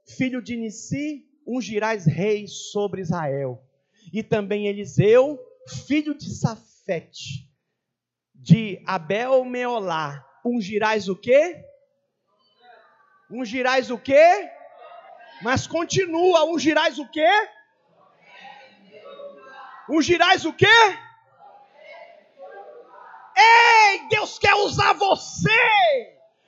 filho 0.06 0.42
de 0.42 0.58
Nissi, 0.58 1.26
ungirás 1.48 2.06
rei 2.06 2.48
sobre 2.48 3.02
Israel. 3.02 3.64
E 4.12 4.22
também 4.22 4.68
Eliseu, 4.68 5.40
filho 5.88 6.14
de 6.14 6.36
Safete, 6.36 7.50
de 8.36 8.82
Abel 8.86 9.46
Meolá, 9.46 10.26
ungirás 10.46 11.08
o 11.08 11.16
quê? 11.16 11.64
Ungirás 13.32 13.90
o 13.90 13.98
quê? 13.98 14.50
Mas 15.42 15.66
continua, 15.66 16.44
ungirás 16.44 17.00
o 17.00 17.10
quê? 17.10 17.30
Ungirás 19.90 20.46
o 20.46 20.54
quê? 20.54 20.68
Ei, 23.36 24.08
Deus 24.10 24.38
quer 24.40 24.54
usar 24.56 24.94
você. 24.94 25.50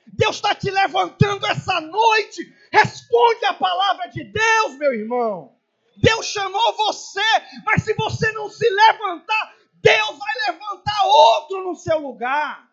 Deus 0.06 0.36
está 0.36 0.54
te 0.54 0.70
levantando 0.70 1.46
essa 1.46 1.80
noite. 1.80 2.54
Responde 2.72 3.44
a 3.46 3.54
palavra 3.54 4.06
de 4.08 4.24
Deus, 4.24 4.78
meu 4.78 4.92
irmão. 4.94 5.56
Deus 5.96 6.26
chamou 6.26 6.76
você, 6.76 7.20
mas 7.64 7.82
se 7.82 7.94
você 7.94 8.30
não 8.32 8.50
se 8.50 8.68
levantar, 8.68 9.56
Deus 9.74 10.18
vai 10.18 10.52
levantar 10.52 11.04
outro 11.04 11.64
no 11.64 11.74
seu 11.74 11.98
lugar. 11.98 12.70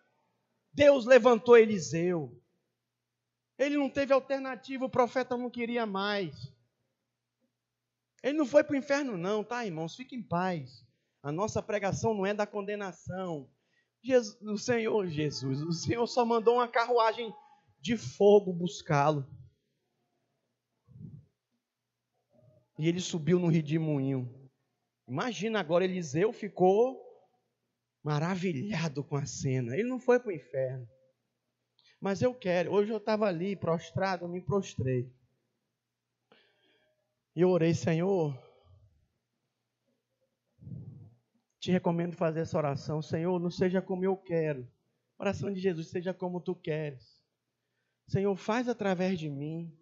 Deus 0.73 1.05
levantou 1.05 1.57
Eliseu. 1.57 2.35
Ele 3.57 3.77
não 3.77 3.89
teve 3.89 4.13
alternativa, 4.13 4.85
o 4.85 4.89
profeta 4.89 5.37
não 5.37 5.49
queria 5.49 5.85
mais. 5.85 6.51
Ele 8.21 8.37
não 8.37 8.45
foi 8.45 8.63
para 8.63 8.73
o 8.73 8.77
inferno, 8.77 9.17
não, 9.17 9.43
tá, 9.43 9.65
irmãos? 9.65 9.95
Fique 9.95 10.15
em 10.15 10.23
paz. 10.23 10.83
A 11.21 11.31
nossa 11.31 11.61
pregação 11.61 12.13
não 12.13 12.25
é 12.25 12.33
da 12.33 12.47
condenação, 12.47 13.49
Jesus, 14.03 14.37
o 14.41 14.57
Senhor 14.57 15.07
Jesus, 15.07 15.61
o 15.61 15.71
Senhor 15.71 16.05
só 16.07 16.25
mandou 16.25 16.55
uma 16.55 16.67
carruagem 16.67 17.33
de 17.79 17.97
fogo 17.97 18.51
buscá-lo. 18.51 19.25
E 22.77 22.87
ele 22.87 22.99
subiu 22.99 23.39
no 23.39 23.47
redemoinho. 23.47 24.29
Imagina 25.07 25.59
agora, 25.59 25.85
Eliseu 25.85 26.33
ficou 26.33 27.01
maravilhado 28.03 29.03
com 29.03 29.15
a 29.15 29.25
cena. 29.25 29.73
Ele 29.73 29.87
não 29.87 29.99
foi 29.99 30.19
para 30.19 30.29
o 30.29 30.33
inferno. 30.33 30.87
Mas 31.99 32.21
eu 32.21 32.33
quero. 32.33 32.73
Hoje 32.73 32.91
eu 32.91 32.97
estava 32.97 33.25
ali 33.25 33.55
prostrado, 33.55 34.25
eu 34.25 34.29
me 34.29 34.41
prostrei. 34.41 35.09
E 37.35 37.41
eu 37.41 37.49
orei, 37.49 37.73
Senhor, 37.73 38.37
te 41.63 41.71
recomendo 41.71 42.13
fazer 42.17 42.41
essa 42.41 42.57
oração. 42.57 43.01
Senhor, 43.01 43.39
não 43.39 43.49
seja 43.49 43.81
como 43.81 44.03
eu 44.03 44.17
quero. 44.17 44.69
Oração 45.17 45.49
de 45.49 45.61
Jesus, 45.61 45.87
seja 45.87 46.13
como 46.13 46.41
tu 46.41 46.53
queres. 46.53 47.23
Senhor, 48.05 48.35
faz 48.35 48.67
através 48.67 49.17
de 49.17 49.29
mim. 49.29 49.73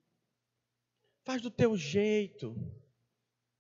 Faz 1.24 1.42
do 1.42 1.50
teu 1.50 1.76
jeito. 1.76 2.56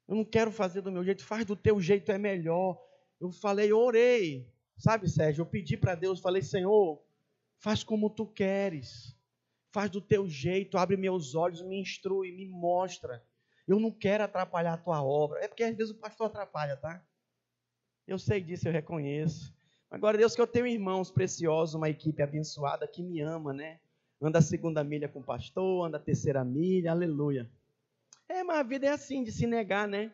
Eu 0.07 0.15
não 0.15 0.23
quero 0.23 0.51
fazer 0.51 0.81
do 0.81 0.91
meu 0.91 1.03
jeito, 1.03 1.25
faz 1.25 1.45
do 1.45 1.55
teu 1.55 1.81
jeito, 1.81 2.11
é 2.11 2.19
melhor. 2.19 2.79
Eu 3.19 3.31
falei, 3.31 3.73
orei. 3.73 4.47
Sabe, 4.77 5.09
Sérgio, 5.09 5.41
eu 5.41 5.47
pedi 5.47 5.75
para 5.75 5.95
Deus, 5.95 6.19
falei, 6.19 6.43
Senhor, 6.43 7.03
faz 7.57 7.83
como 7.83 8.07
tu 8.07 8.27
queres. 8.27 9.17
Faz 9.71 9.89
do 9.89 9.99
teu 9.99 10.29
jeito, 10.29 10.77
abre 10.77 10.95
meus 10.95 11.33
olhos, 11.33 11.63
me 11.63 11.81
instrui, 11.81 12.31
me 12.31 12.47
mostra. 12.47 13.25
Eu 13.67 13.79
não 13.79 13.91
quero 13.91 14.23
atrapalhar 14.23 14.73
a 14.73 14.77
tua 14.77 15.01
obra. 15.03 15.43
É 15.43 15.47
porque 15.47 15.63
às 15.63 15.75
vezes 15.75 15.91
o 15.91 15.99
pastor 15.99 16.27
atrapalha, 16.27 16.77
tá? 16.77 17.03
Eu 18.07 18.17
sei 18.17 18.41
disso, 18.41 18.67
eu 18.67 18.71
reconheço. 18.71 19.53
Agora, 19.89 20.17
Deus, 20.17 20.35
que 20.35 20.41
eu 20.41 20.47
tenho 20.47 20.67
irmãos 20.67 21.11
preciosos, 21.11 21.75
uma 21.75 21.89
equipe 21.89 22.21
abençoada 22.21 22.87
que 22.87 23.03
me 23.03 23.19
ama, 23.21 23.53
né? 23.53 23.79
Anda 24.21 24.39
a 24.39 24.41
segunda 24.41 24.83
milha 24.83 25.09
com 25.09 25.19
o 25.19 25.23
pastor, 25.23 25.85
anda 25.85 25.97
a 25.97 25.99
terceira 25.99 26.45
milha, 26.45 26.91
aleluia. 26.91 27.49
É, 28.29 28.43
mas 28.43 28.59
a 28.59 28.63
vida 28.63 28.87
é 28.87 28.89
assim, 28.89 29.23
de 29.23 29.31
se 29.31 29.45
negar, 29.45 29.87
né? 29.87 30.13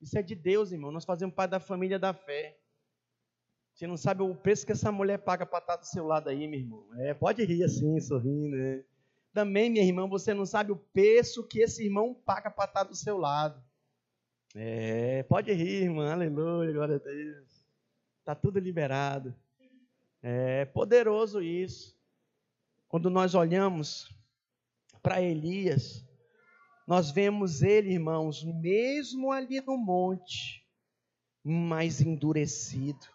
Isso 0.00 0.18
é 0.18 0.22
de 0.22 0.34
Deus, 0.34 0.72
irmão. 0.72 0.92
Nós 0.92 1.04
fazemos 1.04 1.34
parte 1.34 1.52
da 1.52 1.60
família 1.60 1.98
da 1.98 2.12
fé. 2.12 2.58
Você 3.72 3.86
não 3.86 3.96
sabe 3.96 4.22
o 4.22 4.34
preço 4.34 4.66
que 4.66 4.72
essa 4.72 4.92
mulher 4.92 5.18
paga 5.18 5.46
para 5.46 5.58
estar 5.58 5.76
do 5.76 5.86
seu 5.86 6.06
lado 6.06 6.28
aí, 6.28 6.46
meu 6.46 6.60
irmão. 6.60 6.86
É, 6.96 7.14
pode 7.14 7.42
rir 7.44 7.64
assim, 7.64 7.98
sorrindo, 8.00 8.56
né? 8.56 8.84
Também, 9.32 9.70
minha 9.70 9.84
irmã, 9.84 10.06
você 10.06 10.32
não 10.32 10.46
sabe 10.46 10.70
o 10.70 10.76
preço 10.76 11.42
que 11.42 11.60
esse 11.60 11.84
irmão 11.84 12.14
paga 12.14 12.50
para 12.50 12.66
estar 12.66 12.84
do 12.84 12.94
seu 12.94 13.16
lado. 13.16 13.60
É, 14.56 15.24
pode 15.24 15.52
rir, 15.52 15.82
irmã. 15.82 16.12
Aleluia, 16.12 16.72
glória 16.72 16.94
a 16.94 16.98
Deus. 16.98 17.66
Está 18.20 18.36
tudo 18.36 18.60
liberado. 18.60 19.34
É 20.22 20.64
poderoso 20.66 21.42
isso. 21.42 21.98
Quando 22.88 23.10
nós 23.10 23.34
olhamos 23.34 24.08
para 25.02 25.20
Elias, 25.20 26.06
nós 26.86 27.10
vemos 27.10 27.62
ele, 27.62 27.94
irmãos, 27.94 28.44
mesmo 28.44 29.32
ali 29.32 29.60
no 29.60 29.76
monte, 29.76 30.64
mais 31.42 32.00
endurecido. 32.00 33.08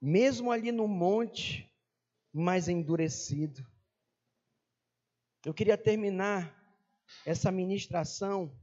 Mesmo 0.00 0.52
ali 0.52 0.70
no 0.70 0.86
monte, 0.86 1.68
mais 2.32 2.68
endurecido. 2.68 3.66
Eu 5.44 5.52
queria 5.52 5.76
terminar 5.76 6.59
essa 7.24 7.50
ministração 7.50 8.54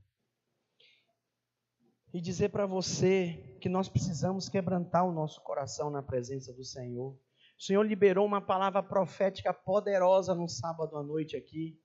e 2.13 2.21
dizer 2.21 2.49
para 2.49 2.65
você 2.65 3.57
que 3.61 3.69
nós 3.69 3.89
precisamos 3.89 4.49
quebrantar 4.49 5.05
o 5.05 5.11
nosso 5.11 5.41
coração 5.41 5.89
na 5.89 6.01
presença 6.01 6.53
do 6.53 6.63
Senhor. 6.63 7.19
O 7.59 7.63
Senhor 7.63 7.83
liberou 7.83 8.25
uma 8.25 8.41
palavra 8.41 8.81
profética 8.81 9.53
poderosa 9.53 10.33
no 10.33 10.47
sábado 10.47 10.97
à 10.97 11.03
noite 11.03 11.35
aqui 11.35 11.79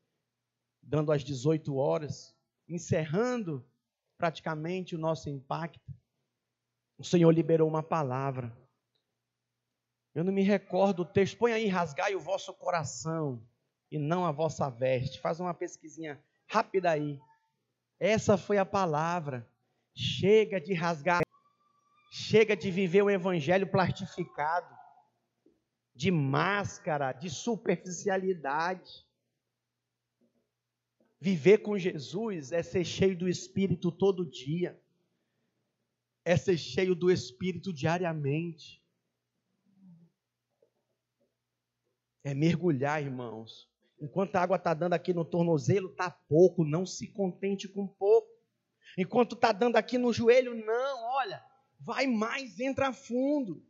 dando 0.82 1.12
às 1.12 1.22
18 1.22 1.76
horas, 1.76 2.36
encerrando 2.68 3.64
praticamente 4.18 4.94
o 4.96 4.98
nosso 4.98 5.30
impacto, 5.30 5.92
o 6.98 7.04
Senhor 7.04 7.30
liberou 7.30 7.68
uma 7.68 7.82
palavra. 7.82 8.56
Eu 10.14 10.24
não 10.24 10.32
me 10.32 10.42
recordo 10.42 11.02
o 11.02 11.04
texto. 11.04 11.38
Põe 11.38 11.52
aí, 11.52 11.66
rasgai 11.66 12.14
o 12.14 12.20
vosso 12.20 12.52
coração 12.54 13.42
e 13.90 13.98
não 13.98 14.26
a 14.26 14.32
vossa 14.32 14.68
veste. 14.68 15.20
Faz 15.20 15.40
uma 15.40 15.54
pesquisinha 15.54 16.22
rápida 16.52 16.90
aí. 16.90 17.18
Essa 17.98 18.36
foi 18.36 18.58
a 18.58 18.66
palavra. 18.66 19.48
Chega 19.94 20.60
de 20.60 20.74
rasgar. 20.74 21.22
Chega 22.10 22.54
de 22.54 22.70
viver 22.70 23.00
o 23.00 23.08
evangelho 23.08 23.66
plastificado, 23.66 24.68
de 25.94 26.10
máscara, 26.10 27.10
de 27.12 27.30
superficialidade. 27.30 29.06
Viver 31.18 31.58
com 31.58 31.78
Jesus 31.78 32.52
é 32.52 32.62
ser 32.62 32.84
cheio 32.84 33.16
do 33.16 33.26
Espírito 33.26 33.90
todo 33.90 34.28
dia, 34.28 34.78
é 36.22 36.36
ser 36.36 36.58
cheio 36.58 36.94
do 36.94 37.10
Espírito 37.10 37.72
diariamente, 37.72 38.84
é 42.22 42.34
mergulhar, 42.34 43.02
irmãos. 43.02 43.71
Enquanto 44.02 44.34
a 44.34 44.40
água 44.40 44.56
está 44.56 44.74
dando 44.74 44.94
aqui 44.94 45.14
no 45.14 45.24
tornozelo, 45.24 45.88
está 45.88 46.10
pouco, 46.10 46.64
não 46.64 46.84
se 46.84 47.06
contente 47.06 47.68
com 47.68 47.86
pouco. 47.86 48.28
Enquanto 48.98 49.36
está 49.36 49.52
dando 49.52 49.76
aqui 49.76 49.96
no 49.96 50.12
joelho, 50.12 50.56
não, 50.66 51.04
olha, 51.14 51.40
vai 51.78 52.08
mais, 52.08 52.58
entra 52.58 52.92
fundo. 52.92 53.64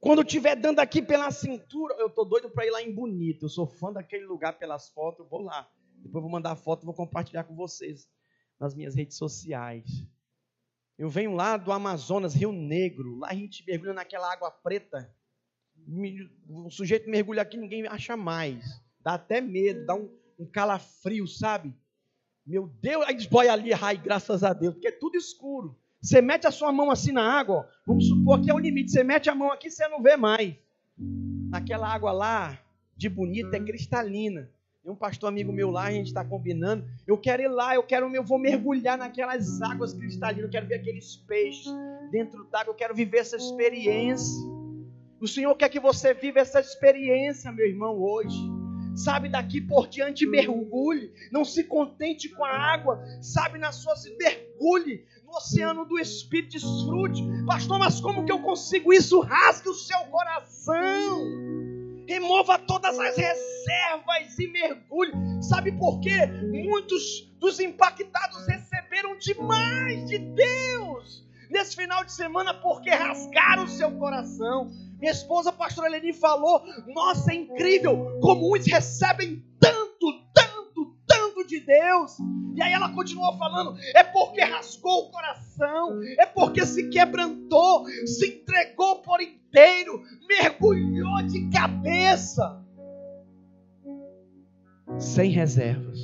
Quando 0.00 0.22
estiver 0.22 0.56
dando 0.56 0.80
aqui 0.80 1.02
pela 1.02 1.30
cintura, 1.30 1.94
eu 1.98 2.06
estou 2.06 2.24
doido 2.24 2.50
para 2.50 2.66
ir 2.66 2.70
lá 2.70 2.82
em 2.82 2.94
Bonito. 2.94 3.44
Eu 3.44 3.50
sou 3.50 3.66
fã 3.66 3.92
daquele 3.92 4.24
lugar 4.24 4.58
pelas 4.58 4.88
fotos, 4.88 5.28
vou 5.28 5.42
lá. 5.42 5.70
Depois 5.98 6.22
vou 6.22 6.32
mandar 6.32 6.52
a 6.52 6.56
foto, 6.56 6.86
vou 6.86 6.94
compartilhar 6.94 7.44
com 7.44 7.54
vocês 7.54 8.08
nas 8.58 8.74
minhas 8.74 8.94
redes 8.96 9.18
sociais. 9.18 9.84
Eu 10.96 11.10
venho 11.10 11.34
lá 11.34 11.58
do 11.58 11.70
Amazonas, 11.70 12.34
Rio 12.34 12.52
Negro. 12.52 13.18
Lá 13.18 13.28
a 13.28 13.34
gente 13.34 13.62
mergulha 13.66 13.92
naquela 13.92 14.32
água 14.32 14.50
preta. 14.50 15.14
O 16.48 16.70
sujeito 16.70 17.10
mergulha 17.10 17.42
aqui, 17.42 17.56
ninguém 17.56 17.86
acha 17.86 18.16
mais. 18.16 18.80
Dá 19.02 19.14
até 19.14 19.40
medo, 19.40 19.84
dá 19.86 19.94
um, 19.94 20.08
um 20.38 20.46
calafrio, 20.46 21.26
sabe? 21.26 21.74
Meu 22.46 22.68
Deus, 22.80 23.04
aí 23.06 23.14
desboia 23.14 23.52
ali, 23.52 23.72
ai, 23.72 23.96
graças 23.96 24.42
a 24.42 24.52
Deus, 24.52 24.74
porque 24.74 24.88
é 24.88 24.92
tudo 24.92 25.16
escuro. 25.16 25.76
Você 26.00 26.20
mete 26.20 26.46
a 26.46 26.50
sua 26.50 26.72
mão 26.72 26.90
assim 26.90 27.12
na 27.12 27.22
água, 27.22 27.56
ó, 27.56 27.64
vamos 27.86 28.08
supor 28.08 28.40
que 28.40 28.50
é 28.50 28.54
o 28.54 28.58
limite. 28.58 28.90
Você 28.90 29.04
mete 29.04 29.30
a 29.30 29.34
mão 29.34 29.52
aqui, 29.52 29.70
você 29.70 29.86
não 29.86 30.02
vê 30.02 30.16
mais. 30.16 30.54
Naquela 30.98 31.88
água 31.88 32.10
lá, 32.10 32.58
de 32.96 33.08
bonita, 33.08 33.56
é 33.56 33.60
cristalina. 33.60 34.50
Tem 34.82 34.90
um 34.90 34.96
pastor 34.96 35.28
amigo 35.28 35.52
meu 35.52 35.70
lá, 35.70 35.84
a 35.84 35.92
gente 35.92 36.08
está 36.08 36.24
combinando. 36.24 36.84
Eu 37.06 37.16
quero 37.16 37.42
ir 37.42 37.48
lá, 37.48 37.76
eu 37.76 37.84
quero, 37.84 38.12
eu 38.12 38.24
vou 38.24 38.38
mergulhar 38.38 38.98
naquelas 38.98 39.62
águas 39.62 39.94
cristalinas, 39.94 40.46
eu 40.46 40.50
quero 40.50 40.66
ver 40.66 40.74
aqueles 40.76 41.14
peixes 41.16 41.72
dentro 42.10 42.44
d'água, 42.50 42.72
eu 42.72 42.76
quero 42.76 42.92
viver 42.92 43.18
essa 43.18 43.36
experiência. 43.36 44.42
O 45.22 45.28
Senhor 45.28 45.54
quer 45.54 45.68
que 45.68 45.78
você 45.78 46.12
viva 46.12 46.40
essa 46.40 46.58
experiência, 46.58 47.52
meu 47.52 47.64
irmão, 47.64 47.96
hoje. 47.96 48.36
Sabe, 48.96 49.28
daqui 49.28 49.60
por 49.60 49.86
diante 49.86 50.26
mergulhe, 50.26 51.12
não 51.30 51.44
se 51.44 51.64
contente 51.64 52.28
com 52.28 52.44
a 52.44 52.50
água, 52.50 53.00
sabe, 53.22 53.56
na 53.56 53.70
sua 53.72 53.96
se 53.96 54.14
mergulhe 54.16 55.06
no 55.24 55.30
oceano 55.30 55.86
do 55.86 55.98
Espírito, 55.98 56.52
desfrute. 56.52 57.22
Pastor, 57.46 57.78
mas 57.78 58.00
como 58.00 58.26
que 58.26 58.32
eu 58.32 58.40
consigo 58.40 58.92
isso? 58.92 59.20
Rasgue 59.20 59.68
o 59.68 59.74
seu 59.74 59.98
coração 60.10 61.52
remova 62.06 62.58
todas 62.58 62.98
as 62.98 63.16
reservas 63.16 64.38
e 64.38 64.46
mergulhe. 64.48 65.12
Sabe 65.40 65.72
por 65.72 66.00
quê? 66.00 66.26
Muitos 66.26 67.32
dos 67.38 67.58
impactados 67.60 68.46
receberam 68.46 69.16
demais 69.18 70.04
de 70.06 70.18
Deus 70.18 71.26
nesse 71.50 71.76
final 71.76 72.04
de 72.04 72.12
semana 72.12 72.54
porque 72.54 72.90
rasgaram 72.90 73.64
o 73.64 73.68
seu 73.68 73.90
coração. 73.92 74.70
Minha 75.02 75.10
esposa, 75.10 75.50
a 75.50 75.52
pastora 75.52 75.88
Eleni, 75.88 76.12
falou: 76.12 76.62
Nossa, 76.86 77.32
é 77.32 77.34
incrível 77.34 78.20
como 78.20 78.54
uns 78.54 78.64
recebem 78.64 79.44
tanto, 79.58 80.22
tanto, 80.32 80.96
tanto 81.04 81.44
de 81.44 81.58
Deus. 81.58 82.16
E 82.54 82.62
aí 82.62 82.72
ela 82.72 82.88
continuou 82.94 83.36
falando: 83.36 83.76
É 83.96 84.04
porque 84.04 84.40
rasgou 84.42 85.08
o 85.08 85.10
coração, 85.10 86.00
é 86.20 86.24
porque 86.24 86.64
se 86.64 86.88
quebrantou, 86.88 87.84
se 88.06 88.28
entregou 88.28 89.02
por 89.02 89.20
inteiro, 89.20 90.04
mergulhou 90.28 91.20
de 91.26 91.50
cabeça, 91.50 92.64
sem 95.00 95.32
reservas, 95.32 95.98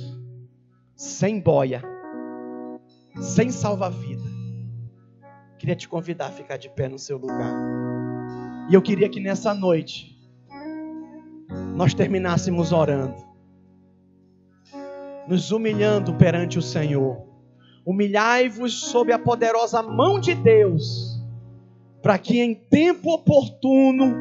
sem 0.93 1.39
boia, 1.39 1.81
sem 3.21 3.49
salva-vida. 3.49 4.27
Queria 5.57 5.75
te 5.77 5.87
convidar 5.87 6.27
a 6.27 6.31
ficar 6.31 6.57
de 6.57 6.69
pé 6.69 6.89
no 6.89 6.99
seu 6.99 7.17
lugar. 7.17 7.78
E 8.69 8.73
eu 8.73 8.81
queria 8.81 9.09
que 9.09 9.19
nessa 9.19 9.53
noite 9.53 10.15
nós 11.75 11.93
terminássemos 11.93 12.71
orando, 12.71 13.15
nos 15.27 15.51
humilhando 15.51 16.13
perante 16.13 16.59
o 16.59 16.61
Senhor. 16.61 17.23
Humilhai-vos 17.85 18.73
sob 18.73 19.11
a 19.11 19.17
poderosa 19.17 19.81
mão 19.81 20.19
de 20.19 20.35
Deus 20.35 21.19
para 22.01 22.17
que 22.17 22.39
em 22.39 22.53
tempo 22.53 23.11
oportuno 23.13 24.15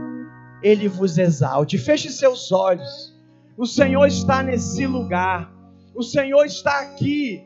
ele 0.62 0.88
vos 0.88 1.18
exalte. 1.18 1.78
Feche 1.78 2.11
seus 2.11 2.51
olhos. 2.51 3.14
O 3.57 3.66
Senhor 3.66 4.07
está 4.07 4.42
nesse 4.42 4.86
lugar. 4.86 5.53
O 5.94 6.03
Senhor 6.03 6.44
está 6.44 6.80
aqui. 6.80 7.44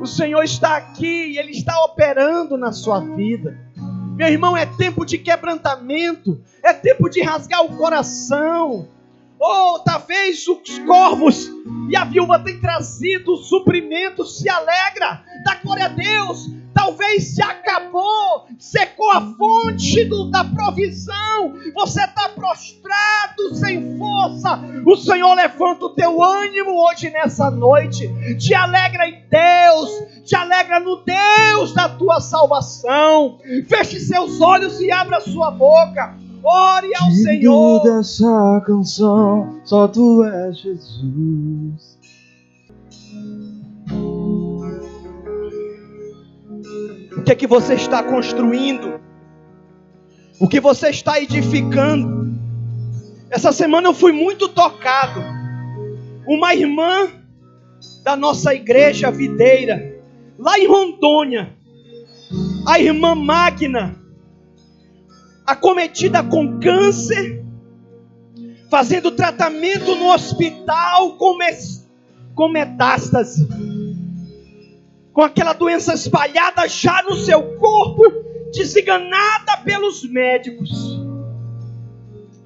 O 0.00 0.06
Senhor 0.06 0.42
está 0.42 0.76
aqui 0.76 1.32
e 1.32 1.38
Ele 1.38 1.50
está 1.50 1.84
operando 1.84 2.56
na 2.56 2.72
sua 2.72 3.00
vida. 3.00 3.58
Meu 4.14 4.28
irmão, 4.28 4.56
é 4.56 4.66
tempo 4.66 5.04
de 5.04 5.18
quebrantamento, 5.18 6.40
é 6.62 6.72
tempo 6.72 7.08
de 7.08 7.22
rasgar 7.22 7.64
o 7.64 7.76
coração. 7.76 8.88
Ou 9.38 9.74
oh, 9.74 9.78
talvez 9.80 10.46
os 10.46 10.78
corvos 10.80 11.50
e 11.88 11.96
a 11.96 12.04
viúva 12.04 12.38
têm 12.38 12.60
trazido 12.60 13.36
suprimento, 13.38 14.24
se 14.24 14.48
alegra, 14.48 15.24
dá 15.44 15.56
glória 15.56 15.86
a 15.86 15.88
Deus, 15.88 16.48
talvez 16.72 17.34
se 17.34 17.42
acabou, 17.42 18.46
secou 18.58 19.10
a 19.12 19.20
fonte 19.20 20.04
do, 20.04 20.30
da 20.30 20.44
provisão, 20.44 21.54
você 21.74 22.02
está 22.02 22.28
prostrado, 22.30 23.54
sem 23.54 23.98
força. 23.98 24.60
O 24.84 24.96
Senhor 24.96 25.34
levanta 25.34 25.86
o 25.86 25.90
teu 25.90 26.22
ânimo 26.22 26.72
hoje 26.72 27.10
nessa 27.10 27.50
noite, 27.50 28.08
te 28.36 28.54
alegra 28.54 29.08
em 29.08 29.22
Deus, 29.28 30.24
te 30.24 30.34
alegra 30.34 30.80
no 30.80 31.02
Deus 31.04 31.72
da 31.72 31.88
tua 31.88 32.20
salvação. 32.20 33.38
Feche 33.68 34.00
seus 34.00 34.40
olhos 34.40 34.80
e 34.80 34.90
abra 34.90 35.20
sua 35.20 35.50
boca. 35.50 36.16
Ore 36.44 36.90
ao 36.96 37.08
Digno 37.08 37.22
Senhor. 37.22 37.82
dessa 37.84 38.62
canção, 38.66 39.60
só 39.64 39.86
tu 39.86 40.24
és 40.24 40.58
Jesus. 40.58 41.91
O 47.22 47.24
que 47.24 47.30
é 47.30 47.34
que 47.36 47.46
você 47.46 47.74
está 47.74 48.02
construindo? 48.02 49.00
O 50.40 50.48
que 50.48 50.58
você 50.58 50.88
está 50.90 51.20
edificando? 51.20 52.32
Essa 53.30 53.52
semana 53.52 53.86
eu 53.86 53.94
fui 53.94 54.10
muito 54.10 54.48
tocado. 54.48 55.22
Uma 56.26 56.52
irmã 56.52 57.08
da 58.02 58.16
nossa 58.16 58.52
igreja 58.52 59.08
videira, 59.12 60.02
lá 60.36 60.58
em 60.58 60.66
Rondônia, 60.66 61.52
a 62.66 62.80
irmã 62.80 63.14
Magna, 63.14 63.94
acometida 65.46 66.24
com 66.24 66.58
câncer, 66.58 67.44
fazendo 68.68 69.12
tratamento 69.12 69.94
no 69.94 70.12
hospital 70.12 71.16
com, 71.18 71.36
mes- 71.36 71.88
com 72.34 72.48
metástase 72.48 73.48
com 75.12 75.22
aquela 75.22 75.52
doença 75.52 75.94
espalhada 75.94 76.66
já 76.68 77.02
no 77.02 77.16
seu 77.16 77.42
corpo, 77.58 78.04
desenganada 78.52 79.58
pelos 79.64 80.02
médicos. 80.04 81.00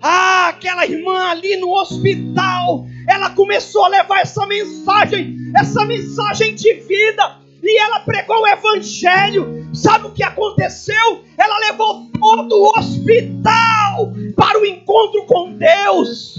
Ah, 0.02 0.48
aquela 0.48 0.86
irmã 0.86 1.30
ali 1.30 1.56
no 1.56 1.72
hospital, 1.72 2.86
ela 3.08 3.30
começou 3.30 3.84
a 3.84 3.88
levar 3.88 4.20
essa 4.20 4.46
mensagem, 4.46 5.36
essa 5.56 5.84
mensagem 5.84 6.54
de 6.54 6.74
vida, 6.74 7.38
e 7.62 7.78
ela 7.80 8.00
pregou 8.00 8.42
o 8.42 8.46
evangelho. 8.46 9.68
Sabe 9.72 10.06
o 10.06 10.12
que 10.12 10.22
aconteceu? 10.22 11.24
Ela 11.36 11.58
levou 11.70 12.06
todo 12.12 12.52
o 12.52 12.78
hospital 12.78 14.12
para 14.36 14.60
o 14.60 14.66
encontro 14.66 15.24
com 15.26 15.52
Deus. 15.52 16.38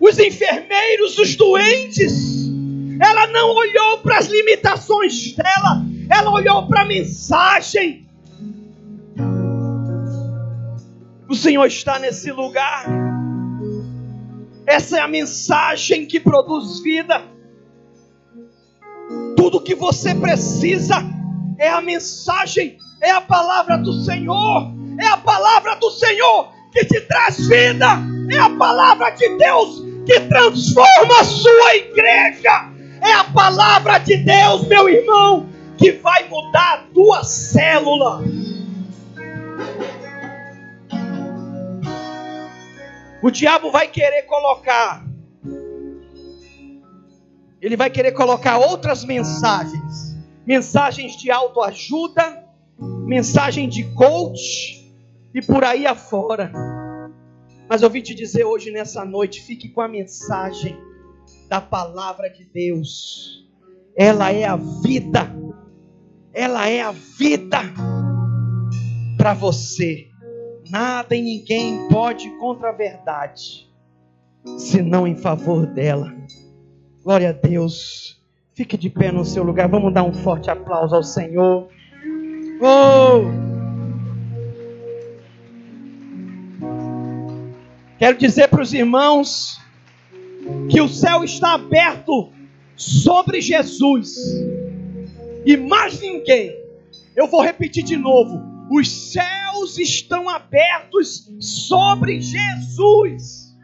Os 0.00 0.18
enfermeiros, 0.18 1.18
os 1.18 1.34
doentes, 1.36 2.43
ela 3.00 3.26
não 3.28 3.50
olhou 3.54 3.98
para 3.98 4.18
as 4.18 4.26
limitações 4.26 5.34
dela, 5.34 5.82
ela 6.10 6.30
olhou 6.30 6.66
para 6.66 6.82
a 6.82 6.86
mensagem. 6.86 8.06
O 11.28 11.34
Senhor 11.34 11.66
está 11.66 11.98
nesse 11.98 12.30
lugar. 12.30 12.86
Essa 14.66 14.98
é 14.98 15.00
a 15.00 15.08
mensagem 15.08 16.06
que 16.06 16.20
produz 16.20 16.80
vida. 16.80 17.22
Tudo 19.36 19.60
que 19.60 19.74
você 19.74 20.14
precisa 20.14 20.96
é 21.58 21.68
a 21.68 21.80
mensagem, 21.80 22.78
é 23.02 23.10
a 23.10 23.20
palavra 23.20 23.76
do 23.76 23.92
Senhor, 24.04 24.72
é 24.98 25.06
a 25.06 25.16
palavra 25.16 25.74
do 25.76 25.90
Senhor 25.90 26.52
que 26.72 26.84
te 26.86 27.00
traz 27.02 27.46
vida, 27.46 27.86
é 28.30 28.38
a 28.38 28.50
palavra 28.50 29.10
de 29.10 29.36
Deus 29.36 29.82
que 30.06 30.20
transforma 30.20 31.20
a 31.20 31.24
sua 31.24 31.76
igreja. 31.76 32.73
É 33.04 33.12
a 33.12 33.24
palavra 33.24 33.98
de 33.98 34.16
Deus, 34.16 34.66
meu 34.66 34.88
irmão, 34.88 35.46
que 35.76 35.92
vai 35.92 36.26
mudar 36.26 36.74
a 36.74 36.78
tua 36.94 37.22
célula. 37.22 38.22
O 43.22 43.30
diabo 43.30 43.70
vai 43.70 43.88
querer 43.88 44.22
colocar, 44.22 45.04
ele 47.60 47.76
vai 47.76 47.90
querer 47.90 48.12
colocar 48.12 48.58
outras 48.58 49.04
mensagens, 49.04 50.16
mensagens 50.46 51.14
de 51.16 51.30
autoajuda, 51.30 52.44
mensagem 52.78 53.68
de 53.68 53.84
coach 53.94 54.94
e 55.34 55.42
por 55.42 55.62
aí 55.62 55.86
afora. 55.86 56.50
Mas 57.68 57.82
eu 57.82 57.90
vim 57.90 58.00
te 58.00 58.14
dizer 58.14 58.44
hoje 58.44 58.70
nessa 58.70 59.04
noite, 59.04 59.42
fique 59.42 59.68
com 59.68 59.80
a 59.80 59.88
mensagem 59.88 60.78
da 61.48 61.60
palavra 61.60 62.28
de 62.28 62.44
Deus. 62.44 63.44
Ela 63.96 64.32
é 64.32 64.44
a 64.44 64.56
vida. 64.56 65.30
Ela 66.32 66.68
é 66.68 66.80
a 66.80 66.92
vida 66.92 67.60
para 69.16 69.34
você. 69.34 70.08
Nada 70.70 71.14
e 71.14 71.22
ninguém 71.22 71.88
pode 71.88 72.28
contra 72.38 72.70
a 72.70 72.72
verdade, 72.72 73.70
senão 74.58 75.06
em 75.06 75.14
favor 75.14 75.66
dela. 75.66 76.12
Glória 77.02 77.30
a 77.30 77.32
Deus. 77.32 78.20
Fique 78.54 78.76
de 78.76 78.88
pé 78.88 79.12
no 79.12 79.24
seu 79.24 79.42
lugar. 79.42 79.68
Vamos 79.68 79.92
dar 79.92 80.02
um 80.02 80.12
forte 80.12 80.50
aplauso 80.50 80.94
ao 80.94 81.02
Senhor. 81.02 81.68
Oh! 82.60 83.54
Quero 87.98 88.16
dizer 88.18 88.48
para 88.48 88.62
os 88.62 88.72
irmãos 88.72 89.58
que 90.70 90.80
o 90.80 90.88
céu 90.88 91.24
está 91.24 91.54
aberto 91.54 92.32
sobre 92.76 93.40
Jesus. 93.40 94.16
E 95.46 95.56
mais 95.56 96.00
ninguém. 96.00 96.56
Eu 97.14 97.26
vou 97.28 97.42
repetir 97.42 97.84
de 97.84 97.96
novo. 97.96 98.42
Os 98.70 99.12
céus 99.12 99.78
estão 99.78 100.28
abertos 100.28 101.30
sobre 101.38 102.20
Jesus. 102.20 103.54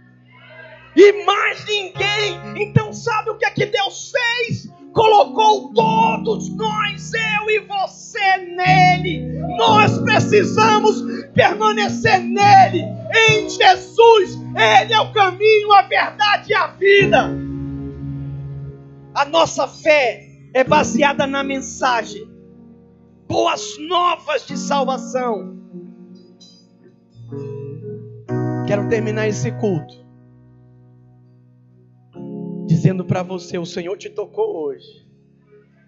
E 0.96 1.24
mais 1.24 1.64
ninguém. 1.64 2.38
Então 2.56 2.92
sabe 2.92 3.30
o 3.30 3.38
que 3.38 3.46
é 3.46 3.50
que 3.50 3.66
Deus 3.66 4.12
fez? 4.12 4.69
Colocou 4.92 5.72
todos 5.72 6.48
nós, 6.56 7.12
eu 7.14 7.50
e 7.50 7.60
você, 7.60 8.36
nele. 8.38 9.38
Nós 9.56 9.98
precisamos 9.98 11.02
permanecer 11.32 12.18
nele, 12.20 12.84
em 13.14 13.48
Jesus. 13.48 14.34
Ele 14.56 14.92
é 14.92 15.00
o 15.00 15.12
caminho, 15.12 15.72
a 15.72 15.82
verdade 15.82 16.50
e 16.50 16.54
a 16.54 16.66
vida. 16.68 17.30
A 19.14 19.24
nossa 19.24 19.68
fé 19.68 20.26
é 20.54 20.64
baseada 20.64 21.26
na 21.26 21.44
mensagem, 21.44 22.28
boas 23.28 23.76
novas 23.88 24.46
de 24.46 24.56
salvação. 24.56 25.56
Quero 28.66 28.88
terminar 28.88 29.28
esse 29.28 29.52
culto 29.52 30.09
dizendo 32.80 33.04
para 33.04 33.22
você: 33.22 33.58
o 33.58 33.66
Senhor 33.66 33.94
te 33.98 34.08
tocou 34.08 34.64
hoje, 34.64 35.06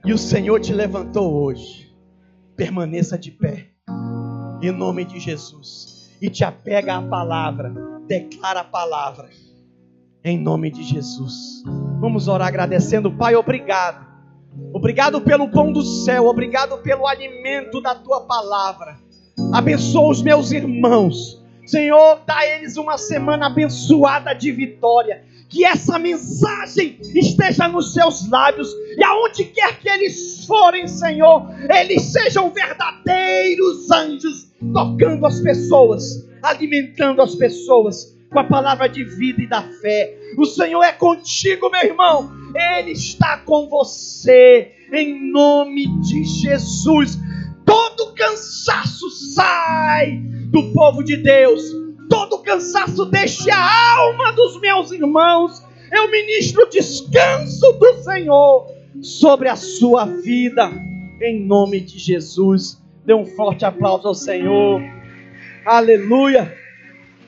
e 0.05 0.13
o 0.13 0.19
Senhor 0.19 0.61
te 0.61 0.75
levantou 0.75 1.33
hoje. 1.33 1.91
Permaneça 2.55 3.17
de 3.17 3.31
pé, 3.31 3.71
em 4.63 4.71
nome 4.71 5.07
de 5.07 5.19
Jesus, 5.19 6.15
e 6.21 6.29
te 6.29 6.45
apega 6.45 6.97
à 6.97 7.03
palavra, 7.03 7.73
declara 8.07 8.61
a 8.61 8.65
palavra, 8.65 9.31
em 10.23 10.39
nome 10.39 10.71
de 10.71 10.83
Jesus. 10.83 11.63
Vamos 11.99 12.29
orar 12.29 12.49
agradecendo, 12.49 13.11
Pai, 13.11 13.35
obrigado. 13.35 14.13
Obrigado 14.75 15.19
pelo 15.23 15.51
pão 15.51 15.73
do 15.73 15.81
céu, 15.81 16.27
obrigado 16.27 16.77
pelo 16.83 17.07
alimento 17.07 17.81
da 17.81 17.95
tua 17.95 18.27
palavra. 18.27 18.99
Abençoa 19.55 20.11
os 20.11 20.21
meus 20.21 20.53
irmãos. 20.53 21.43
Senhor, 21.65 22.21
dá 22.27 22.37
a 22.37 22.47
eles 22.47 22.77
uma 22.77 22.99
semana 22.99 23.47
abençoada 23.47 24.35
de 24.35 24.53
vitória. 24.53 25.25
Que 25.53 25.67
essa 25.67 25.99
mensagem 25.99 26.99
esteja 27.15 27.69
nos 27.69 27.93
seus 27.93 28.27
lábios 28.31 28.75
e 28.97 29.05
aonde 29.05 29.45
quer 29.45 29.79
que 29.79 29.89
eles 29.89 30.47
forem, 30.47 30.89
Senhor, 30.89 31.47
eles 31.69 32.05
sejam 32.05 32.51
verdadeiros 32.51 33.91
anjos 33.91 34.51
tocando 34.73 35.27
as 35.27 35.41
pessoas, 35.41 36.27
alimentando 36.43 37.21
as 37.21 37.35
pessoas 37.35 38.17
com 38.31 38.39
a 38.39 38.45
palavra 38.45 38.89
de 38.89 39.05
vida 39.05 39.43
e 39.43 39.47
da 39.47 39.63
fé. 39.63 40.19
O 40.39 40.47
Senhor 40.47 40.83
é 40.83 40.93
contigo, 40.93 41.69
meu 41.71 41.83
irmão. 41.83 42.33
Ele 42.79 42.93
está 42.93 43.37
com 43.37 43.69
você 43.69 44.73
em 44.91 45.31
nome 45.31 45.87
de 46.01 46.25
Jesus. 46.25 47.19
Todo 47.67 48.15
cansaço 48.15 49.11
sai 49.35 50.17
do 50.51 50.73
povo 50.73 51.03
de 51.03 51.19
Deus. 51.19 51.82
Todo 52.13 52.41
cansaço 52.41 53.07
deixe 53.07 53.51
a 53.51 53.97
alma 53.97 54.33
dos 54.33 54.61
meus 54.61 54.93
irmãos. 54.93 55.63
Eu 55.91 56.11
ministro 56.11 56.69
descanso 56.69 57.73
do 57.73 58.03
Senhor 58.03 58.67
sobre 59.01 59.49
a 59.49 59.57
sua 59.57 60.05
vida, 60.05 60.71
em 61.23 61.43
nome 61.43 61.81
de 61.81 61.99
Jesus. 61.99 62.79
Dê 63.07 63.15
um 63.15 63.25
forte 63.25 63.65
aplauso 63.65 64.09
ao 64.09 64.15
Senhor. 64.15 64.83
Aleluia. 65.65 66.55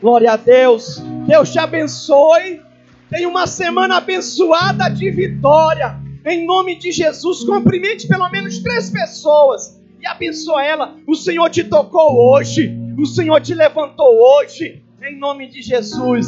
Glória 0.03 0.33
a 0.33 0.37
Deus. 0.37 1.03
Deus 1.27 1.51
te 1.51 1.59
abençoe. 1.59 2.61
Tenha 3.09 3.27
uma 3.27 3.47
semana 3.47 3.97
abençoada 3.97 4.91
de 4.91 5.11
vitória. 5.11 5.99
Em 6.27 6.45
nome 6.47 6.79
de 6.79 6.93
Jesus, 6.93 7.43
cumprimente 7.43 8.07
pelo 8.07 8.29
menos 8.29 8.59
três 8.59 8.91
pessoas 8.91 9.83
e 9.99 10.07
abençoa 10.07 10.63
ela. 10.63 10.95
O 11.07 11.15
Senhor 11.15 11.49
te 11.49 11.65
tocou 11.65 12.35
hoje. 12.35 12.84
O 12.97 13.07
Senhor 13.07 13.41
te 13.41 13.55
levantou 13.55 14.19
hoje. 14.19 14.83
Em 15.03 15.19
nome 15.19 15.49
de 15.49 15.61
Jesus. 15.61 16.27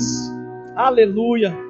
Aleluia. 0.74 1.65